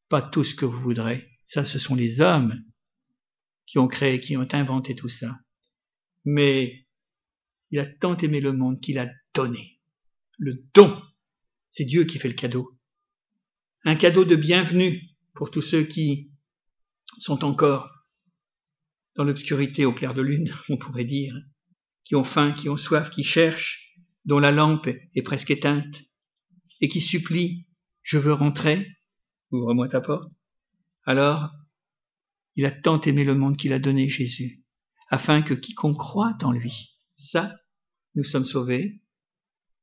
pas 0.10 0.21
tout 0.21 0.43
ce 0.43 0.55
que 0.55 0.65
vous 0.65 0.79
voudrez. 0.79 1.31
Ça, 1.45 1.63
ce 1.63 1.79
sont 1.79 1.95
les 1.95 2.19
hommes 2.19 2.62
qui 3.65 3.79
ont 3.79 3.88
créé, 3.88 4.19
qui 4.19 4.36
ont 4.36 4.47
inventé 4.51 4.93
tout 4.93 5.07
ça. 5.07 5.39
Mais 6.25 6.86
il 7.69 7.79
a 7.79 7.86
tant 7.86 8.17
aimé 8.17 8.41
le 8.41 8.51
monde 8.51 8.81
qu'il 8.81 8.99
a 8.99 9.10
donné. 9.34 9.79
Le 10.38 10.62
don 10.75 11.01
c'est 11.69 11.86
Dieu 11.86 12.03
qui 12.03 12.19
fait 12.19 12.27
le 12.27 12.34
cadeau. 12.34 12.77
Un 13.86 13.95
cadeau 13.95 14.25
de 14.25 14.36
bienvenue 14.36 15.01
pour 15.34 15.49
tous 15.49 15.62
ceux 15.62 15.84
qui 15.86 16.34
sont 17.19 17.45
encore 17.45 18.00
dans 19.15 19.24
l'obscurité 19.24 19.86
au 19.86 19.93
clair 19.93 20.13
de 20.13 20.21
lune, 20.21 20.54
on 20.69 20.78
pourrait 20.78 21.06
dire, 21.06 21.36
qui 22.04 22.15
ont 22.15 22.24
faim, 22.24 22.52
qui 22.52 22.69
ont 22.69 22.78
soif, 22.78 23.10
qui 23.10 23.24
cherchent, 23.24 23.97
dont 24.26 24.39
la 24.39 24.52
lampe 24.52 24.88
est 24.88 25.21
presque 25.24 25.52
éteinte, 25.52 26.04
et 26.80 26.88
qui 26.88 27.02
supplient, 27.02 27.67
je 28.04 28.17
veux 28.17 28.34
rentrer, 28.34 28.88
ouvre-moi 29.52 29.88
ta 29.88 30.02
porte. 30.02 30.32
Alors, 31.06 31.52
il 32.56 32.65
a 32.65 32.71
tant 32.71 33.00
aimé 33.02 33.24
le 33.24 33.36
monde 33.36 33.58
qu'il 33.58 33.74
a 33.74 33.80
donné 33.80 34.10
Jésus, 34.10 34.63
afin 35.10 35.41
que 35.41 35.54
quiconque 35.54 35.97
croit 35.97 36.38
en 36.43 36.52
lui, 36.52 36.97
ça, 37.15 37.56
nous 38.15 38.24
sommes 38.24 38.45
sauvés 38.45 39.02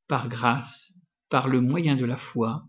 par 0.07 0.29
grâce 0.29 0.93
par 1.29 1.49
le 1.49 1.61
moyen 1.61 1.97
de 1.97 2.05
la 2.05 2.17
foi, 2.17 2.69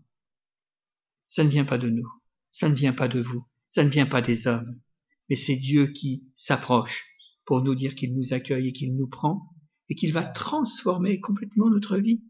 ça 1.26 1.44
ne 1.44 1.48
vient 1.48 1.64
pas 1.64 1.78
de 1.78 1.88
nous, 1.88 2.08
ça 2.48 2.68
ne 2.68 2.74
vient 2.74 2.92
pas 2.92 3.08
de 3.08 3.20
vous, 3.20 3.46
ça 3.68 3.84
ne 3.84 3.88
vient 3.88 4.06
pas 4.06 4.20
des 4.20 4.46
hommes, 4.46 4.80
mais 5.30 5.36
c'est 5.36 5.56
Dieu 5.56 5.86
qui 5.86 6.28
s'approche 6.34 7.06
pour 7.44 7.62
nous 7.62 7.76
dire 7.76 7.94
qu'il 7.94 8.14
nous 8.14 8.34
accueille 8.34 8.68
et 8.68 8.72
qu'il 8.72 8.96
nous 8.96 9.08
prend 9.08 9.48
et 9.88 9.94
qu'il 9.94 10.12
va 10.12 10.24
transformer 10.24 11.20
complètement 11.20 11.70
notre 11.70 11.96
vie, 11.96 12.24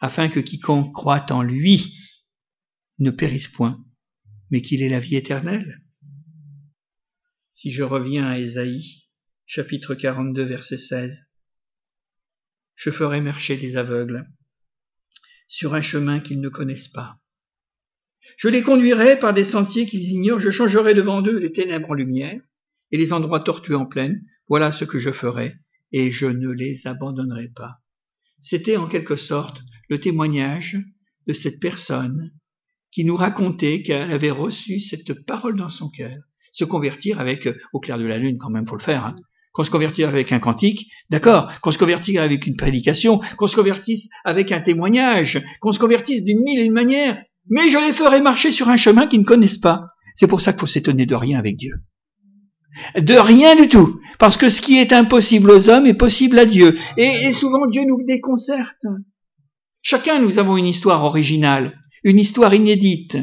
afin 0.00 0.28
que 0.28 0.40
quiconque 0.40 0.94
croit 0.94 1.26
en 1.30 1.42
lui 1.42 1.96
ne 2.98 3.10
périsse 3.10 3.48
point, 3.48 3.84
mais 4.50 4.62
qu'il 4.62 4.82
ait 4.82 4.88
la 4.88 5.00
vie 5.00 5.16
éternelle. 5.16 5.82
Si 7.54 7.70
je 7.70 7.82
reviens 7.82 8.26
à 8.26 8.38
Ésaïe, 8.38 9.08
chapitre 9.46 9.94
42, 9.94 10.42
verset 10.42 10.78
16, 10.78 11.30
je 12.74 12.90
ferai 12.90 13.20
marcher 13.20 13.56
des 13.56 13.76
aveugles 13.76 14.28
sur 15.48 15.74
un 15.74 15.80
chemin 15.80 16.20
qu'ils 16.20 16.40
ne 16.40 16.48
connaissent 16.48 16.88
pas. 16.88 17.20
Je 18.36 18.48
les 18.48 18.62
conduirai 18.62 19.18
par 19.18 19.34
des 19.34 19.44
sentiers 19.44 19.86
qu'ils 19.86 20.10
ignorent, 20.10 20.40
je 20.40 20.50
changerai 20.50 20.94
devant 20.94 21.22
eux 21.22 21.38
les 21.38 21.52
ténèbres 21.52 21.90
en 21.90 21.94
lumière 21.94 22.40
et 22.90 22.96
les 22.96 23.12
endroits 23.12 23.40
tortueux 23.40 23.76
en 23.76 23.86
plaine. 23.86 24.22
Voilà 24.48 24.70
ce 24.70 24.84
que 24.84 24.98
je 24.98 25.10
ferai, 25.10 25.54
et 25.92 26.10
je 26.10 26.26
ne 26.26 26.50
les 26.50 26.86
abandonnerai 26.86 27.48
pas. 27.48 27.78
C'était 28.38 28.76
en 28.76 28.86
quelque 28.86 29.16
sorte 29.16 29.62
le 29.88 29.98
témoignage 29.98 30.78
de 31.26 31.32
cette 31.32 31.60
personne 31.60 32.32
qui 32.90 33.04
nous 33.04 33.16
racontait 33.16 33.82
qu'elle 33.82 34.10
avait 34.10 34.30
reçu 34.30 34.78
cette 34.78 35.24
parole 35.26 35.56
dans 35.56 35.70
son 35.70 35.88
cœur. 35.88 36.16
Se 36.52 36.64
convertir 36.64 37.20
avec, 37.20 37.48
au 37.72 37.80
clair 37.80 37.98
de 37.98 38.04
la 38.04 38.18
lune 38.18 38.38
quand 38.38 38.50
même, 38.50 38.66
faut 38.66 38.76
le 38.76 38.82
faire, 38.82 39.04
hein, 39.04 39.16
qu'on 39.52 39.64
se 39.64 39.70
convertisse 39.70 40.04
avec 40.04 40.32
un 40.32 40.38
cantique, 40.38 40.90
d'accord, 41.10 41.50
qu'on 41.60 41.72
se 41.72 41.78
convertisse 41.78 42.18
avec 42.18 42.46
une 42.46 42.56
prédication, 42.56 43.20
qu'on 43.36 43.46
se 43.46 43.56
convertisse 43.56 44.10
avec 44.24 44.52
un 44.52 44.60
témoignage, 44.60 45.42
qu'on 45.60 45.72
se 45.72 45.78
convertisse 45.78 46.24
d'une 46.24 46.42
mille 46.42 46.60
et 46.60 46.64
une 46.64 46.72
manières, 46.72 47.22
mais 47.48 47.68
je 47.68 47.78
les 47.78 47.92
ferai 47.92 48.20
marcher 48.20 48.52
sur 48.52 48.68
un 48.68 48.76
chemin 48.76 49.06
qu'ils 49.06 49.20
ne 49.20 49.24
connaissent 49.24 49.58
pas. 49.58 49.86
C'est 50.14 50.26
pour 50.26 50.40
ça 50.40 50.52
qu'il 50.52 50.60
faut 50.60 50.66
s'étonner 50.66 51.06
de 51.06 51.14
rien 51.14 51.38
avec 51.38 51.56
Dieu. 51.56 51.74
De 52.98 53.14
rien 53.14 53.54
du 53.54 53.68
tout. 53.68 54.00
Parce 54.18 54.36
que 54.36 54.48
ce 54.48 54.60
qui 54.60 54.78
est 54.78 54.92
impossible 54.92 55.50
aux 55.50 55.68
hommes 55.68 55.86
est 55.86 55.94
possible 55.94 56.38
à 56.38 56.44
Dieu. 56.44 56.76
Et, 56.96 57.32
souvent 57.32 57.66
Dieu 57.66 57.84
nous 57.86 58.02
déconcerte. 58.02 58.86
Chacun, 59.82 60.20
nous 60.20 60.38
avons 60.38 60.56
une 60.56 60.66
histoire 60.66 61.04
originale, 61.04 61.78
une 62.02 62.18
histoire 62.18 62.54
inédite, 62.54 63.18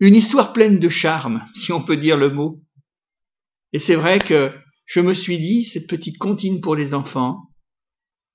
une 0.00 0.14
histoire 0.14 0.52
pleine 0.52 0.78
de 0.78 0.88
charme, 0.88 1.44
si 1.54 1.72
on 1.72 1.82
peut 1.82 1.96
dire 1.96 2.16
le 2.16 2.30
mot. 2.30 2.62
Et 3.72 3.78
c'est 3.78 3.96
vrai 3.96 4.18
que 4.18 4.52
je 4.86 5.00
me 5.00 5.14
suis 5.14 5.38
dit, 5.38 5.64
cette 5.64 5.88
petite 5.88 6.18
comptine 6.18 6.60
pour 6.60 6.74
les 6.74 6.94
enfants, 6.94 7.50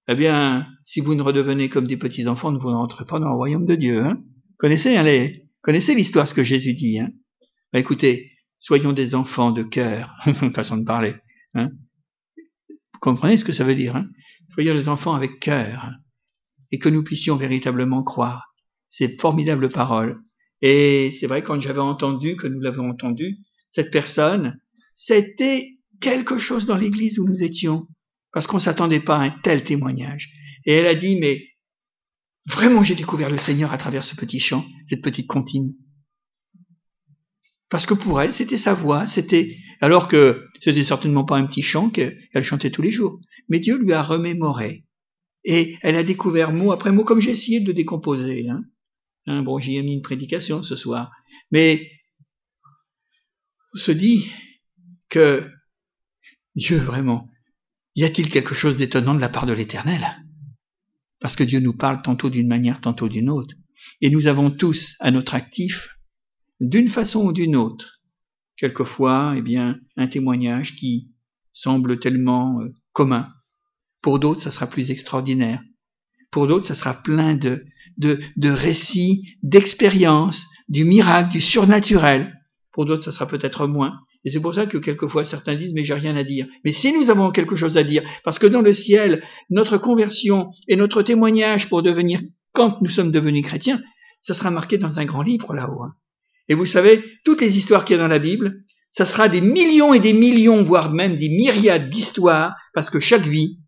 eh 0.08 0.16
bien, 0.16 0.68
si 0.86 1.00
vous 1.00 1.16
ne 1.16 1.22
redevenez 1.22 1.70
comme 1.70 1.88
des 1.88 1.98
petits 1.98 2.28
enfants, 2.28 2.56
vous 2.56 2.70
ne 2.70 2.76
rentrez 2.76 3.06
pas 3.06 3.20
dans 3.20 3.30
le 3.30 3.36
royaume 3.36 3.66
de 3.66 3.76
Dieu. 3.76 4.04
Hein 4.04 4.22
connaissez, 4.60 4.96
hein, 4.96 5.04
les, 5.04 5.50
connaissez 5.62 5.96
l'histoire, 5.96 6.28
ce 6.28 6.36
que 6.36 6.44
Jésus 6.44 6.74
dit. 6.74 7.00
Hein 7.00 7.10
bah, 7.74 7.80
écoutez, 7.80 8.34
soyons 8.60 8.94
des 8.94 9.16
enfants 9.16 9.52
de 9.52 9.64
cœur, 9.64 10.16
façon 10.54 10.78
de 10.78 10.86
parler. 10.86 11.16
Hein 11.56 11.72
vous 12.38 13.00
comprenez 13.00 13.38
ce 13.38 13.46
que 13.46 13.54
ça 13.54 13.64
veut 13.64 13.76
dire 13.76 13.96
hein 13.96 14.08
Soyons 14.50 14.76
des 14.76 14.90
enfants 14.90 15.14
avec 15.14 15.40
cœur 15.40 15.92
et 16.72 16.78
que 16.78 16.90
nous 16.90 17.04
puissions 17.04 17.36
véritablement 17.36 18.04
croire. 18.04 18.54
Ces 18.90 19.18
formidables 19.18 19.70
paroles. 19.70 20.20
Et 20.62 21.12
c'est 21.12 21.28
vrai, 21.28 21.42
quand 21.42 21.60
j'avais 21.60 21.80
entendu, 21.80 22.36
que 22.36 22.48
nous 22.48 22.60
l'avons 22.60 22.90
entendu, 22.90 23.38
cette 23.68 23.92
personne, 23.92 24.60
c'était 24.94 25.78
quelque 26.02 26.38
chose 26.38 26.66
dans 26.66 26.76
l'église 26.76 27.20
où 27.20 27.26
nous 27.26 27.44
étions 27.44 27.88
parce 28.34 28.48
qu'on 28.48 28.60
s'attendait 28.60 29.00
pas 29.00 29.18
à 29.18 29.24
un 29.24 29.30
tel 29.30 29.64
témoignage. 29.64 30.32
Et 30.66 30.74
elle 30.74 30.88
a 30.88 30.96
dit, 30.96 31.18
mais 31.20 31.49
vraiment 32.46 32.82
j'ai 32.82 32.96
découvert 32.96 33.30
le 33.30 33.38
Seigneur 33.38 33.74
à 33.74 33.78
travers 33.78 34.04
ce 34.04 34.16
petit 34.16 34.40
chant, 34.40 34.66
cette 34.88 35.02
petite 35.02 35.28
comptine. 35.28 35.76
Parce 37.70 37.86
que 37.86 37.94
pour 37.94 38.20
elle, 38.20 38.34
c'était 38.34 38.58
sa 38.58 38.74
voix, 38.74 39.06
c'était, 39.06 39.56
alors 39.80 40.08
que 40.08 40.48
c'était 40.60 40.84
certainement 40.84 41.24
pas 41.24 41.38
un 41.38 41.46
petit 41.46 41.62
chant 41.62 41.90
qu'elle 41.90 42.44
chantait 42.44 42.72
tous 42.72 42.82
les 42.82 42.92
jours. 42.92 43.20
Mais 43.48 43.60
Dieu 43.60 43.78
lui 43.78 43.94
a 43.94 44.02
remémoré. 44.02 44.86
Et 45.44 45.78
elle 45.82 45.96
a 45.96 46.04
découvert 46.04 46.52
mot 46.52 46.72
après 46.72 46.92
mot, 46.92 47.04
comme 47.04 47.20
j'ai 47.20 47.32
essayé 47.32 47.62
de 47.62 47.72
décomposer. 47.72 48.50
Hein. 48.50 48.64
hein 49.28 49.44
bon, 49.44 49.60
j'y 49.60 49.78
ai 49.78 49.84
mis 49.84 49.94
une 49.94 50.02
prédication 50.02 50.64
ce 50.64 50.76
soir. 50.76 51.12
Mais 51.52 51.92
on 53.76 53.78
se 53.78 53.92
dit 53.92 54.32
que 55.10 55.48
Dieu 56.56 56.78
vraiment 56.78 57.30
y 57.96 58.04
a-t-il 58.04 58.30
quelque 58.30 58.56
chose 58.56 58.78
d'étonnant 58.78 59.14
de 59.14 59.20
la 59.20 59.30
part 59.30 59.46
de 59.46 59.54
l'Éternel? 59.54 60.24
Parce 61.20 61.36
que 61.36 61.44
Dieu 61.44 61.60
nous 61.60 61.74
parle 61.74 62.02
tantôt 62.02 62.30
d'une 62.30 62.48
manière, 62.48 62.82
tantôt 62.82 63.10
d'une 63.10 63.30
autre. 63.30 63.56
Et 64.02 64.10
nous 64.10 64.28
avons 64.28 64.52
tous 64.52 64.96
à 65.00 65.12
notre 65.12 65.36
actif, 65.36 65.96
d'une 66.60 66.88
façon 66.88 67.26
ou 67.26 67.34
d'une 67.34 67.56
autre, 67.56 68.02
quelquefois, 68.58 69.34
eh 69.38 69.42
bien, 69.42 69.80
un 69.96 70.08
témoignage 70.08 70.76
qui 70.76 71.12
semble 71.52 72.00
tellement 72.00 72.62
euh, 72.62 72.70
commun. 72.94 73.30
Pour 74.02 74.20
d'autres, 74.20 74.42
ça 74.42 74.52
sera 74.52 74.68
plus 74.68 74.92
extraordinaire. 74.92 75.62
Pour 76.32 76.48
d'autres, 76.48 76.66
ça 76.68 76.76
sera 76.76 76.94
plein 76.94 77.36
de, 77.36 77.66
de, 77.98 78.20
de 78.38 78.50
récits, 78.50 79.38
d'expériences, 79.44 80.46
du 80.68 80.86
miracle, 80.86 81.32
du 81.32 81.42
surnaturel. 81.42 82.40
Pour 82.72 82.86
d'autres, 82.86 83.04
ça 83.04 83.12
sera 83.12 83.28
peut-être 83.28 83.68
moins. 83.68 84.00
Et 84.26 84.30
c'est 84.30 84.40
pour 84.40 84.54
ça 84.54 84.66
que 84.66 84.78
quelquefois 84.78 85.24
certains 85.24 85.56
disent 85.56 85.74
mais 85.74 85.84
j'ai 85.84 85.94
rien 85.94 86.18
à 86.18 86.24
dire. 86.24 86.48
Mais 86.66 86.74
si 86.74 86.92
nous 86.94 87.10
avons 87.10 87.32
quelque 87.32 87.56
chose 87.56 87.78
à 87.78 87.84
dire, 87.84 88.04
parce 88.24 88.40
que 88.40 88.48
dans 88.48 88.62
le 88.62 88.74
ciel, 88.74 89.24
notre 89.50 89.78
conversion 89.78 90.52
et 90.68 90.76
notre 90.76 91.02
témoignage 91.02 91.70
pour 91.70 91.82
devenir, 91.82 92.20
quand 92.52 92.82
nous 92.82 92.90
sommes 92.90 93.12
devenus 93.12 93.46
chrétiens, 93.46 93.82
ça 94.22 94.34
sera 94.34 94.52
marqué 94.52 94.78
dans 94.78 95.00
un 95.00 95.06
grand 95.06 95.22
livre 95.22 95.54
là-haut. 95.54 95.84
Hein. 95.84 95.94
Et 96.50 96.56
vous 96.56 96.66
savez, 96.66 97.04
toutes 97.24 97.42
les 97.42 97.58
histoires 97.58 97.86
qu'il 97.86 97.96
y 97.96 98.00
a 98.00 98.02
dans 98.02 98.10
la 98.10 98.20
Bible, 98.20 98.60
ça 98.92 99.06
sera 99.06 99.30
des 99.30 99.42
millions 99.42 99.94
et 99.94 100.00
des 100.00 100.14
millions, 100.14 100.64
voire 100.64 100.92
même 100.92 101.16
des 101.16 101.30
myriades 101.30 101.90
d'histoires, 101.90 102.56
parce 102.74 102.90
que 102.90 103.00
chaque 103.00 103.26
vie, 103.26 103.60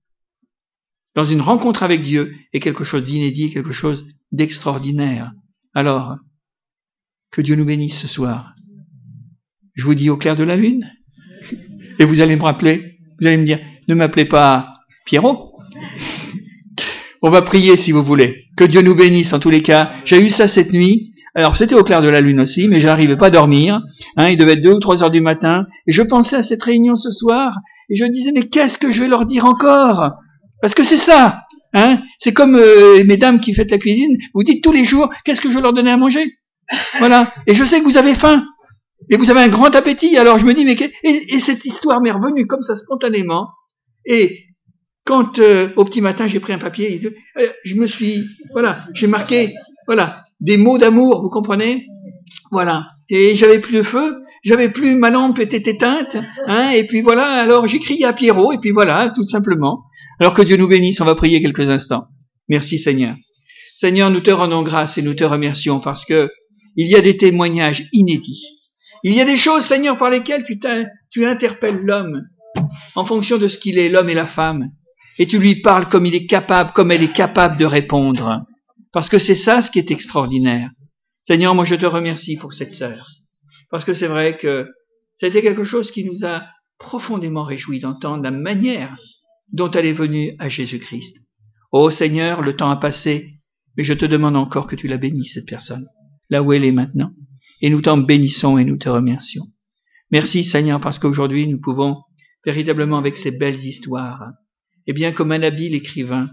dans 1.14 1.26
une 1.26 1.42
rencontre 1.42 1.84
avec 1.84 2.02
Dieu, 2.02 2.34
est 2.54 2.60
quelque 2.60 2.84
chose 2.84 3.04
d'inédit, 3.04 3.52
quelque 3.52 3.74
chose 3.74 4.08
d'extraordinaire. 4.32 5.32
Alors, 5.74 6.18
que 7.32 7.42
Dieu 7.42 7.56
nous 7.56 7.66
bénisse 7.66 8.00
ce 8.00 8.08
soir. 8.08 8.54
Je 9.76 9.86
vous 9.86 9.96
dis 9.96 10.10
au 10.10 10.18
clair 10.18 10.36
de 10.36 10.44
la 10.44 10.58
lune. 10.58 10.90
Et 12.00 12.06
vous 12.06 12.22
allez 12.22 12.36
me 12.36 12.44
rappeler, 12.44 12.98
vous 13.20 13.28
allez 13.28 13.38
me 13.38 13.46
dire, 13.46 13.60
ne 13.88 13.96
m'appelez 13.96 14.26
pas 14.26 14.74
Pierrot. 15.06 15.54
On 17.22 17.30
va 17.30 17.42
prier 17.42 17.78
si 17.78 17.92
vous 17.92 18.04
voulez. 18.04 18.46
Que 18.58 18.64
Dieu 18.64 18.82
nous 18.82 18.96
bénisse 18.96 19.34
en 19.34 19.40
tous 19.40 19.50
les 19.50 19.62
cas. 19.62 19.92
J'ai 20.06 20.22
eu 20.22 20.30
ça 20.30 20.48
cette 20.48 20.74
nuit. 20.74 21.14
Alors 21.34 21.56
c'était 21.56 21.76
au 21.76 21.84
clair 21.84 22.02
de 22.02 22.10
la 22.10 22.20
lune 22.20 22.42
aussi, 22.42 22.68
mais 22.68 22.82
j'arrivais 22.82 23.16
pas 23.16 23.28
à 23.28 23.30
dormir. 23.30 23.82
Hein, 24.18 24.30
il 24.30 24.38
devait 24.38 24.54
être 24.54 24.62
deux 24.62 24.74
ou 24.74 24.80
trois 24.80 25.04
heures 25.04 25.12
du 25.12 25.22
matin. 25.22 25.66
Et 25.88 25.92
je 25.94 26.02
pensais 26.02 26.36
à 26.36 26.44
cette 26.44 26.64
réunion 26.64 26.96
ce 26.96 27.12
soir. 27.12 27.54
Et 27.90 27.96
je 27.96 28.06
disais, 28.06 28.32
mais 28.34 28.44
qu'est-ce 28.44 28.78
que 28.78 28.92
je 28.92 29.02
vais 29.02 29.08
leur 29.08 29.26
dire 29.26 29.46
encore? 29.46 30.12
Parce 30.62 30.74
que 30.74 30.84
c'est 30.84 30.98
ça. 30.98 31.44
Hein 31.74 32.02
c'est 32.18 32.34
comme 32.34 32.56
euh, 32.56 33.04
mesdames 33.06 33.40
qui 33.40 33.54
faites 33.54 33.72
la 33.72 33.78
cuisine. 33.78 34.18
Vous 34.34 34.44
dites 34.44 34.64
tous 34.64 34.74
les 34.74 34.84
jours, 34.84 35.10
qu'est-ce 35.24 35.40
que 35.40 35.50
je 35.50 35.56
vais 35.56 35.62
leur 35.62 35.74
donner 35.74 35.92
à 35.92 35.98
manger? 35.98 36.38
Voilà. 37.00 37.32
Et 37.48 37.56
je 37.56 37.64
sais 37.64 37.80
que 37.80 37.86
vous 37.86 37.98
avez 37.98 38.16
faim. 38.16 38.46
Et 39.10 39.18
vous 39.18 39.30
avez 39.30 39.42
un 39.42 39.50
grand 39.50 39.76
appétit. 39.76 40.18
Alors 40.18 40.38
je 40.38 40.46
me 40.46 40.54
dis, 40.54 40.66
mais 40.66 40.78
et, 41.04 41.40
cette 41.40 41.66
histoire 41.66 42.02
m'est 42.02 42.12
revenue 42.12 42.48
comme 42.48 42.62
ça 42.62 42.76
spontanément. 42.76 43.50
Et 44.06 44.46
quand 45.06 45.40
euh, 45.40 45.70
au 45.76 45.86
petit 45.86 46.02
matin 46.02 46.28
j'ai 46.28 46.40
pris 46.40 46.54
un 46.54 46.60
papier, 46.60 47.00
euh, 47.38 47.48
je 47.64 47.76
me 47.76 47.88
suis, 47.88 48.24
voilà, 48.54 48.86
j'ai 48.94 49.08
marqué, 49.08 49.54
voilà, 49.88 50.24
des 50.40 50.58
mots 50.58 50.78
d'amour, 50.78 51.22
vous 51.22 51.30
comprenez? 51.30 51.88
Voilà. 52.52 52.88
Et 53.10 53.36
j'avais 53.36 53.60
plus 53.60 53.78
de 53.78 53.84
feu, 53.84 54.22
j'avais 54.44 54.70
plus, 54.70 54.96
ma 54.96 55.10
lampe 55.10 55.40
était 55.40 55.70
éteinte, 55.70 56.18
hein, 56.48 56.72
et 56.72 56.86
puis 56.86 57.02
voilà, 57.02 57.26
alors 57.26 57.68
j'ai 57.68 57.80
crié 57.80 58.06
à 58.06 58.14
Pierrot, 58.14 58.54
et 58.54 58.58
puis 58.58 58.72
voilà, 58.72 59.12
tout 59.14 59.26
simplement. 59.26 59.84
Alors 60.20 60.34
que 60.34 60.42
Dieu 60.42 60.58
nous 60.58 60.68
bénisse, 60.68 61.02
on 61.02 61.06
va 61.06 61.16
prier 61.16 61.42
quelques 61.42 61.70
instants. 61.70 62.06
Merci 62.48 62.80
Seigneur. 62.80 63.16
Seigneur, 63.76 64.10
nous 64.12 64.20
te 64.20 64.32
rendons 64.32 64.64
grâce 64.64 64.98
et 64.98 65.02
nous 65.02 65.14
te 65.14 65.24
remercions 65.24 65.80
parce 65.80 66.06
que 66.06 66.30
il 66.76 66.88
y 66.88 66.96
a 66.96 67.02
des 67.02 67.18
témoignages 67.18 67.90
inédits 67.92 68.61
il 69.04 69.16
y 69.16 69.22
a 69.22 69.26
des 69.26 69.38
choses, 69.38 69.64
Seigneur, 69.64 69.98
par 69.98 70.10
lesquelles 70.10 70.44
tu, 70.44 71.26
interpelles 71.26 71.84
l'homme 71.84 72.24
en 72.96 73.06
fonction 73.06 73.38
de 73.38 73.48
ce 73.48 73.58
qu'il 73.58 73.78
est, 73.80 73.90
l'homme 73.90 74.10
et 74.10 74.16
la 74.16 74.28
femme. 74.28 74.72
Et 75.18 75.28
tu 75.28 75.40
lui 75.40 75.56
parles 75.56 75.90
comme 75.90 76.06
il 76.06 76.16
est 76.16 76.26
capable, 76.26 76.72
comme 76.72 76.92
elle 76.92 77.04
est 77.04 77.12
capable 77.12 77.58
de 77.58 77.66
répondre. 77.66 78.46
Parce 78.92 79.10
que 79.10 79.20
c'est 79.20 79.36
ça 79.36 79.62
ce 79.62 79.72
qui 79.72 79.80
est 79.80 79.92
extraordinaire. 79.92 80.70
Seigneur, 81.22 81.56
moi 81.56 81.66
je 81.66 81.76
te 81.76 81.86
remercie 81.86 82.38
pour 82.38 82.54
cette 82.54 82.74
sœur. 82.74 83.08
Parce 83.70 83.86
que 83.86 83.94
c'est 83.94 84.08
vrai 84.08 84.38
que 84.38 84.70
c'était 85.16 85.42
quelque 85.42 85.64
chose 85.64 85.92
qui 85.92 86.04
nous 86.04 86.26
a 86.26 86.44
profondément 86.78 87.44
réjouis 87.44 87.80
d'entendre 87.80 88.24
la 88.24 88.32
manière 88.32 88.98
dont 89.52 89.72
elle 89.72 89.86
est 89.86 89.94
venue 89.94 90.36
à 90.40 90.50
Jésus-Christ. 90.50 91.18
Oh 91.72 91.90
Seigneur, 91.90 92.42
le 92.42 92.56
temps 92.56 92.70
a 92.70 92.78
passé, 92.78 93.32
mais 93.78 93.84
je 93.84 93.94
te 93.94 94.06
demande 94.06 94.36
encore 94.36 94.68
que 94.68 94.76
tu 94.76 94.88
la 94.88 94.98
bénisses, 94.98 95.36
cette 95.36 95.48
personne, 95.48 95.88
là 96.30 96.42
où 96.42 96.54
elle 96.54 96.66
est 96.66 96.72
maintenant 96.72 97.14
et 97.62 97.70
nous 97.70 97.82
t'en 97.82 97.98
bénissons 97.98 98.58
et 98.58 98.66
nous 98.66 98.78
te 98.78 98.90
remercions. 98.90 99.48
Merci 100.12 100.44
Seigneur 100.44 100.82
parce 100.82 101.00
qu'aujourd'hui 101.00 101.48
nous 101.48 101.60
pouvons 101.60 102.02
véritablement 102.44 102.98
avec 102.98 103.16
ces 103.16 103.32
belles 103.38 103.60
histoires, 103.60 104.24
et 104.88 104.92
eh 104.92 104.94
bien 104.94 105.12
comme 105.12 105.32
un 105.32 105.44
habile 105.44 105.76
écrivain, 105.76 106.30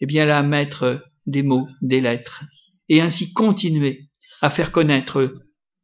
et 0.00 0.04
eh 0.04 0.06
bien 0.06 0.26
là 0.26 0.42
mettre 0.42 1.04
des 1.26 1.42
mots, 1.42 1.68
des 1.80 2.00
lettres, 2.00 2.44
et 2.88 3.00
ainsi 3.00 3.32
continuer 3.32 4.08
à 4.42 4.50
faire 4.50 4.72
connaître 4.72 5.32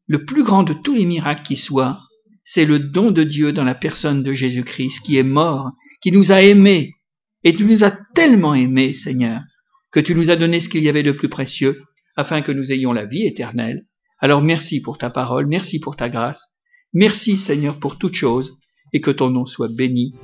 le 0.06 0.24
plus 0.24 0.42
grand 0.42 0.64
de 0.64 0.72
tous 0.72 0.94
les 0.94 1.06
miracles 1.06 1.44
qui 1.44 1.56
soient, 1.56 2.00
c'est 2.44 2.66
le 2.66 2.78
don 2.78 3.10
de 3.10 3.24
Dieu 3.24 3.52
dans 3.52 3.64
la 3.64 3.74
personne 3.74 4.22
de 4.22 4.32
Jésus-Christ 4.32 5.00
qui 5.00 5.16
est 5.16 5.22
mort, 5.22 5.70
qui 6.02 6.12
nous 6.12 6.32
a 6.32 6.42
aimés, 6.42 6.92
et 7.42 7.54
tu 7.54 7.64
nous 7.64 7.84
as 7.84 7.96
tellement 8.14 8.54
aimés, 8.54 8.92
Seigneur, 8.92 9.40
que 9.92 10.00
tu 10.00 10.14
nous 10.14 10.30
as 10.30 10.36
donné 10.36 10.60
ce 10.60 10.68
qu'il 10.68 10.82
y 10.82 10.88
avait 10.88 11.02
de 11.02 11.12
plus 11.12 11.28
précieux, 11.28 11.82
afin 12.16 12.42
que 12.42 12.52
nous 12.52 12.72
ayons 12.72 12.92
la 12.92 13.06
vie 13.06 13.26
éternelle, 13.26 13.86
alors 14.24 14.40
merci 14.40 14.80
pour 14.80 14.96
ta 14.96 15.10
parole, 15.10 15.46
merci 15.46 15.80
pour 15.80 15.96
ta 15.96 16.08
grâce, 16.08 16.54
merci 16.94 17.36
Seigneur 17.36 17.78
pour 17.78 17.98
toutes 17.98 18.14
choses, 18.14 18.56
et 18.94 19.02
que 19.02 19.10
ton 19.10 19.28
nom 19.28 19.44
soit 19.44 19.68
béni. 19.68 20.14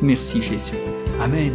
Merci 0.00 0.40
Jésus. 0.40 0.72
Amen. 1.20 1.52